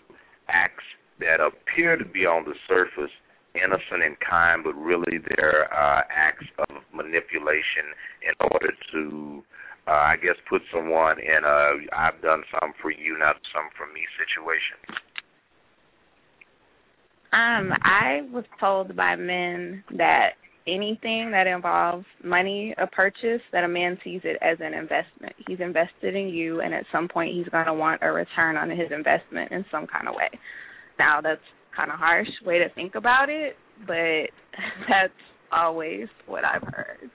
acts 0.48 0.84
that 1.20 1.40
appear 1.40 1.96
to 1.96 2.04
be 2.04 2.26
on 2.26 2.44
the 2.44 2.54
surface 2.68 3.10
innocent 3.56 4.04
and 4.04 4.16
kind, 4.20 4.62
but 4.62 4.76
really 4.76 5.18
they're 5.18 5.72
uh, 5.72 6.02
acts 6.12 6.44
of 6.68 6.76
manipulation 6.92 7.96
in 8.20 8.36
order 8.52 8.72
to, 8.92 9.42
uh, 9.88 10.12
I 10.12 10.16
guess, 10.20 10.36
put 10.48 10.60
someone 10.72 11.16
in 11.18 11.40
a 11.44 11.88
"I've 11.96 12.20
done 12.20 12.44
some 12.52 12.72
for 12.80 12.90
you, 12.90 13.16
not 13.18 13.36
some 13.52 13.72
for 13.76 13.88
me" 13.88 14.04
situation. 14.20 15.05
Um, 17.36 17.70
I 17.82 18.22
was 18.32 18.44
told 18.58 18.96
by 18.96 19.14
men 19.14 19.84
that 19.98 20.30
anything 20.66 21.30
that 21.32 21.46
involves 21.46 22.06
money, 22.24 22.74
a 22.78 22.86
purchase, 22.86 23.42
that 23.52 23.62
a 23.62 23.68
man 23.68 23.98
sees 24.02 24.22
it 24.24 24.38
as 24.40 24.56
an 24.60 24.72
investment. 24.72 25.34
He's 25.46 25.60
invested 25.60 26.16
in 26.16 26.28
you, 26.28 26.62
and 26.62 26.72
at 26.72 26.84
some 26.90 27.08
point, 27.08 27.34
he's 27.34 27.46
going 27.48 27.66
to 27.66 27.74
want 27.74 28.00
a 28.02 28.10
return 28.10 28.56
on 28.56 28.70
his 28.70 28.90
investment 28.90 29.52
in 29.52 29.66
some 29.70 29.86
kind 29.86 30.08
of 30.08 30.14
way. 30.14 30.30
Now, 30.98 31.20
that's 31.20 31.42
kind 31.76 31.90
of 31.90 31.98
harsh 31.98 32.28
way 32.46 32.58
to 32.58 32.70
think 32.70 32.94
about 32.94 33.28
it, 33.28 33.56
but 33.86 34.32
that's 34.88 35.12
always 35.52 36.06
what 36.26 36.42
I've 36.42 36.62
heard. 36.62 37.10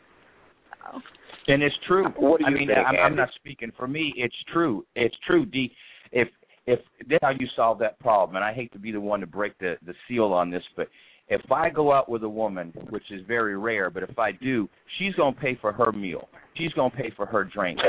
So. 0.84 1.01
And 1.47 1.63
it's 1.63 1.76
true. 1.88 2.05
What 2.17 2.38
do 2.38 2.45
you 2.45 2.51
I 2.51 2.53
mean, 2.53 2.67
think, 2.67 2.78
I'm, 2.78 2.95
I'm 2.95 3.15
not 3.15 3.30
speaking 3.36 3.72
for 3.76 3.88
me. 3.88 4.13
It's 4.17 4.36
true. 4.53 4.86
It's 4.95 5.15
true. 5.26 5.47
D. 5.47 5.72
If 6.11 6.28
if 6.72 6.80
that's 7.09 7.24
how 7.24 7.32
you 7.32 7.47
solve 7.55 7.80
that 7.80 7.99
problem, 7.99 8.36
and 8.38 8.45
I 8.45 8.53
hate 8.53 8.72
to 8.74 8.80
be 8.80 8.91
the 8.91 8.99
one 8.99 9.19
to 9.19 9.28
break 9.28 9.57
the 9.59 9.76
the 9.86 9.93
seal 10.07 10.26
on 10.26 10.49
this, 10.49 10.63
but 10.76 10.88
if 11.28 11.51
I 11.51 11.69
go 11.69 11.91
out 11.91 12.09
with 12.09 12.24
a 12.24 12.30
woman, 12.30 12.74
which 12.89 13.03
is 13.11 13.22
very 13.28 13.57
rare, 13.57 13.89
but 13.89 14.03
if 14.03 14.17
I 14.17 14.32
do, 14.32 14.67
she's 14.97 15.13
gonna 15.15 15.36
pay 15.36 15.57
for 15.59 15.72
her 15.72 15.91
meal. 15.91 16.28
She's 16.55 16.72
gonna 16.74 16.93
pay 16.93 17.11
for 17.15 17.26
her 17.26 17.43
drink 17.43 17.80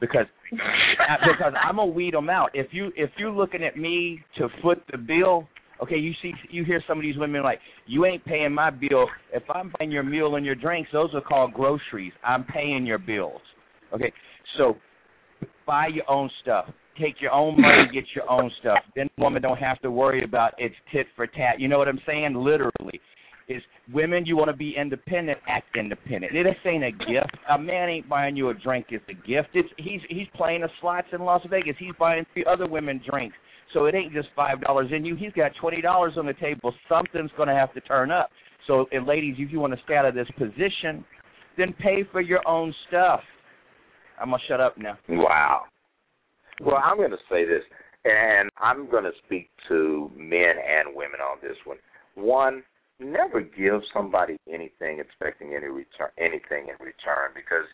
because 0.00 0.26
because 0.50 1.52
I'm 1.62 1.76
gonna 1.76 1.92
weed 1.92 2.14
them 2.14 2.30
out. 2.30 2.50
If 2.54 2.68
you 2.72 2.92
if 2.96 3.10
you're 3.18 3.30
looking 3.30 3.64
at 3.64 3.76
me 3.76 4.20
to 4.38 4.48
foot 4.62 4.82
the 4.90 4.98
bill, 4.98 5.48
okay, 5.82 5.96
you 5.96 6.12
see 6.22 6.32
you 6.50 6.64
hear 6.64 6.82
some 6.86 6.98
of 6.98 7.02
these 7.02 7.18
women 7.18 7.42
like 7.42 7.60
you 7.86 8.04
ain't 8.04 8.24
paying 8.24 8.52
my 8.52 8.70
bill. 8.70 9.06
If 9.32 9.44
I'm 9.48 9.72
buying 9.78 9.90
your 9.90 10.02
meal 10.02 10.36
and 10.36 10.44
your 10.44 10.54
drinks, 10.54 10.90
those 10.92 11.10
are 11.14 11.22
called 11.22 11.54
groceries. 11.54 12.12
I'm 12.24 12.44
paying 12.44 12.84
your 12.86 12.98
bills. 12.98 13.40
Okay, 13.94 14.12
so 14.58 14.76
buy 15.66 15.88
your 15.88 16.08
own 16.10 16.30
stuff 16.42 16.66
take 17.00 17.20
your 17.20 17.32
own 17.32 17.60
money, 17.60 17.88
get 17.92 18.04
your 18.14 18.28
own 18.30 18.50
stuff. 18.60 18.78
Then 18.94 19.08
the 19.16 19.22
woman 19.22 19.42
don't 19.42 19.58
have 19.58 19.80
to 19.82 19.90
worry 19.90 20.24
about 20.24 20.54
it's 20.58 20.74
tit 20.92 21.06
for 21.14 21.26
tat. 21.26 21.58
You 21.60 21.68
know 21.68 21.78
what 21.78 21.88
I'm 21.88 22.00
saying? 22.06 22.34
Literally. 22.34 23.00
Is 23.48 23.62
women 23.92 24.26
you 24.26 24.36
want 24.36 24.50
to 24.50 24.56
be 24.56 24.74
independent, 24.76 25.38
act 25.46 25.76
independent. 25.76 26.32
This 26.32 26.56
ain't 26.64 26.82
a 26.82 26.90
gift. 26.90 27.30
A 27.48 27.56
man 27.56 27.88
ain't 27.88 28.08
buying 28.08 28.34
you 28.34 28.48
a 28.48 28.54
drink, 28.54 28.86
it's 28.90 29.04
a 29.08 29.14
gift. 29.14 29.50
It's 29.54 29.68
he's 29.78 30.00
he's 30.08 30.26
playing 30.34 30.62
the 30.62 30.68
slots 30.80 31.06
in 31.12 31.20
Las 31.20 31.42
Vegas. 31.48 31.76
He's 31.78 31.94
buying 31.96 32.26
three 32.34 32.44
other 32.44 32.66
women 32.66 33.00
drinks. 33.08 33.36
So 33.72 33.84
it 33.84 33.94
ain't 33.94 34.12
just 34.12 34.28
five 34.34 34.60
dollars 34.62 34.90
in 34.92 35.04
you. 35.04 35.14
He's 35.14 35.32
got 35.32 35.52
twenty 35.60 35.80
dollars 35.80 36.14
on 36.16 36.26
the 36.26 36.34
table. 36.34 36.74
Something's 36.88 37.30
gonna 37.36 37.54
have 37.54 37.72
to 37.74 37.80
turn 37.82 38.10
up. 38.10 38.30
So 38.66 38.86
and 38.90 39.06
ladies, 39.06 39.36
if 39.38 39.52
you 39.52 39.60
want 39.60 39.74
to 39.74 39.80
stay 39.84 39.94
out 39.94 40.06
of 40.06 40.14
this 40.16 40.28
position, 40.36 41.04
then 41.56 41.72
pay 41.78 42.02
for 42.10 42.20
your 42.20 42.46
own 42.48 42.74
stuff. 42.88 43.20
I'm 44.20 44.30
gonna 44.30 44.42
shut 44.48 44.60
up 44.60 44.76
now. 44.76 44.98
Wow. 45.08 45.62
Well, 46.60 46.80
I'm 46.82 46.96
going 46.96 47.10
to 47.10 47.24
say 47.30 47.44
this, 47.44 47.62
and 48.04 48.48
I'm 48.56 48.90
going 48.90 49.04
to 49.04 49.12
speak 49.26 49.50
to 49.68 50.10
men 50.16 50.56
and 50.56 50.94
women 50.94 51.20
on 51.20 51.38
this 51.42 51.56
one. 51.64 51.78
One, 52.14 52.62
never 52.98 53.40
give 53.40 53.82
somebody 53.92 54.38
anything 54.48 55.00
expecting 55.00 55.54
any 55.54 55.66
return, 55.66 56.08
anything 56.16 56.72
in 56.72 56.76
return, 56.80 57.36
because 57.36 57.68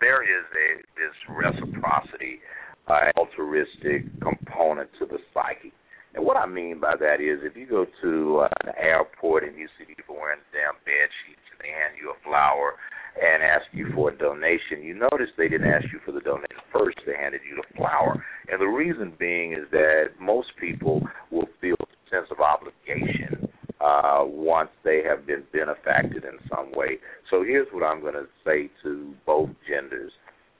there 0.00 0.22
is 0.22 0.44
a 0.52 0.84
this 1.00 1.16
reciprocity, 1.32 2.40
uh, 2.88 3.08
altruistic 3.16 4.04
component 4.20 4.90
to 4.98 5.06
the 5.06 5.18
psyche. 5.32 5.72
And 6.14 6.24
what 6.24 6.36
I 6.36 6.46
mean 6.46 6.80
by 6.80 6.96
that 6.96 7.20
is, 7.20 7.40
if 7.44 7.56
you 7.56 7.66
go 7.66 7.86
to 8.02 8.44
uh, 8.44 8.48
an 8.64 8.72
airport 8.76 9.44
and 9.44 9.56
you 9.56 9.68
see 9.78 9.84
people 9.84 10.16
wearing 10.16 10.40
damn 10.52 10.76
bed 10.84 11.08
sheets 11.24 11.44
and 11.52 11.60
they 11.60 11.72
hand 11.72 11.96
you 12.00 12.12
a 12.12 12.18
flower 12.24 12.76
and 13.20 13.42
ask 13.42 13.64
you 13.72 13.88
for 13.94 14.10
a 14.10 14.16
donation, 14.16 14.82
you 14.82 14.94
notice 14.94 15.28
they 15.36 15.48
didn't 15.48 15.68
ask 15.72 15.86
you 15.92 16.00
for 16.04 16.12
the 16.12 16.20
donation 16.20 16.60
first. 16.72 16.98
They 17.06 17.16
handed 17.16 17.40
you 17.48 17.56
the 17.56 17.76
flower. 17.76 18.22
And 18.50 18.60
the 18.60 18.66
reason 18.66 19.12
being 19.18 19.52
is 19.52 19.70
that 19.72 20.20
most 20.20 20.48
people 20.60 21.02
will 21.30 21.48
feel 21.60 21.76
a 21.80 22.10
sense 22.10 22.28
of 22.30 22.40
obligation 22.40 23.48
uh, 23.80 24.24
once 24.24 24.70
they 24.84 25.02
have 25.06 25.26
been 25.26 25.44
benefacted 25.52 26.24
in 26.24 26.38
some 26.50 26.72
way. 26.72 26.98
So 27.30 27.42
here's 27.42 27.68
what 27.72 27.84
I'm 27.84 28.00
going 28.00 28.14
to 28.14 28.26
say 28.44 28.70
to 28.82 29.14
both 29.24 29.50
genders: 29.68 30.12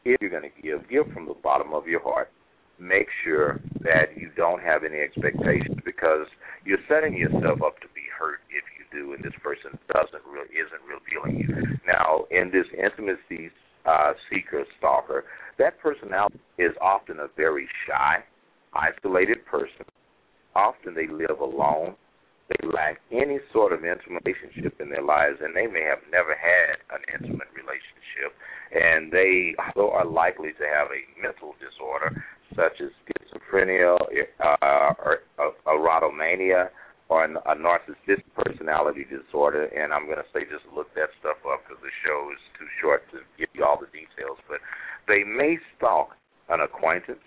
If 0.04 0.20
you're 0.20 0.30
going 0.30 0.50
to 0.50 0.62
give, 0.62 0.88
give 0.88 1.12
from 1.12 1.26
the 1.26 1.34
bottom 1.34 1.72
of 1.72 1.86
your 1.86 2.02
heart. 2.02 2.30
Make 2.78 3.08
sure 3.24 3.58
that 3.80 4.12
you 4.16 4.30
don't 4.36 4.60
have 4.60 4.84
any 4.84 5.00
expectations 5.00 5.80
because 5.82 6.26
you're 6.66 6.82
setting 6.86 7.16
yourself 7.16 7.64
up 7.64 7.80
to 7.80 7.88
be 7.96 8.04
hurt 8.12 8.40
if 8.50 8.64
you 8.76 8.84
do, 8.96 9.12
and 9.12 9.22
this 9.22 9.36
person 9.44 9.76
doesn't 9.92 10.24
really 10.24 10.56
isn't 10.56 10.84
revealing 10.88 11.44
you. 11.44 11.52
Now, 11.86 12.24
in 12.32 12.50
this 12.50 12.66
intimacy 12.72 13.52
uh, 13.84 14.12
seeker 14.30 14.64
stalker, 14.78 15.24
that 15.58 15.78
personality 15.78 16.40
is 16.58 16.72
often 16.80 17.20
a 17.20 17.28
very 17.36 17.68
shy, 17.86 18.24
isolated 18.72 19.44
person. 19.44 19.84
Often 20.54 20.94
they 20.94 21.06
live 21.06 21.40
alone. 21.40 21.94
They 22.48 22.68
lack 22.68 22.98
any 23.12 23.38
sort 23.52 23.72
of 23.72 23.84
intimate 23.84 24.22
relationship 24.24 24.80
in 24.80 24.88
their 24.88 25.02
lives, 25.02 25.38
and 25.42 25.54
they 25.54 25.66
may 25.66 25.82
have 25.82 25.98
never 26.10 26.34
had 26.34 26.78
an 26.94 27.02
intimate 27.12 27.50
relationship. 27.52 28.32
And 28.72 29.12
they 29.12 29.54
also 29.58 29.90
are 29.92 30.06
likely 30.06 30.52
to 30.56 30.64
have 30.64 30.88
a 30.88 31.02
mental 31.20 31.54
disorder 31.58 32.24
such 32.54 32.80
as 32.80 32.90
schizophrenia, 33.04 33.98
uh, 34.40 34.94
or 35.02 35.18
uh, 35.38 35.50
erotomania, 35.66 36.70
or 37.08 37.24
a 37.24 37.54
narcissistic 37.54 38.26
personality 38.34 39.06
disorder. 39.06 39.66
And 39.66 39.92
I'm 39.92 40.06
going 40.06 40.18
to 40.18 40.28
say 40.34 40.42
just 40.50 40.66
look 40.74 40.92
that 40.94 41.10
stuff 41.20 41.38
up 41.46 41.62
because 41.62 41.82
the 41.82 41.94
show 42.04 42.30
is 42.32 42.42
too 42.58 42.66
short 42.80 43.04
to 43.12 43.20
give 43.38 43.48
you 43.54 43.64
all 43.64 43.78
the 43.78 43.86
details. 43.94 44.38
But 44.48 44.58
they 45.06 45.22
may 45.22 45.58
stalk 45.76 46.16
an 46.48 46.60
acquaintance 46.60 47.22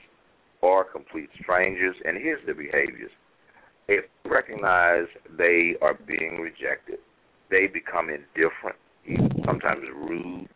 or 0.61 0.84
complete 0.84 1.30
strangers, 1.41 1.95
and 2.03 2.17
here's 2.17 2.45
the 2.45 2.53
behaviors. 2.53 3.11
If 3.88 4.05
recognize 4.25 5.07
they 5.38 5.75
are 5.82 5.93
being 5.95 6.39
rejected, 6.41 6.99
they 7.49 7.67
become 7.67 8.09
indifferent, 8.09 8.77
sometimes 9.45 9.88
rude, 9.95 10.47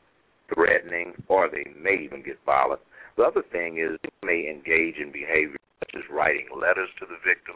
threatening, 0.54 1.14
or 1.28 1.50
they 1.50 1.66
may 1.80 2.04
even 2.04 2.22
get 2.22 2.38
violent. 2.46 2.82
The 3.18 3.24
other 3.24 3.44
thing 3.52 3.78
is 3.80 3.98
they 4.04 4.28
may 4.28 4.50
engage 4.50 4.98
in 4.98 5.12
behavior 5.12 5.58
such 5.80 5.96
as 5.96 6.04
writing 6.12 6.48
letters 6.54 6.90
to 7.00 7.06
the 7.06 7.18
victim, 7.26 7.56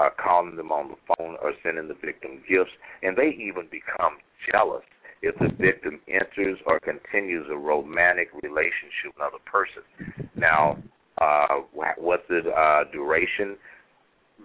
uh, 0.00 0.08
calling 0.22 0.56
them 0.56 0.72
on 0.72 0.88
the 0.88 1.14
phone, 1.14 1.36
or 1.42 1.52
sending 1.62 1.88
the 1.88 1.94
victim 1.94 2.40
gifts, 2.48 2.72
and 3.02 3.16
they 3.16 3.36
even 3.36 3.68
become 3.70 4.16
jealous 4.50 4.82
if 5.22 5.34
the 5.38 5.50
victim 5.60 6.00
enters 6.08 6.58
or 6.66 6.80
continues 6.80 7.46
a 7.50 7.56
romantic 7.56 8.28
relationship 8.42 9.12
with 9.12 9.20
another 9.20 9.44
person. 9.44 9.84
Now, 10.34 10.78
uh, 11.20 11.60
what's 11.98 12.22
the 12.28 12.40
uh, 12.48 12.90
duration? 12.90 13.56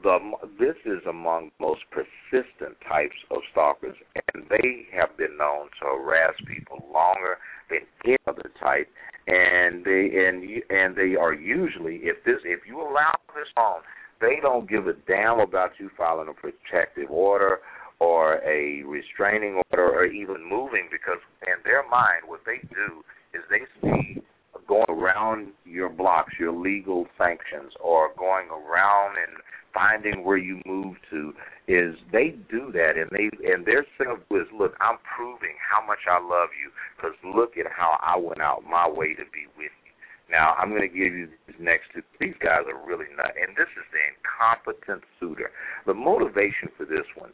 The, 0.04 0.20
this 0.60 0.76
is 0.86 1.00
among 1.08 1.52
the 1.58 1.66
most 1.66 1.84
persistent 1.90 2.76
types 2.88 3.16
of 3.32 3.38
stalkers, 3.52 3.96
and 4.14 4.44
they 4.50 4.84
have 4.92 5.16
been 5.18 5.38
known 5.38 5.72
to 5.80 5.86
harass 5.86 6.36
people 6.46 6.86
longer 6.92 7.38
than 7.70 7.80
any 8.04 8.18
other 8.28 8.52
type. 8.60 8.90
And 9.28 9.84
they 9.86 10.12
and 10.28 10.44
and 10.70 10.96
they 10.96 11.16
are 11.16 11.34
usually 11.34 11.96
if 12.04 12.24
this 12.26 12.44
if 12.44 12.60
you 12.68 12.80
allow 12.80 13.16
this 13.34 13.50
on, 13.58 13.82
they 14.22 14.38
don't 14.42 14.70
give 14.70 14.88
a 14.88 14.94
damn 15.08 15.40
about 15.40 15.72
you 15.80 15.90
filing 15.98 16.30
a 16.30 16.34
protective 16.34 17.10
order 17.10 17.60
or 18.00 18.42
a 18.44 18.84
restraining 18.84 19.62
order 19.72 19.90
or 19.90 20.06
even 20.06 20.48
moving 20.48 20.88
because 20.92 21.20
in 21.48 21.56
their 21.64 21.88
mind 21.90 22.24
what 22.26 22.42
they 22.46 22.58
do 22.70 23.04
is 23.34 23.42
they 23.50 23.66
see 23.82 24.22
going 24.68 24.86
around 24.90 25.50
your 25.66 25.90
blocks, 25.90 26.34
your 26.40 26.52
legal 26.52 27.06
sanctions, 27.18 27.72
or 27.84 28.10
going 28.18 28.48
around 28.50 29.16
and 29.18 29.38
finding 29.74 30.24
where 30.24 30.38
you 30.38 30.62
move 30.66 30.96
to 31.12 31.34
is 31.68 31.96
they 32.12 32.36
do 32.50 32.72
that 32.72 32.94
and 32.96 33.10
they 33.12 33.30
and 33.52 33.66
their 33.66 33.86
setup 33.98 34.24
is 34.32 34.48
look 34.58 34.74
I'm 34.80 34.98
proving 35.16 35.56
how 35.60 35.86
much 35.86 36.00
I 36.10 36.20
love 36.22 36.50
you 36.56 36.72
because 36.96 37.16
look 37.26 37.58
at 37.58 37.66
how 37.70 37.98
I 38.02 38.18
went 38.18 38.40
out 38.40 38.64
my 38.64 38.88
way 38.88 39.14
to 39.14 39.24
be 39.34 39.48
with. 39.58 39.72
Now 40.30 40.56
I'm 40.58 40.70
going 40.70 40.88
to 40.88 40.92
give 40.92 41.14
you 41.14 41.30
these 41.48 41.60
next 41.60 41.94
two. 41.94 42.02
These 42.20 42.38
guys 42.42 42.66
are 42.66 42.80
really 42.82 43.10
nut, 43.16 43.34
and 43.38 43.56
this 43.56 43.70
is 43.78 43.86
the 43.94 44.02
incompetent 44.02 45.04
suitor. 45.20 45.52
The 45.86 45.94
motivation 45.94 46.70
for 46.78 46.86
this 46.86 47.06
one 47.16 47.32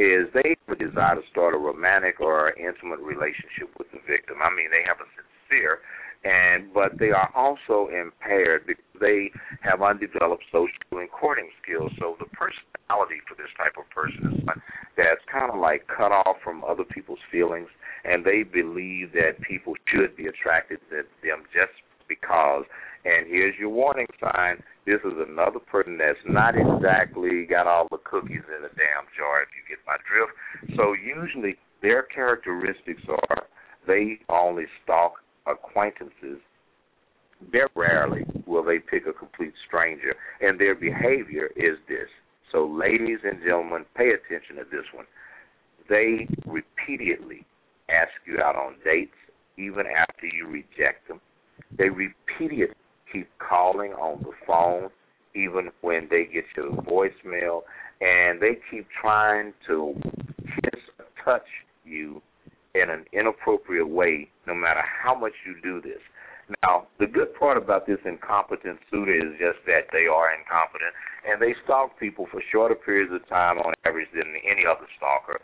is 0.00 0.26
they 0.32 0.56
have 0.56 0.72
a 0.74 0.78
desire 0.78 1.16
to 1.20 1.24
start 1.30 1.54
a 1.54 1.60
romantic 1.60 2.20
or 2.20 2.56
intimate 2.58 3.00
relationship 3.00 3.70
with 3.78 3.92
the 3.92 4.00
victim. 4.08 4.42
I 4.42 4.50
mean, 4.50 4.72
they 4.72 4.82
have 4.88 4.98
a 4.98 5.08
sincere 5.14 5.84
and 6.24 6.72
but 6.72 6.98
they 6.98 7.10
are 7.10 7.30
also 7.34 7.88
impaired 7.90 8.66
because 8.66 8.84
they 9.00 9.30
have 9.60 9.82
undeveloped 9.82 10.44
social 10.52 10.72
and 10.92 11.10
courting 11.10 11.50
skills. 11.62 11.90
So 11.98 12.16
the 12.18 12.26
personality 12.26 13.18
for 13.26 13.34
this 13.34 13.50
type 13.58 13.74
of 13.78 13.88
person 13.90 14.38
is 14.38 14.46
one 14.46 14.62
that's 14.96 15.22
kind 15.30 15.50
of 15.50 15.58
like 15.58 15.86
cut 15.88 16.12
off 16.12 16.36
from 16.44 16.62
other 16.64 16.84
people's 16.84 17.22
feelings, 17.30 17.68
and 18.04 18.24
they 18.24 18.42
believe 18.42 19.12
that 19.12 19.40
people 19.42 19.74
should 19.90 20.16
be 20.16 20.26
attracted 20.26 20.78
to 20.90 21.02
them 21.22 21.42
just 21.52 21.74
And 23.04 23.26
here's 23.26 23.58
your 23.58 23.70
warning 23.70 24.06
sign: 24.20 24.62
this 24.86 25.00
is 25.04 25.12
another 25.28 25.58
person 25.58 25.98
that's 25.98 26.18
not 26.26 26.54
exactly 26.56 27.46
got 27.46 27.66
all 27.66 27.88
the 27.90 27.98
cookies 27.98 28.46
in 28.46 28.62
the 28.62 28.70
damn 28.76 29.06
jar, 29.16 29.42
if 29.42 29.48
you 29.54 29.62
get 29.68 29.78
my 29.86 29.96
drift. 30.06 30.76
So 30.76 30.94
usually 30.94 31.56
their 31.82 32.02
characteristics 32.02 33.02
are 33.08 33.44
they 33.86 34.20
only 34.28 34.64
stalk 34.82 35.14
acquaintances. 35.46 36.38
Very 37.50 37.68
rarely 37.74 38.24
will 38.46 38.62
they 38.62 38.78
pick 38.78 39.06
a 39.06 39.12
complete 39.12 39.52
stranger, 39.66 40.14
and 40.40 40.58
their 40.60 40.76
behavior 40.76 41.50
is 41.56 41.76
this. 41.88 42.08
So, 42.52 42.66
ladies 42.66 43.18
and 43.24 43.42
gentlemen, 43.42 43.84
pay 43.96 44.10
attention 44.10 44.56
to 44.56 44.64
this 44.70 44.86
one. 44.94 45.06
They 45.88 46.28
repeatedly 46.46 47.44
ask 47.88 48.12
you 48.26 48.38
out 48.38 48.54
on 48.54 48.76
dates, 48.84 49.16
even 49.56 49.86
after 49.86 50.26
you 50.26 50.46
reject 50.46 51.08
them. 51.08 51.20
They 51.76 51.88
repeatedly 51.88 52.74
keep 53.12 53.28
calling 53.38 53.92
on 53.92 54.22
the 54.22 54.32
phone, 54.46 54.90
even 55.34 55.70
when 55.80 56.08
they 56.10 56.24
get 56.24 56.44
your 56.56 56.70
voicemail, 56.70 57.62
and 58.00 58.40
they 58.40 58.58
keep 58.70 58.86
trying 59.00 59.52
to 59.66 59.94
kiss 60.62 60.80
or 60.98 61.06
touch 61.24 61.46
you 61.84 62.22
in 62.74 62.90
an 62.90 63.04
inappropriate 63.12 63.88
way, 63.88 64.28
no 64.46 64.54
matter 64.54 64.80
how 64.82 65.14
much 65.14 65.32
you 65.46 65.54
do 65.62 65.80
this. 65.80 66.00
Now, 66.62 66.88
the 66.98 67.06
good 67.06 67.34
part 67.38 67.56
about 67.56 67.86
this 67.86 67.98
incompetent 68.04 68.78
suitor 68.90 69.14
is 69.14 69.32
just 69.38 69.64
that 69.66 69.88
they 69.92 70.06
are 70.06 70.34
incompetent, 70.34 70.92
and 71.28 71.40
they 71.40 71.54
stalk 71.64 71.98
people 71.98 72.26
for 72.30 72.42
shorter 72.50 72.74
periods 72.74 73.12
of 73.12 73.26
time 73.28 73.58
on 73.58 73.74
average 73.84 74.08
than 74.14 74.34
any 74.44 74.64
other 74.66 74.86
stalker. 74.96 75.40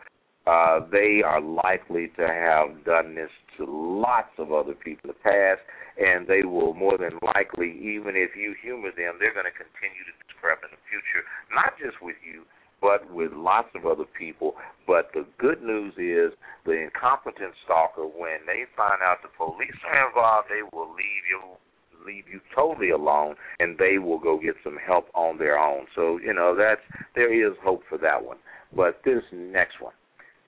Uh, 0.49 0.81
they 0.89 1.21
are 1.21 1.41
likely 1.41 2.09
to 2.17 2.25
have 2.25 2.83
done 2.83 3.13
this 3.13 3.29
to 3.55 3.69
lots 3.69 4.33
of 4.39 4.51
other 4.51 4.73
people 4.73 5.05
in 5.05 5.13
the 5.13 5.21
past, 5.21 5.61
and 6.01 6.25
they 6.25 6.41
will 6.41 6.73
more 6.73 6.97
than 6.97 7.13
likely, 7.21 7.77
even 7.77 8.17
if 8.17 8.33
you 8.33 8.55
humor 8.57 8.89
them, 8.89 9.21
they're 9.21 9.35
going 9.37 9.45
to 9.45 9.53
continue 9.53 10.01
to 10.09 10.15
scrap 10.33 10.57
in 10.65 10.73
the 10.73 10.81
future, 10.89 11.21
not 11.53 11.77
just 11.77 12.01
with 12.01 12.17
you, 12.25 12.49
but 12.81 13.05
with 13.13 13.29
lots 13.31 13.69
of 13.77 13.85
other 13.85 14.09
people. 14.17 14.55
But 14.87 15.13
the 15.13 15.21
good 15.37 15.61
news 15.61 15.93
is 16.01 16.33
the 16.65 16.81
incompetent 16.81 17.53
stalker, 17.61 18.09
when 18.09 18.41
they 18.49 18.65
find 18.73 19.05
out 19.05 19.21
the 19.21 19.29
police 19.37 19.77
are 19.85 20.09
involved, 20.09 20.49
they 20.49 20.65
will 20.73 20.89
leave 20.89 21.25
you 21.29 21.61
leave 22.07 22.23
you 22.31 22.39
totally 22.55 22.91
alone 22.91 23.35
and 23.59 23.77
they 23.77 23.97
will 23.99 24.17
go 24.17 24.39
get 24.39 24.55
some 24.63 24.77
help 24.87 25.09
on 25.13 25.37
their 25.37 25.59
own. 25.59 25.85
So, 25.93 26.17
you 26.17 26.33
know, 26.33 26.55
that's 26.55 26.79
there 27.13 27.27
is 27.27 27.57
hope 27.61 27.83
for 27.89 27.97
that 27.97 28.23
one. 28.23 28.37
But 28.73 29.01
this 29.03 29.21
next 29.33 29.81
one 29.81 29.91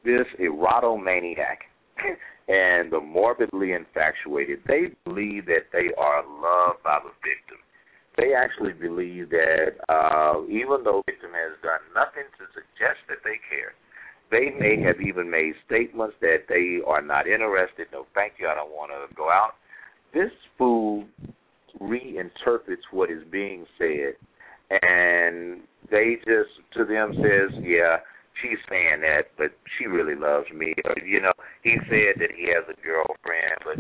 this 0.03 0.27
erotomaniac 0.39 1.67
and 2.47 2.91
the 2.91 2.99
morbidly 2.99 3.73
infatuated, 3.73 4.59
they 4.67 4.91
believe 5.05 5.45
that 5.45 5.69
they 5.71 5.93
are 5.97 6.23
loved 6.23 6.83
by 6.83 6.99
the 7.03 7.11
victim. 7.21 7.57
They 8.17 8.33
actually 8.33 8.73
believe 8.73 9.29
that 9.29 9.79
uh, 9.87 10.43
even 10.45 10.83
though 10.83 11.01
the 11.05 11.13
victim 11.13 11.31
has 11.31 11.57
done 11.63 11.79
nothing 11.95 12.27
to 12.37 12.45
suggest 12.53 12.99
that 13.07 13.23
they 13.23 13.39
care, 13.47 13.73
they 14.31 14.49
may 14.59 14.81
have 14.81 15.01
even 15.01 15.29
made 15.29 15.53
statements 15.65 16.15
that 16.21 16.47
they 16.47 16.79
are 16.87 17.01
not 17.01 17.27
interested. 17.27 17.87
No, 17.91 18.05
thank 18.15 18.33
you. 18.39 18.47
I 18.47 18.55
don't 18.55 18.71
want 18.71 18.91
to 18.91 19.13
go 19.15 19.29
out. 19.29 19.55
This 20.13 20.31
fool 20.57 21.05
reinterprets 21.79 22.87
what 22.91 23.11
is 23.11 23.23
being 23.31 23.65
said, 23.77 24.15
and 24.81 25.61
they 25.89 26.15
just 26.25 26.51
to 26.73 26.85
them 26.85 27.13
says, 27.15 27.51
"Yeah, 27.63 27.97
she's 28.41 28.59
saying 28.69 29.01
that, 29.01 29.31
but 29.37 29.51
she 29.77 29.85
really 29.85 30.15
loves 30.15 30.49
me. 30.51 30.73
Or, 30.85 30.95
you 31.05 31.21
know, 31.21 31.33
he 31.63 31.77
said 31.87 32.19
that 32.19 32.33
he 32.35 32.49
has 32.49 32.65
a 32.67 32.77
girlfriend, 32.81 33.57
but 33.63 33.77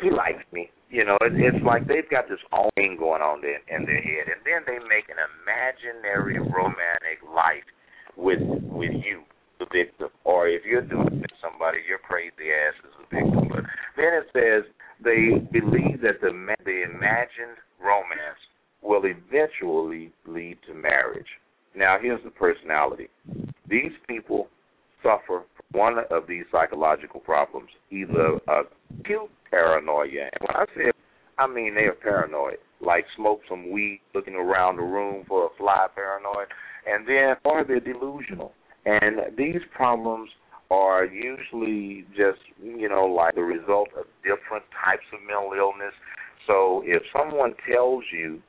he 0.00 0.10
likes 0.10 0.44
me. 0.52 0.70
You 0.90 1.04
know, 1.04 1.18
it, 1.20 1.34
it's 1.34 1.64
like 1.64 1.88
they've 1.88 2.08
got 2.08 2.28
this 2.28 2.42
own 2.52 2.70
thing 2.76 2.96
going 2.98 3.22
on 3.22 3.42
in, 3.42 3.58
in 3.68 3.86
their 3.86 4.00
head, 4.00 4.30
and 4.30 4.40
then 4.44 4.62
they 4.66 4.78
make 4.86 5.08
an 5.10 5.18
imaginary 5.18 6.38
romantic 6.38 7.20
life 7.26 7.66
with 8.16 8.40
with 8.70 8.92
you, 9.04 9.22
the 9.58 9.66
victim. 9.72 10.08
Or 10.24 10.48
if 10.48 10.64
you're 10.64 10.86
doing 10.86 11.20
it 11.20 11.28
to 11.28 11.36
somebody, 11.42 11.78
your 11.88 11.98
crazy 11.98 12.52
ass 12.52 12.76
is 12.84 12.94
the 12.96 13.06
victim. 13.10 13.48
But 13.50 13.64
then 13.96 14.12
it 14.14 14.26
says 14.32 14.62
they 15.02 15.42
believe 15.50 16.00
that 16.02 16.20
the 16.20 16.30
the 16.64 16.82
imagined 16.84 17.58
romance 17.82 18.40
will 18.82 19.02
eventually 19.04 20.12
lead 20.26 20.58
to 20.68 20.74
marriage. 20.74 21.28
Now, 21.76 21.98
here's 22.00 22.22
the 22.24 22.30
personality. 22.30 23.08
These 23.68 23.92
people 24.08 24.48
suffer 25.02 25.42
from 25.56 25.66
one 25.72 25.98
of 26.10 26.26
these 26.26 26.44
psychological 26.50 27.20
problems, 27.20 27.68
either 27.90 28.38
acute 28.48 29.30
paranoia. 29.50 30.30
And 30.32 30.40
when 30.40 30.56
I 30.56 30.64
say 30.74 30.90
I 31.38 31.46
mean 31.46 31.74
they 31.74 31.82
are 31.82 31.92
paranoid, 31.92 32.56
like 32.80 33.04
smoke 33.14 33.40
some 33.48 33.70
weed, 33.70 34.00
looking 34.14 34.34
around 34.34 34.76
the 34.76 34.82
room 34.82 35.24
for 35.28 35.46
a 35.46 35.48
fly 35.58 35.86
paranoid, 35.94 36.48
and 36.86 37.06
then 37.06 37.36
or 37.44 37.64
they're 37.64 37.80
delusional. 37.80 38.52
And 38.86 39.36
these 39.36 39.60
problems 39.74 40.30
are 40.70 41.04
usually 41.04 42.06
just, 42.16 42.40
you 42.62 42.88
know, 42.88 43.04
like 43.04 43.34
the 43.34 43.42
result 43.42 43.88
of 43.98 44.06
different 44.22 44.64
types 44.84 45.04
of 45.12 45.20
mental 45.26 45.52
illness. 45.56 45.92
So 46.46 46.82
if 46.86 47.02
someone 47.14 47.54
tells 47.70 48.04
you 48.12 48.40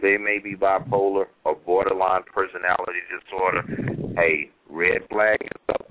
they 0.00 0.16
may 0.16 0.38
be 0.38 0.54
bipolar 0.54 1.26
or 1.44 1.56
borderline 1.66 2.22
personality 2.32 3.00
disorder, 3.10 3.62
hey, 4.16 4.50
red 4.70 5.02
flag 5.10 5.38
up, 5.68 5.86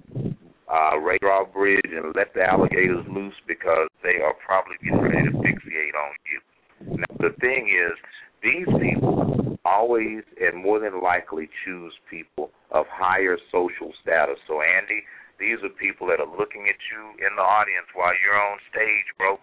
uh, 0.71 0.97
radar 0.97 1.45
bridge 1.45 1.81
and 1.85 2.13
let 2.15 2.33
the 2.33 2.43
alligators 2.43 3.05
loose 3.09 3.35
because 3.47 3.87
they 4.03 4.21
are 4.21 4.33
probably 4.45 4.75
getting 4.83 5.01
ready 5.01 5.23
to 5.23 5.37
fixate 5.37 5.95
on 5.95 6.13
you. 6.27 6.97
Now, 6.97 7.15
the 7.19 7.35
thing 7.39 7.69
is, 7.69 7.97
these 8.43 8.67
people 8.79 9.57
always 9.65 10.23
and 10.39 10.61
more 10.61 10.79
than 10.79 11.01
likely 11.01 11.49
choose 11.65 11.93
people 12.09 12.51
of 12.71 12.85
higher 12.89 13.37
social 13.51 13.91
status. 14.01 14.37
So, 14.47 14.61
Andy, 14.61 15.03
these 15.39 15.57
are 15.63 15.69
people 15.69 16.07
that 16.07 16.19
are 16.19 16.37
looking 16.37 16.67
at 16.69 16.79
you 16.91 17.01
in 17.19 17.35
the 17.35 17.41
audience 17.41 17.87
while 17.93 18.13
you're 18.23 18.39
on 18.39 18.57
stage, 18.71 19.07
bro. 19.17 19.37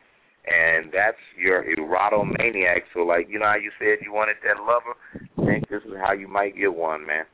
And 0.47 0.93
that's 0.93 1.17
your 1.39 1.65
erotomaniac. 1.65 2.81
So, 2.93 3.01
like, 3.01 3.29
you 3.31 3.39
know 3.39 3.47
how 3.47 3.57
you 3.57 3.71
said 3.79 4.05
you 4.05 4.13
wanted 4.13 4.37
that 4.45 4.61
lover? 4.61 4.95
I 5.39 5.53
think 5.53 5.69
this 5.69 5.83
is 5.87 5.97
how 6.05 6.13
you 6.13 6.29
might 6.29 6.57
get 6.57 6.75
one, 6.75 7.07
man. 7.07 7.25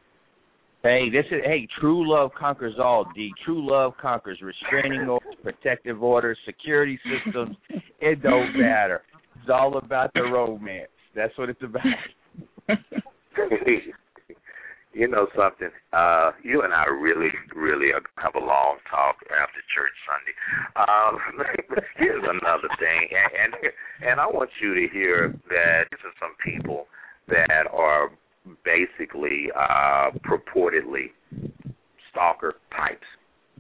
Hey, 0.83 1.11
this 1.11 1.27
is 1.31 1.43
hey, 1.45 1.69
true 1.79 2.11
love 2.11 2.31
conquers 2.39 2.77
all, 2.79 3.05
D. 3.15 3.33
True 3.45 3.69
love 3.69 3.93
conquers 4.01 4.41
restraining 4.41 5.09
orders, 5.09 5.35
protective 5.43 6.03
orders, 6.03 6.39
security 6.47 6.99
systems. 7.05 7.55
It 8.01 8.23
don't 8.23 8.59
matter. 8.59 9.03
It's 9.41 9.51
all 9.53 9.77
about 9.77 10.11
the 10.15 10.23
romance. 10.23 10.89
That's 11.15 11.37
what 11.37 11.51
it's 11.51 11.63
about. 11.63 11.85
you 14.93 15.09
know 15.09 15.27
something? 15.37 15.71
Uh, 15.93 16.33
you 16.43 16.63
and 16.63 16.75
I 16.75 16.87
really, 16.87 17.31
really 17.55 17.91
have 18.17 18.35
a 18.35 18.45
long 18.45 18.79
talk 18.91 19.17
after 19.31 19.61
church 19.75 19.95
Sunday. 20.07 20.35
Um, 20.77 21.79
here's 21.97 22.25
another 22.25 22.69
thing, 22.79 23.09
and, 23.11 23.55
and 23.55 23.73
and 24.11 24.21
I 24.21 24.27
want 24.27 24.51
you 24.61 24.75
to 24.75 24.89
hear 24.93 25.35
that 25.49 25.85
these 25.91 26.01
are 26.05 26.15
some 26.21 26.35
people 26.45 26.87
that 27.29 27.67
are 27.73 28.11
basically 28.65 29.49
uh, 29.57 30.11
purportedly 30.25 31.11
stalker 32.11 32.55
types. 32.77 33.07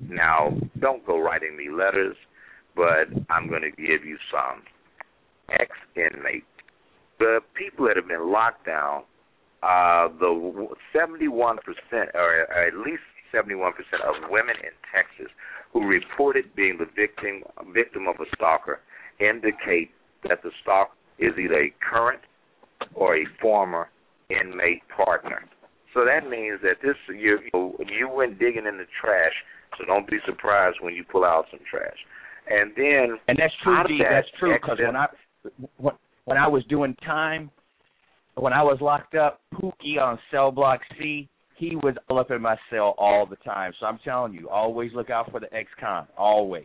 Now, 0.08 0.56
don't 0.80 1.06
go 1.06 1.20
writing 1.20 1.56
me 1.56 1.68
letters, 1.70 2.16
but 2.74 3.06
I'm 3.28 3.48
going 3.48 3.62
to 3.62 3.70
give 3.70 4.04
you 4.04 4.16
some 4.32 4.62
ex 5.52 5.70
inmates. 5.94 6.46
The 7.18 7.40
people 7.54 7.86
that 7.86 7.96
have 7.96 8.08
been 8.08 8.32
locked 8.32 8.66
down 8.66 9.02
uh, 9.62 10.08
the 10.18 10.68
71%, 10.94 11.58
or 12.14 12.66
at 12.66 12.74
least 12.74 13.02
71% 13.34 13.70
of 14.06 14.30
women 14.30 14.56
in 14.62 14.72
Texas 14.92 15.30
who 15.72 15.86
reported 15.86 16.44
being 16.56 16.78
the 16.78 16.86
victim 16.96 17.42
victim 17.72 18.08
of 18.08 18.16
a 18.20 18.28
stalker 18.34 18.80
indicate 19.20 19.90
that 20.28 20.42
the 20.42 20.50
stalker 20.62 20.92
is 21.18 21.32
either 21.38 21.62
a 21.62 21.72
current 21.80 22.20
or 22.94 23.16
a 23.16 23.24
former 23.40 23.88
inmate 24.30 24.82
partner. 24.94 25.44
So 25.94 26.04
that 26.04 26.28
means 26.28 26.60
that 26.62 26.76
this 26.82 26.96
you 27.08 27.38
you 27.52 28.08
went 28.08 28.38
digging 28.38 28.66
in 28.66 28.78
the 28.78 28.86
trash, 29.00 29.34
so 29.78 29.84
don't 29.84 30.08
be 30.08 30.18
surprised 30.26 30.78
when 30.80 30.94
you 30.94 31.04
pull 31.04 31.24
out 31.24 31.46
some 31.50 31.60
trash. 31.70 31.98
And 32.48 32.72
then 32.76 33.18
and 33.28 33.38
that's 33.38 33.54
true. 33.62 33.76
That, 33.76 34.06
that's 34.10 34.28
true 34.38 34.54
because 34.54 34.78
when 34.78 34.96
I 34.96 35.06
when, 35.76 35.94
when 36.24 36.38
I 36.38 36.48
was 36.48 36.64
doing 36.68 36.94
time, 37.04 37.50
when 38.40 38.52
I 38.52 38.62
was 38.62 38.78
locked 38.80 39.14
up, 39.14 39.40
Pookie 39.54 40.00
on 40.00 40.18
cell 40.30 40.50
block 40.50 40.80
C, 40.98 41.28
he 41.56 41.76
was 41.76 41.94
all 42.08 42.18
up 42.18 42.30
in 42.30 42.40
my 42.40 42.56
cell 42.70 42.94
all 42.96 43.26
the 43.26 43.36
time. 43.36 43.72
So 43.78 43.86
I'm 43.86 43.98
telling 44.02 44.32
you, 44.32 44.48
always 44.48 44.92
look 44.94 45.10
out 45.10 45.30
for 45.30 45.40
the 45.40 45.54
ex-con. 45.54 46.06
Always. 46.16 46.64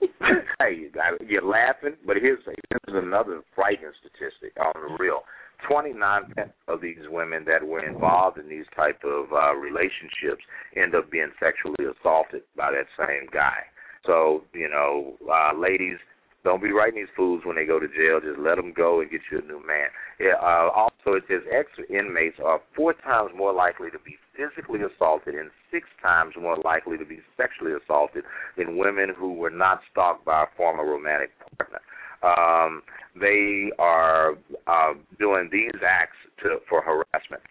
hey, 0.00 0.88
you're 1.28 1.44
laughing, 1.44 1.96
but 2.06 2.16
here's 2.16 2.42
here's 2.44 3.04
another 3.04 3.42
frightening 3.54 3.90
statistic 4.00 4.56
on 4.58 4.72
the 4.74 4.96
real. 4.98 5.20
29 5.68 6.22
of 6.68 6.80
these 6.80 7.02
women 7.10 7.44
that 7.44 7.66
were 7.66 7.84
involved 7.84 8.38
in 8.38 8.48
these 8.48 8.64
type 8.76 9.00
of 9.04 9.26
uh, 9.32 9.52
relationships 9.54 10.42
end 10.76 10.94
up 10.94 11.10
being 11.10 11.32
sexually 11.40 11.90
assaulted 11.98 12.42
by 12.56 12.70
that 12.70 12.86
same 12.96 13.28
guy. 13.32 13.58
So, 14.06 14.44
you 14.54 14.70
know, 14.70 15.16
uh, 15.28 15.58
ladies, 15.58 15.98
don't 16.44 16.62
be 16.62 16.70
writing 16.70 17.00
these 17.00 17.14
fools 17.16 17.42
when 17.44 17.56
they 17.56 17.64
go 17.64 17.78
to 17.78 17.88
jail. 17.88 18.20
Just 18.22 18.38
let 18.38 18.56
them 18.56 18.72
go 18.74 19.00
and 19.00 19.10
get 19.10 19.20
you 19.30 19.38
a 19.38 19.42
new 19.42 19.64
man. 19.66 19.88
Yeah, 20.20 20.34
uh, 20.40 20.70
also, 20.74 21.16
it 21.16 21.24
says 21.28 21.42
ex 21.50 21.68
inmates 21.90 22.36
are 22.44 22.60
four 22.76 22.94
times 22.94 23.30
more 23.36 23.52
likely 23.52 23.90
to 23.90 23.98
be 24.04 24.16
physically 24.36 24.80
assaulted 24.82 25.34
and 25.34 25.50
six 25.70 25.86
times 26.00 26.34
more 26.40 26.56
likely 26.64 26.96
to 26.96 27.04
be 27.04 27.18
sexually 27.36 27.72
assaulted 27.72 28.24
than 28.56 28.76
women 28.76 29.12
who 29.16 29.34
were 29.34 29.50
not 29.50 29.80
stalked 29.90 30.24
by 30.24 30.44
a 30.44 30.46
former 30.56 30.84
romantic 30.84 31.30
partner. 31.58 31.80
Um, 32.22 32.82
they 33.20 33.70
are 33.78 34.32
uh, 34.66 34.94
doing 35.18 35.48
these 35.50 35.80
acts 35.84 36.16
to, 36.42 36.58
for 36.68 36.82
harassment. 36.82 37.42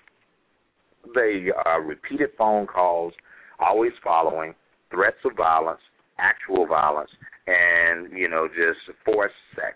They 1.14 1.48
are 1.66 1.82
repeated 1.82 2.30
phone 2.38 2.68
calls, 2.68 3.14
always 3.60 3.94
following, 4.04 4.54
threats 4.92 5.18
of 5.26 5.36
violence, 5.38 5.82
actual 6.20 6.66
violence, 6.66 7.10
and 7.48 8.12
you 8.18 8.30
know 8.30 8.48
just 8.48 8.80
forced 9.06 9.36
sex. 9.56 9.76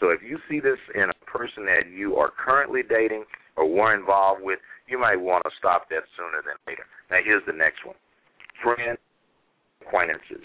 So 0.00 0.08
if 0.08 0.20
you 0.22 0.38
see 0.48 0.60
this 0.60 0.78
in 0.94 1.10
a 1.10 1.30
person 1.30 1.64
that 1.66 1.90
you 1.94 2.16
are 2.16 2.30
currently 2.32 2.80
dating 2.82 3.24
or 3.56 3.68
were 3.68 3.94
involved 3.94 4.40
with, 4.42 4.58
you 4.88 4.98
might 4.98 5.20
want 5.20 5.44
to 5.44 5.50
stop 5.58 5.88
that 5.90 6.02
sooner 6.16 6.40
than 6.42 6.56
later. 6.66 6.84
Now 7.10 7.18
here's 7.24 7.44
the 7.46 7.52
next 7.52 7.84
one: 7.84 7.96
friend 8.62 8.96
acquaintances. 9.82 10.44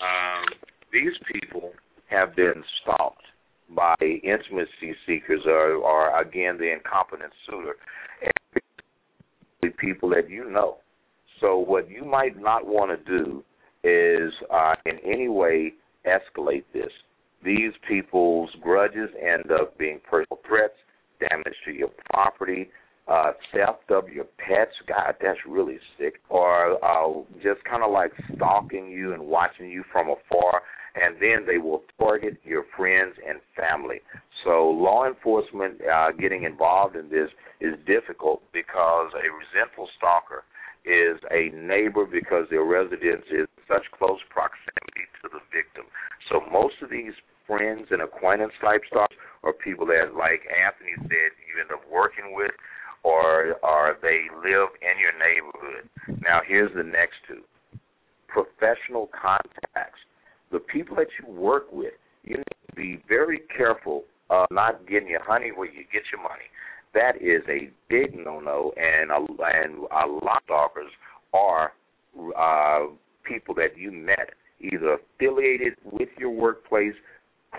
Um, 0.00 0.46
these 0.92 1.14
people 1.32 1.72
have 2.10 2.34
been 2.36 2.62
stalked 2.82 3.22
by 3.74 3.94
intimacy 4.00 4.94
seekers 5.06 5.40
or, 5.46 5.74
or 5.76 6.20
again 6.20 6.58
the 6.58 6.72
incompetent 6.72 7.32
suitor, 7.46 7.76
and 8.20 9.76
people 9.78 10.10
that 10.10 10.28
you 10.28 10.50
know. 10.50 10.76
So 11.40 11.58
what 11.58 11.90
you 11.90 12.04
might 12.04 12.40
not 12.40 12.66
want 12.66 12.90
to 12.90 13.04
do 13.04 13.42
is 13.84 14.32
uh, 14.52 14.74
in 14.86 14.98
any 15.04 15.28
way 15.28 15.72
escalate 16.06 16.64
this. 16.72 16.90
These 17.44 17.72
people's 17.88 18.50
grudges 18.62 19.10
end 19.20 19.50
up 19.50 19.76
being 19.78 20.00
personal 20.08 20.38
threats, 20.46 20.74
damage 21.18 21.54
to 21.64 21.72
your 21.72 21.90
property, 22.12 22.68
uh, 23.08 23.32
theft 23.52 23.90
of 23.90 24.08
your 24.08 24.26
pets. 24.38 24.72
God, 24.86 25.16
that's 25.20 25.38
really 25.48 25.78
sick. 25.98 26.20
Or 26.28 26.82
uh, 26.84 27.22
just 27.42 27.64
kind 27.64 27.82
of 27.82 27.90
like 27.90 28.12
stalking 28.36 28.88
you 28.90 29.12
and 29.12 29.22
watching 29.22 29.68
you 29.68 29.82
from 29.92 30.08
afar 30.08 30.62
and 30.94 31.16
then 31.20 31.46
they 31.46 31.58
will 31.58 31.82
target 31.98 32.38
your 32.44 32.64
friends 32.76 33.14
and 33.26 33.40
family. 33.56 34.00
So 34.44 34.68
law 34.68 35.06
enforcement 35.06 35.80
uh, 35.82 36.12
getting 36.12 36.44
involved 36.44 36.96
in 36.96 37.08
this 37.08 37.28
is 37.60 37.74
difficult 37.86 38.42
because 38.52 39.12
a 39.14 39.28
resentful 39.30 39.88
stalker 39.96 40.44
is 40.84 41.18
a 41.30 41.54
neighbor 41.54 42.04
because 42.04 42.46
their 42.50 42.64
residence 42.64 43.24
is 43.30 43.46
such 43.68 43.84
close 43.96 44.20
proximity 44.30 45.06
to 45.22 45.28
the 45.32 45.42
victim. 45.52 45.86
So 46.30 46.40
most 46.50 46.80
of 46.82 46.90
these 46.90 47.14
friends 47.46 47.88
and 47.90 48.02
acquaintance 48.02 48.54
type 48.60 48.82
stalkers 48.88 49.18
are 49.42 49.52
people 49.52 49.86
that, 49.86 50.14
like 50.16 50.46
Anthony 50.48 50.94
said, 51.08 51.30
you 51.42 51.60
end 51.60 51.70
up 51.72 51.82
working 51.90 52.34
with, 52.34 52.52
or 53.02 53.58
or 53.62 53.98
they 54.00 54.30
live 54.30 54.70
in 54.78 54.94
your 54.98 55.14
neighborhood. 55.18 55.90
Now 56.22 56.40
here's 56.46 56.72
the 56.74 56.86
next 56.86 57.18
two: 57.26 57.42
professional 58.28 59.10
contacts 59.10 59.98
the 60.52 60.60
people 60.60 60.94
that 60.96 61.08
you 61.18 61.32
work 61.32 61.72
with, 61.72 61.94
you 62.22 62.36
need 62.36 62.44
to 62.68 62.76
be 62.76 63.02
very 63.08 63.40
careful 63.56 64.04
of 64.30 64.46
not 64.50 64.86
getting 64.86 65.08
your 65.08 65.24
honey 65.24 65.50
where 65.50 65.66
you 65.66 65.84
get 65.92 66.02
your 66.12 66.22
money. 66.22 66.44
That 66.94 67.16
is 67.16 67.42
a 67.48 67.70
big 67.88 68.14
no-no, 68.14 68.72
and 68.76 69.10
a, 69.10 69.16
and 69.16 69.78
a 69.78 70.06
lot 70.06 70.36
of 70.36 70.42
stalkers 70.44 70.92
are 71.32 71.72
uh, 72.36 72.92
people 73.24 73.54
that 73.54 73.76
you 73.76 73.90
met, 73.90 74.30
either 74.60 74.98
affiliated 74.98 75.74
with 75.84 76.08
your 76.18 76.30
workplace, 76.30 76.94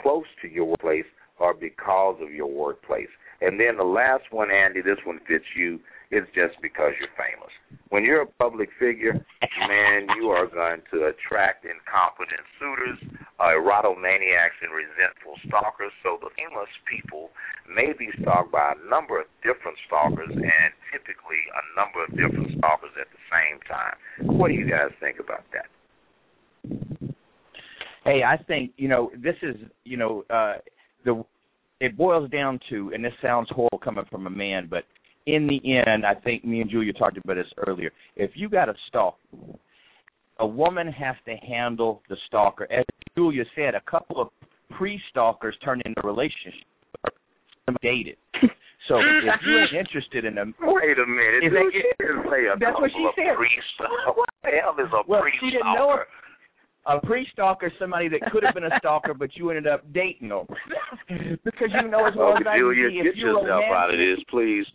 close 0.01 0.25
to 0.41 0.47
your 0.47 0.65
workplace, 0.65 1.05
or 1.39 1.53
because 1.53 2.17
of 2.21 2.31
your 2.31 2.47
workplace. 2.47 3.09
And 3.41 3.59
then 3.59 3.77
the 3.77 3.83
last 3.83 4.23
one, 4.31 4.49
Andy, 4.51 4.81
this 4.81 4.99
one 5.05 5.19
fits 5.27 5.45
you 5.55 5.79
it's 6.13 6.29
just 6.37 6.53
because 6.61 6.93
you're 7.01 7.09
famous. 7.17 7.49
When 7.89 8.05
you're 8.05 8.21
a 8.21 8.29
public 8.37 8.69
figure, 8.77 9.17
man, 9.17 10.05
you 10.21 10.29
are 10.29 10.45
going 10.45 10.85
to 10.93 11.09
attract 11.09 11.65
incompetent 11.65 12.45
suitors, 12.61 13.01
uh, 13.41 13.57
erotomaniacs, 13.57 14.61
and 14.61 14.69
resentful 14.69 15.41
stalkers. 15.49 15.89
So 16.05 16.21
the 16.21 16.29
famous 16.37 16.69
people 16.85 17.33
may 17.65 17.97
be 17.97 18.13
stalked 18.21 18.53
by 18.53 18.77
a 18.77 18.79
number 18.85 19.21
of 19.21 19.25
different 19.41 19.77
stalkers, 19.89 20.29
and 20.29 20.69
typically 20.93 21.41
a 21.49 21.63
number 21.73 22.05
of 22.05 22.13
different 22.13 22.61
stalkers 22.61 22.93
at 22.93 23.09
the 23.09 23.23
same 23.33 23.57
time. 23.65 23.97
What 24.37 24.49
do 24.49 24.53
you 24.53 24.69
guys 24.69 24.93
think 25.01 25.17
about 25.17 25.41
that? 25.49 25.65
Hey, 28.05 28.21
I 28.21 28.37
think 28.37 28.71
you 28.77 28.87
know 28.87 29.09
this 29.17 29.35
is 29.41 29.55
you 29.83 29.97
know 29.97 30.25
uh, 30.29 30.61
the 31.05 31.25
it 31.81 31.97
boils 31.97 32.29
down 32.29 32.59
to, 32.69 32.91
and 32.93 33.03
this 33.03 33.13
sounds 33.21 33.49
horrible 33.49 33.79
coming 33.79 34.05
from 34.09 34.27
a 34.27 34.29
man, 34.29 34.67
but 34.69 34.85
in 35.25 35.47
the 35.47 35.59
end, 35.77 36.05
I 36.05 36.15
think 36.15 36.43
me 36.43 36.61
and 36.61 36.69
Julia 36.69 36.93
talked 36.93 37.17
about 37.17 37.35
this 37.35 37.47
earlier. 37.67 37.91
If 38.15 38.31
you 38.35 38.49
got 38.49 38.69
a 38.69 38.73
stalker, 38.87 39.17
a 40.39 40.47
woman 40.47 40.91
has 40.91 41.15
to 41.25 41.35
handle 41.35 42.01
the 42.09 42.17
stalker. 42.27 42.67
As 42.71 42.83
Julia 43.15 43.43
said, 43.55 43.75
a 43.75 43.81
couple 43.89 44.21
of 44.21 44.29
pre-stalkers 44.77 45.55
turn 45.63 45.81
into 45.85 46.01
relationships. 46.03 46.65
Dated. 47.81 48.17
So 48.89 48.99
if 48.99 49.39
you 49.45 49.57
ain't 49.63 49.87
interested 49.87 50.25
in 50.25 50.35
them, 50.35 50.53
wait 50.59 50.99
a 50.99 51.07
minute. 51.07 51.47
That's 52.59 52.75
what 52.77 52.91
she 52.91 53.07
said. 53.15 53.39
What 54.15 54.29
the 54.43 54.49
hell 54.49 54.75
is 54.77 54.91
a 54.91 55.07
well, 55.07 55.21
pre-stalker? 55.21 55.39
She 55.39 55.51
didn't 55.51 55.73
know 55.73 56.03
a 56.85 56.99
pre-stalker 57.05 57.71
somebody 57.79 58.09
that 58.09 58.21
could 58.31 58.43
have 58.43 58.53
been 58.53 58.65
a 58.65 58.75
stalker, 58.79 59.13
but 59.13 59.35
you 59.35 59.49
ended 59.49 59.67
up 59.67 59.81
dating 59.93 60.29
them 60.29 60.45
because 61.43 61.69
you 61.81 61.89
know 61.89 62.05
as 62.05 62.13
well 62.15 62.35
as 62.35 62.43
I 62.47 62.57
Julia, 62.57 62.89
do. 62.89 63.03
get 63.03 63.15
yourself 63.15 63.63
out 63.73 63.93
of 63.93 63.97
this, 63.97 64.23
please. 64.29 64.65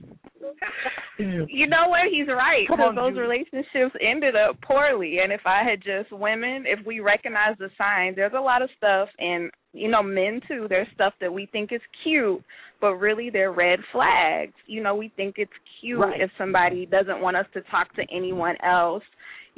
You 1.18 1.66
know 1.66 1.88
what? 1.88 2.08
He's 2.10 2.28
right 2.28 2.66
because 2.68 2.94
those 2.94 3.14
Julia. 3.14 3.28
relationships 3.28 3.94
ended 4.00 4.36
up 4.36 4.60
poorly. 4.62 5.18
And 5.22 5.32
if 5.32 5.42
I 5.44 5.62
had 5.68 5.82
just 5.82 6.12
women, 6.12 6.64
if 6.66 6.84
we 6.86 7.00
recognize 7.00 7.56
the 7.58 7.70
signs, 7.76 8.16
there's 8.16 8.32
a 8.36 8.40
lot 8.40 8.62
of 8.62 8.70
stuff, 8.76 9.08
and 9.18 9.50
you 9.72 9.90
know, 9.90 10.02
men 10.02 10.40
too. 10.48 10.66
There's 10.68 10.88
stuff 10.94 11.12
that 11.20 11.32
we 11.32 11.46
think 11.46 11.72
is 11.72 11.80
cute, 12.02 12.42
but 12.80 12.94
really 12.94 13.30
they're 13.30 13.52
red 13.52 13.80
flags. 13.92 14.54
You 14.66 14.82
know, 14.82 14.94
we 14.94 15.12
think 15.16 15.34
it's 15.38 15.52
cute 15.80 16.00
right. 16.00 16.20
if 16.20 16.30
somebody 16.38 16.86
doesn't 16.86 17.20
want 17.20 17.36
us 17.36 17.46
to 17.54 17.60
talk 17.62 17.94
to 17.96 18.02
anyone 18.10 18.56
else 18.64 19.02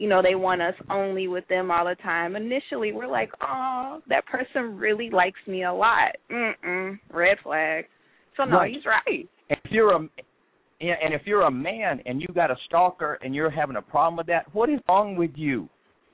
you 0.00 0.08
know 0.08 0.22
they 0.22 0.34
want 0.34 0.62
us 0.62 0.74
only 0.88 1.28
with 1.28 1.46
them 1.48 1.70
all 1.70 1.84
the 1.84 1.94
time 2.02 2.34
initially 2.34 2.92
we're 2.92 3.06
like 3.06 3.30
oh 3.42 4.00
that 4.08 4.24
person 4.26 4.76
really 4.76 5.10
likes 5.10 5.38
me 5.46 5.64
a 5.64 5.72
lot 5.72 6.16
Mm-mm, 6.30 6.98
red 7.12 7.36
flag 7.42 7.84
so 8.36 8.44
no 8.44 8.56
right. 8.56 8.72
he's 8.74 8.84
right 8.86 9.28
if 9.50 9.58
you're 9.70 9.92
a 9.92 9.98
and 9.98 11.12
if 11.12 11.22
you're 11.26 11.42
a 11.42 11.50
man 11.50 12.00
and 12.06 12.22
you 12.22 12.26
got 12.34 12.50
a 12.50 12.56
stalker 12.66 13.18
and 13.22 13.34
you're 13.34 13.50
having 13.50 13.76
a 13.76 13.82
problem 13.82 14.16
with 14.16 14.26
that 14.26 14.52
what 14.54 14.70
is 14.70 14.80
wrong 14.88 15.16
with 15.16 15.32
you 15.36 15.68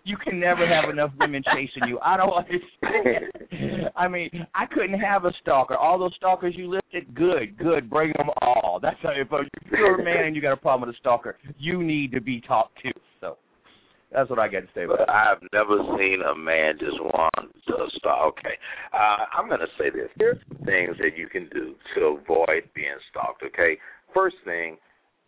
you 0.07 0.17
can 0.17 0.39
never 0.39 0.67
have 0.67 0.89
enough 0.89 1.11
women 1.19 1.43
chasing 1.53 1.89
you. 1.89 1.99
I 1.99 2.17
don't 2.17 2.33
understand. 2.33 3.91
I 3.97 4.07
mean, 4.07 4.31
I 4.55 4.65
couldn't 4.67 5.01
have 5.01 5.25
a 5.25 5.33
stalker. 5.43 5.77
All 5.77 5.99
those 5.99 6.15
stalkers 6.17 6.55
you 6.57 6.71
listed, 6.71 7.13
good, 7.13 7.59
good. 7.59 7.91
Bring 7.91 8.13
them 8.17 8.29
all. 8.41 8.79
That's 8.81 8.97
how, 9.03 9.11
if 9.11 9.27
you're 9.73 10.01
a 10.01 10.05
man 10.05 10.27
and 10.27 10.37
you 10.37 10.41
got 10.41 10.53
a 10.53 10.57
problem 10.57 10.89
with 10.89 10.95
a 10.95 10.99
stalker, 11.01 11.37
you 11.59 11.83
need 11.83 12.13
to 12.13 12.21
be 12.21 12.41
talked 12.41 12.81
to. 12.83 12.93
That's 14.17 14.31
what 14.31 14.39
I 14.39 14.49
got 14.49 14.61
to 14.61 14.69
say 14.75 14.85
about 14.85 15.05
but 15.05 15.11
I've 15.11 15.45
never 15.53 15.77
seen 15.99 16.23
a 16.25 16.35
man 16.35 16.79
just 16.81 16.99
want 16.99 17.53
to 17.69 17.75
stalk. 17.99 18.39
Okay, 18.39 18.57
uh, 18.95 19.29
I'm 19.37 19.47
going 19.47 19.61
to 19.61 19.69
say 19.79 19.91
this. 19.91 20.09
There's 20.17 20.39
things 20.65 20.97
that 21.05 21.19
you 21.19 21.29
can 21.29 21.51
do 21.53 21.75
to 21.95 22.17
avoid 22.17 22.65
being 22.75 22.97
stalked. 23.11 23.43
Okay, 23.45 23.77
first 24.15 24.37
thing, 24.47 24.79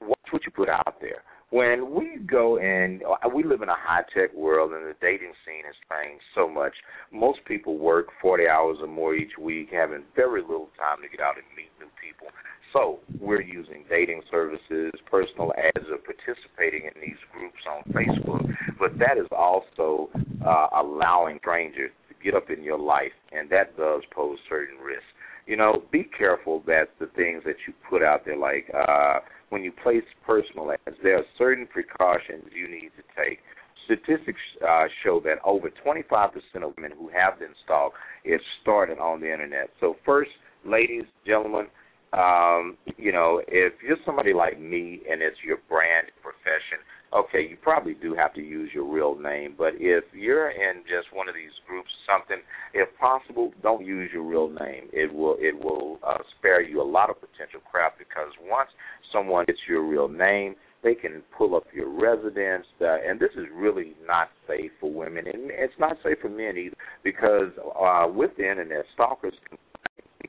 watch 0.01 0.17
what 0.31 0.41
you 0.47 0.53
put 0.57 0.71
out 0.71 0.97
there. 1.03 1.21
When 1.51 1.95
we 1.95 2.17
go 2.25 2.57
and 2.57 3.03
uh, 3.05 3.29
we 3.29 3.45
live 3.45 3.61
in 3.61 3.69
a 3.69 3.77
high 3.77 4.05
tech 4.17 4.33
world 4.33 4.73
and 4.73 4.85
the 4.85 4.97
dating 5.03 5.33
scene 5.45 5.65
has 5.69 5.77
changed 5.93 6.25
so 6.35 6.49
much, 6.49 6.73
most 7.13 7.41
people 7.45 7.77
work 7.77 8.09
40 8.23 8.49
hours 8.49 8.79
or 8.81 8.89
more 8.89 9.15
each 9.15 9.37
week, 9.39 9.69
having 9.71 10.05
very 10.17 10.41
little 10.41 10.71
time 10.81 11.05
to 11.05 11.09
get 11.09 11.21
out 11.21 11.37
and 11.37 11.45
meet 11.53 11.69
new 11.79 11.93
people. 12.01 12.33
So 12.73 12.99
we're 13.21 13.43
using 13.43 13.85
dating 13.89 14.23
services, 14.31 14.93
personal 15.11 15.53
ads, 15.57 15.87
or 15.91 15.99
participating 15.99 16.85
in 16.85 17.01
these 17.01 17.19
groups 17.33 17.59
on 17.69 17.93
Facebook. 17.93 18.47
But 18.79 18.99
that 18.99 19.19
is 19.19 19.27
also 19.33 20.11
uh, 20.45 20.69
allowing 20.75 21.39
strangers 21.39 21.91
to 22.09 22.15
get 22.23 22.35
up 22.35 22.51
in 22.51 22.63
your 22.63 22.79
life, 22.79 23.13
and 23.33 23.49
that 23.51 23.77
does 23.77 24.03
pose 24.15 24.39
certain 24.49 24.79
risks. 24.79 25.05
You 25.47 25.57
know, 25.57 25.83
be 25.91 26.05
careful 26.05 26.63
that 26.67 26.91
the 27.01 27.07
things 27.17 27.43
that 27.47 27.57
you 27.67 27.73
put 27.89 28.03
out 28.03 28.27
there, 28.27 28.37
like 28.37 28.71
uh, 28.75 29.21
when 29.49 29.63
you 29.65 29.73
place 29.73 30.05
personal 30.27 30.73
ads, 30.73 30.97
there 31.03 31.17
are 31.17 31.25
certain 31.39 31.67
precautions 31.67 32.45
you 32.55 32.69
need 32.69 32.91
to 32.97 33.03
take. 33.17 33.39
Statistics 33.87 34.41
uh, 34.69 34.85
show 35.03 35.21
that 35.21 35.39
over 35.45 35.71
25% 35.71 36.31
of 36.57 36.75
women 36.77 36.93
who 36.99 37.09
have 37.09 37.39
been 37.39 37.55
stalked 37.65 37.97
is 38.27 38.41
started 38.61 38.99
on 38.99 39.21
the 39.21 39.33
internet. 39.33 39.71
So, 39.81 39.97
first, 40.05 40.31
ladies, 40.67 41.05
gentlemen, 41.27 41.69
um, 42.13 42.77
you 42.97 43.13
know, 43.13 43.43
if 43.49 43.75
you're 43.87 43.99
somebody 44.07 44.33
like 44.33 44.61
me 44.61 45.03
and 45.11 45.21
it's 45.23 45.37
your 45.45 45.59
brand 45.69 46.09
profession, 46.23 46.81
okay, 47.13 47.47
you 47.49 47.57
probably 47.61 47.95
do 47.95 48.15
have 48.15 48.33
to 48.35 48.41
use 48.41 48.71
your 48.73 48.85
real 48.85 49.19
name. 49.19 49.55
But 49.57 49.75
if 49.79 50.05
you're 50.13 50.51
in 50.51 50.83
just 50.83 51.13
one 51.13 51.29
of 51.29 51.35
these 51.35 51.53
groups, 51.67 51.89
or 51.89 52.19
something, 52.19 52.43
if 52.75 52.89
possible, 52.99 53.53
don't 53.63 53.85
use 53.85 54.11
your 54.13 54.23
real 54.23 54.49
name. 54.49 54.89
It 54.93 55.13
will 55.13 55.37
it 55.39 55.59
will 55.59 55.99
uh, 56.07 56.19
spare 56.39 56.63
you 56.63 56.81
a 56.81 56.89
lot 56.89 57.11
of 57.11 57.17
potential 57.21 57.61
crap 57.71 57.99
because 57.99 58.33
once 58.49 58.71
someone 59.13 59.45
gets 59.47 59.61
your 59.69 59.87
real 59.87 60.09
name, 60.09 60.55
they 60.83 60.95
can 60.95 61.23
pull 61.37 61.57
up 61.57 61.65
your 61.75 61.91
residence, 61.91 62.65
uh, 62.81 62.97
and 63.07 63.19
this 63.19 63.31
is 63.37 63.47
really 63.53 63.95
not 64.07 64.29
safe 64.47 64.71
for 64.81 64.93
women, 64.93 65.27
and 65.27 65.51
it's 65.51 65.75
not 65.79 65.97
safe 66.05 66.19
for 66.23 66.29
men 66.29 66.57
either 66.57 66.77
because 67.03 67.51
uh, 67.79 68.07
with 68.09 68.31
the 68.37 68.49
internet, 68.49 68.85
stalkers 68.95 69.35
can 69.49 69.59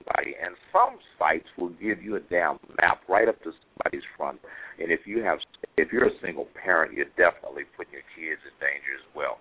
anybody. 0.09 0.35
And 0.41 0.55
some 0.71 0.99
sites 1.17 1.47
will 1.57 1.69
give 1.81 2.01
you 2.01 2.15
a 2.15 2.19
damn 2.19 2.59
map 2.81 3.01
right 3.07 3.27
up 3.27 3.41
to 3.43 3.51
somebody's 3.51 4.07
front. 4.17 4.39
And 4.79 4.91
if 4.91 5.01
you 5.05 5.23
have, 5.23 5.39
if 5.77 5.91
you're 5.91 6.07
a 6.07 6.21
single 6.23 6.47
parent, 6.61 6.93
you're 6.93 7.05
definitely 7.17 7.63
putting 7.75 7.93
your 7.93 8.07
kids 8.15 8.41
in 8.45 8.53
danger 8.59 8.95
as 8.95 9.15
well. 9.15 9.37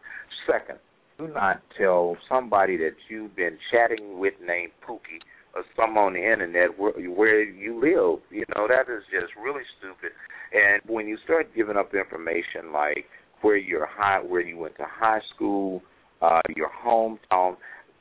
Second, 0.46 0.78
do 1.18 1.28
not 1.28 1.62
tell 1.76 2.16
somebody 2.28 2.76
that 2.78 2.94
you've 3.08 3.34
been 3.36 3.58
chatting 3.70 4.18
with 4.18 4.34
named 4.44 4.72
Pookie 4.86 5.22
or 5.54 5.64
some 5.76 5.96
on 5.96 6.12
the 6.12 6.20
internet 6.20 6.78
where, 6.78 6.92
where 6.92 7.42
you 7.42 7.74
live. 7.74 8.20
You 8.30 8.44
know 8.54 8.68
that 8.68 8.92
is 8.92 9.02
just 9.10 9.32
really 9.42 9.62
stupid. 9.78 10.12
And 10.52 10.80
when 10.86 11.06
you 11.06 11.18
start 11.24 11.54
giving 11.54 11.76
up 11.76 11.92
information 11.94 12.72
like 12.72 13.06
where 13.42 13.56
you're 13.56 13.88
high, 13.90 14.20
where 14.20 14.40
you 14.40 14.58
went 14.58 14.76
to 14.76 14.86
high 14.86 15.20
school, 15.34 15.82
uh, 16.22 16.40
your 16.56 16.70
hometown, 16.84 17.56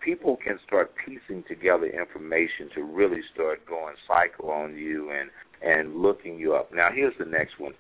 people 0.08 0.38
can 0.41 0.58
start 0.66 0.93
piecing 1.05 1.43
together 1.49 1.86
information 1.86 2.70
to 2.74 2.82
really 2.82 3.20
start 3.34 3.60
going 3.68 3.93
psycho 4.08 4.49
on 4.49 4.78
you 4.78 5.12
and 5.12 5.30
and 5.62 6.01
looking 6.01 6.39
you 6.39 6.53
up. 6.53 6.74
Now 6.74 6.89
here's 6.95 7.14
the 7.20 7.26
next 7.26 7.60
one. 7.60 7.74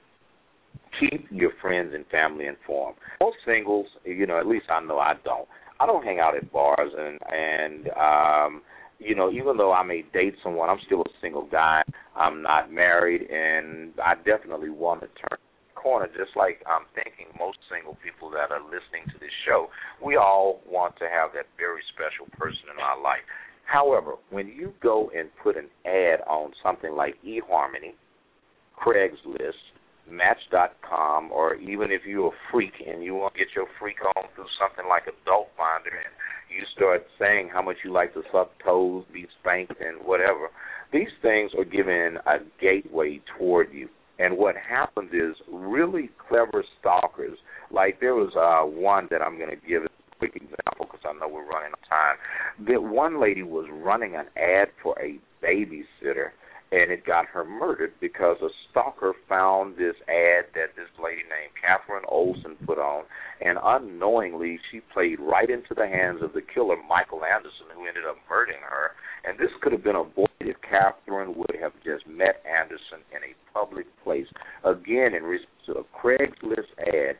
Keep 0.99 1.27
your 1.31 1.51
friends 1.61 1.93
and 1.95 2.05
family 2.07 2.47
informed. 2.47 2.97
Most 3.21 3.37
singles, 3.45 3.85
you 4.03 4.27
know, 4.27 4.37
at 4.39 4.45
least 4.45 4.65
I 4.69 4.81
know 4.81 4.99
I 4.99 5.13
don't. 5.23 5.47
I 5.79 5.85
don't 5.85 6.03
hang 6.03 6.19
out 6.19 6.35
at 6.35 6.51
bars 6.51 6.91
and 6.97 7.19
and 7.31 7.89
um 7.97 8.61
you 8.99 9.15
know, 9.15 9.31
even 9.31 9.55
though 9.57 9.71
I 9.71 9.83
may 9.83 10.03
date 10.11 10.33
someone, 10.43 10.69
I'm 10.69 10.79
still 10.85 11.01
a 11.01 11.09
single 11.21 11.47
guy. 11.49 11.83
I'm 12.15 12.41
not 12.41 12.73
married 12.73 13.21
and 13.29 13.93
I 14.03 14.15
definitely 14.15 14.71
want 14.71 15.01
to 15.01 15.07
turn 15.07 15.37
corner, 15.77 16.07
just 16.07 16.33
like 16.35 16.65
I'm 16.65 16.89
thinking 16.97 17.29
most 17.37 17.61
single 17.69 17.95
people 18.01 18.33
that 18.33 18.49
are 18.49 18.61
listening 18.65 19.05
to 19.13 19.17
this 19.21 19.33
show, 19.45 19.69
we 20.03 20.17
all 20.17 20.61
want 20.65 20.97
to 20.97 21.05
have 21.05 21.31
that 21.37 21.45
very 21.57 21.81
special 21.93 22.25
person 22.37 22.73
in 22.73 22.81
our 22.81 22.97
life. 22.97 23.23
However, 23.65 24.15
when 24.31 24.47
you 24.47 24.73
go 24.81 25.11
and 25.15 25.29
put 25.43 25.57
an 25.57 25.69
ad 25.85 26.25
on 26.25 26.51
something 26.63 26.95
like 26.95 27.15
eHarmony, 27.21 27.93
Craigslist, 28.79 29.61
Match.com, 30.09 31.31
or 31.31 31.55
even 31.55 31.91
if 31.91 32.01
you're 32.05 32.29
a 32.29 32.37
freak 32.51 32.73
and 32.85 33.03
you 33.03 33.13
want 33.15 33.33
to 33.33 33.39
get 33.39 33.49
your 33.55 33.67
freak 33.79 33.97
on 34.15 34.23
through 34.35 34.47
something 34.57 34.87
like 34.87 35.03
Adult 35.03 35.49
Finder, 35.57 35.91
and 35.91 36.13
you 36.49 36.63
start 36.75 37.05
saying 37.19 37.49
how 37.51 37.61
much 37.61 37.77
you 37.83 37.91
like 37.91 38.13
to 38.13 38.23
suck 38.31 38.51
toes, 38.63 39.03
be 39.11 39.27
spanked, 39.41 39.81
and 39.81 40.05
whatever, 40.05 40.47
these 40.93 41.11
things 41.21 41.51
are 41.57 41.65
giving 41.65 42.17
a 42.25 42.37
gateway 42.61 43.19
toward 43.37 43.73
you. 43.73 43.89
And 44.19 44.37
what 44.37 44.55
happens 44.55 45.11
is 45.13 45.35
really 45.51 46.09
clever 46.27 46.63
stalkers. 46.79 47.37
Like 47.71 47.99
there 47.99 48.15
was 48.15 48.33
uh, 48.35 48.67
one 48.67 49.07
that 49.11 49.21
I'm 49.21 49.37
going 49.37 49.49
to 49.49 49.67
give 49.67 49.83
a 49.83 49.87
quick 50.17 50.35
example 50.35 50.87
because 50.89 51.01
I 51.05 51.13
know 51.13 51.27
we're 51.27 51.47
running 51.47 51.71
out 51.71 51.79
of 51.79 51.89
time. 51.89 52.15
That 52.67 52.81
one 52.81 53.21
lady 53.21 53.43
was 53.43 53.67
running 53.71 54.15
an 54.15 54.25
ad 54.35 54.69
for 54.81 54.95
a 54.99 55.19
babysitter, 55.43 56.31
and 56.71 56.91
it 56.91 57.05
got 57.05 57.27
her 57.27 57.45
murdered 57.45 57.93
because 58.01 58.37
a 58.41 58.49
stalker 58.69 59.13
found 59.29 59.77
this 59.77 59.95
ad 60.09 60.49
that 60.55 60.75
this 60.75 60.89
lady 61.01 61.21
named 61.21 61.53
Katherine 61.61 62.05
Olson 62.09 62.55
put 62.65 62.79
on, 62.79 63.03
and 63.45 63.57
unknowingly 63.63 64.59
she 64.71 64.81
played 64.93 65.19
right 65.19 65.49
into 65.49 65.73
the 65.75 65.87
hands 65.87 66.21
of 66.23 66.33
the 66.33 66.41
killer, 66.41 66.75
Michael 66.89 67.21
Anderson, 67.23 67.69
who 67.75 67.85
ended 67.85 68.03
up 68.09 68.17
murdering 68.29 68.61
her. 68.61 68.91
And 69.25 69.37
this 69.37 69.49
could 69.61 69.71
have 69.71 69.83
been 69.83 69.95
avoided 69.95 70.27
if 70.39 70.55
Katherine 70.61 71.35
would 71.35 71.55
have 71.61 71.73
just 71.83 72.07
met 72.07 72.43
Anderson 72.45 73.03
in 73.11 73.23
a 73.23 73.53
public 73.53 73.85
place. 74.03 74.27
Again, 74.63 75.13
in 75.15 75.23
response 75.23 75.51
to 75.65 75.73
a 75.73 75.83
Craigslist 75.97 76.71
ad, 76.79 77.15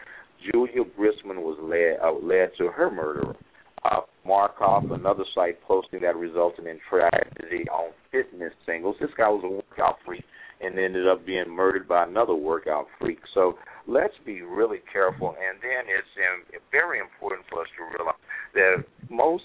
Julia 0.52 0.84
Brisman 0.98 1.42
was 1.42 1.58
led, 1.62 2.00
uh, 2.04 2.14
led 2.14 2.52
to 2.58 2.70
her 2.70 2.92
murderer. 2.92 3.36
Uh, 3.84 4.02
Markoff, 4.28 4.92
another 4.92 5.24
site 5.34 5.62
posting 5.64 6.02
that 6.02 6.16
resulted 6.16 6.66
in 6.66 6.80
tragedy 6.90 7.68
on 7.70 7.92
fitness 8.12 8.52
singles. 8.66 8.96
This 9.00 9.12
guy 9.18 9.30
was 9.30 9.44
a 9.46 9.50
workout 9.50 9.98
freak 10.06 10.24
and 10.62 10.78
ended 10.78 11.08
up 11.08 11.26
being 11.26 11.50
murdered 11.50 11.88
by 11.88 12.04
another 12.04 12.34
workout 12.34 12.88
freak. 13.00 13.20
So 13.34 13.58
let's 13.88 14.14
be 14.26 14.42
really 14.42 14.80
careful. 14.92 15.30
And 15.30 15.60
then 15.62 15.86
it's 15.88 16.08
um, 16.18 16.62
very 16.72 17.00
important 17.00 17.46
for 17.50 17.62
us 17.62 17.68
to 17.78 17.98
realize 17.98 18.22
that 18.56 18.84
most 19.10 19.44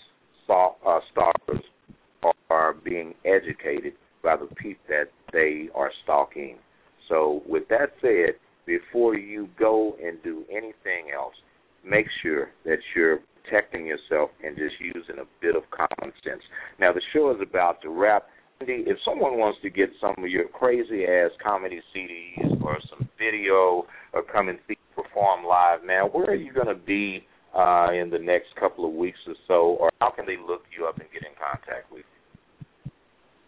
uh, 0.49 1.01
stalkers 1.13 1.63
are 2.51 2.75
being 2.75 3.15
educated 3.25 3.95
by 4.23 4.37
the 4.37 4.47
people 4.57 4.83
that 4.89 5.07
they 5.33 5.69
are 5.75 5.91
stalking. 6.05 6.57
So, 7.09 7.43
with 7.47 7.69
that 7.69 7.93
said, 8.01 8.35
before 8.67 9.17
you 9.17 9.49
go 9.59 9.97
and 10.03 10.23
do 10.23 10.45
anything 10.51 11.11
else, 11.15 11.35
make 11.85 12.07
sure 12.23 12.51
that 12.65 12.79
you're 12.95 13.21
protecting 13.43 13.87
yourself 13.87 14.31
and 14.45 14.57
just 14.57 14.75
using 14.81 15.19
a 15.21 15.27
bit 15.41 15.57
of 15.57 15.63
common 15.71 16.13
sense. 16.25 16.43
Now, 16.79 16.93
the 16.93 17.03
show 17.13 17.35
is 17.35 17.41
about 17.43 17.83
to 17.83 17.91
wrap. 17.91 18.27
If 18.61 18.99
someone 19.05 19.39
wants 19.39 19.59
to 19.63 19.71
get 19.71 19.91
some 20.01 20.15
of 20.17 20.31
your 20.31 20.47
crazy 20.47 21.05
ass 21.05 21.31
comedy 21.43 21.81
CDs 21.95 22.63
or 22.63 22.79
some 22.89 23.09
video 23.19 23.87
or 24.13 24.23
come 24.33 24.49
and 24.49 24.59
see 24.69 24.77
you 24.79 25.03
perform 25.03 25.45
live, 25.45 25.83
man, 25.85 26.05
where 26.13 26.31
are 26.31 26.37
you 26.37 26.53
going 26.53 26.69
to 26.69 26.77
be 26.77 27.25
uh, 27.55 27.93
in 27.93 28.11
the 28.11 28.19
next 28.19 28.49
couple 28.59 28.85
of 28.87 28.93
weeks 28.93 29.19
or 29.27 29.35
so, 29.47 29.77
or 29.81 29.91
how 30.01 30.11
can 30.11 30.27
they 30.27 30.37
look 30.37 30.63
you 30.77 30.87
up 30.87 30.99
and 30.99 31.09
get 31.13 31.23
in 31.23 31.31
contact 31.39 31.93
with 31.93 32.01
you? 32.01 32.05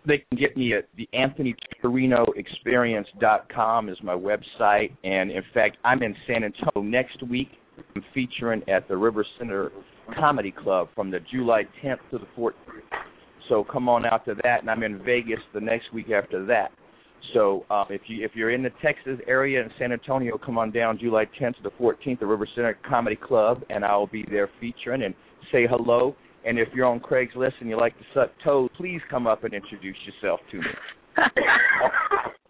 They 0.06 0.22
can 0.28 0.38
get 0.38 0.54
me 0.56 0.74
at 0.74 0.86
the 0.96 1.08
AnthonyTorinoExperience.com 1.14 3.88
is 3.88 3.96
my 4.02 4.14
website, 4.14 4.90
and 5.02 5.30
in 5.30 5.42
fact, 5.54 5.78
I'm 5.82 6.02
in 6.02 6.14
San 6.26 6.44
Antonio 6.44 6.82
next 6.82 7.22
week. 7.22 7.48
I'm 7.96 8.04
featuring 8.12 8.62
at 8.68 8.86
the 8.86 8.94
River 8.96 9.24
Center 9.38 9.72
Comedy 10.18 10.52
Club 10.52 10.88
from 10.94 11.10
the 11.10 11.20
July 11.32 11.62
10th 11.82 12.00
to 12.10 12.18
the 12.18 12.26
14th. 12.36 12.52
So 13.48 13.64
come 13.64 13.88
on 13.88 14.04
out 14.04 14.26
to 14.26 14.34
that, 14.42 14.60
and 14.60 14.70
I'm 14.70 14.82
in 14.82 15.02
Vegas 15.02 15.40
the 15.54 15.60
next 15.60 15.90
week 15.94 16.10
after 16.10 16.44
that. 16.46 16.72
So 17.32 17.64
um, 17.70 17.86
if 17.90 18.02
you 18.06 18.24
if 18.24 18.32
you're 18.34 18.50
in 18.50 18.62
the 18.62 18.70
Texas 18.82 19.18
area 19.26 19.62
in 19.62 19.70
San 19.78 19.92
Antonio, 19.92 20.38
come 20.38 20.58
on 20.58 20.70
down 20.70 20.98
July 20.98 21.26
10th 21.40 21.56
to 21.56 21.62
the 21.62 21.70
14th, 21.70 22.20
the 22.20 22.26
River 22.26 22.46
Center 22.54 22.78
Comedy 22.88 23.16
Club, 23.16 23.62
and 23.70 23.84
I'll 23.84 24.06
be 24.06 24.24
there 24.30 24.50
featuring 24.60 25.02
and 25.02 25.14
say 25.52 25.66
hello. 25.68 26.14
And 26.44 26.58
if 26.58 26.68
you're 26.74 26.86
on 26.86 27.00
Craigslist 27.00 27.54
and 27.60 27.70
you 27.70 27.78
like 27.78 27.96
to 27.98 28.04
suck 28.12 28.30
toes, 28.44 28.68
please 28.76 29.00
come 29.10 29.26
up 29.26 29.44
and 29.44 29.54
introduce 29.54 29.96
yourself 30.06 30.40
to 30.50 30.58
me. 30.58 30.64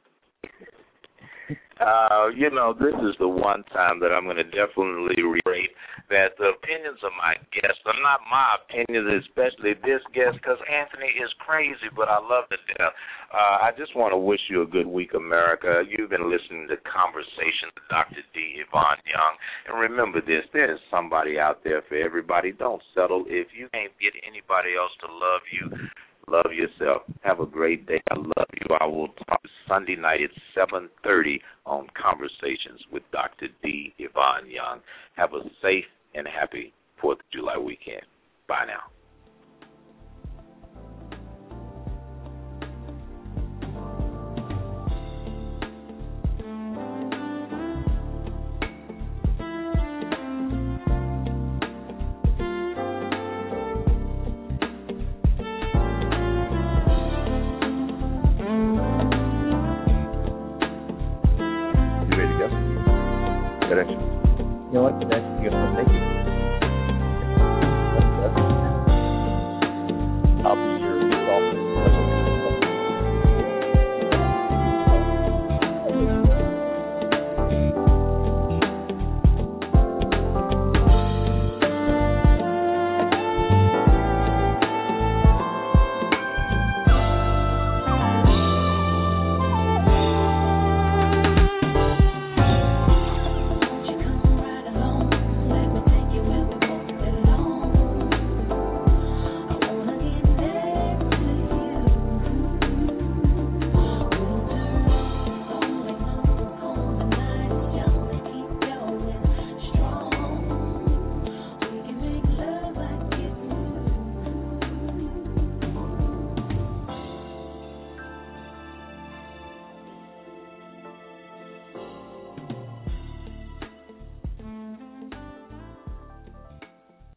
Uh, 1.80 2.30
you 2.34 2.50
know, 2.50 2.72
this 2.72 2.94
is 3.02 3.16
the 3.18 3.28
one 3.28 3.64
time 3.74 3.98
that 3.98 4.14
I'm 4.14 4.24
going 4.24 4.38
to 4.38 4.46
definitely 4.46 5.18
reiterate 5.22 5.74
that 6.10 6.38
the 6.38 6.54
opinions 6.54 7.02
of 7.02 7.10
my 7.18 7.34
guests 7.50 7.82
are 7.86 7.98
not 7.98 8.20
my 8.30 8.60
opinions, 8.62 9.26
especially 9.26 9.74
this 9.82 10.02
guest, 10.14 10.38
because 10.38 10.60
Anthony 10.70 11.10
is 11.18 11.32
crazy, 11.42 11.90
but 11.96 12.06
I 12.06 12.22
love 12.22 12.46
the 12.50 12.60
death. 12.78 12.94
Uh, 13.34 13.66
I 13.66 13.70
just 13.74 13.96
want 13.96 14.12
to 14.12 14.20
wish 14.20 14.40
you 14.46 14.62
a 14.62 14.68
good 14.68 14.86
week, 14.86 15.14
America. 15.14 15.82
You've 15.82 16.10
been 16.10 16.30
listening 16.30 16.68
to 16.70 16.78
Conversations 16.86 17.74
with 17.74 17.88
Dr. 17.90 18.22
D. 18.30 18.62
Ivan 18.62 19.02
Young. 19.10 19.34
And 19.66 19.74
remember 19.74 20.20
this 20.20 20.46
there 20.52 20.70
is 20.70 20.78
somebody 20.90 21.38
out 21.38 21.64
there 21.64 21.82
for 21.88 21.96
everybody. 21.98 22.52
Don't 22.52 22.82
settle. 22.94 23.24
If 23.26 23.48
you 23.50 23.66
can't 23.74 23.92
get 23.98 24.14
anybody 24.22 24.78
else 24.78 24.94
to 25.02 25.08
love 25.10 25.42
you, 25.50 25.90
Love 26.28 26.52
yourself. 26.52 27.02
Have 27.22 27.40
a 27.40 27.46
great 27.46 27.86
day. 27.86 28.00
I 28.10 28.14
love 28.16 28.48
you. 28.54 28.76
I 28.80 28.86
will 28.86 29.08
talk 29.28 29.40
Sunday 29.68 29.96
night 29.96 30.20
at 30.22 30.30
7:30 30.54 31.40
on 31.66 31.88
Conversations 31.94 32.80
with 32.90 33.02
Dr. 33.12 33.48
D. 33.62 33.94
Ivan 34.00 34.50
Young. 34.50 34.80
Have 35.16 35.34
a 35.34 35.42
safe 35.60 35.84
and 36.14 36.26
happy 36.26 36.72
4th 37.02 37.20
of 37.20 37.30
July 37.30 37.58
weekend. 37.58 38.06
Bye 38.48 38.64
now. 38.66 38.90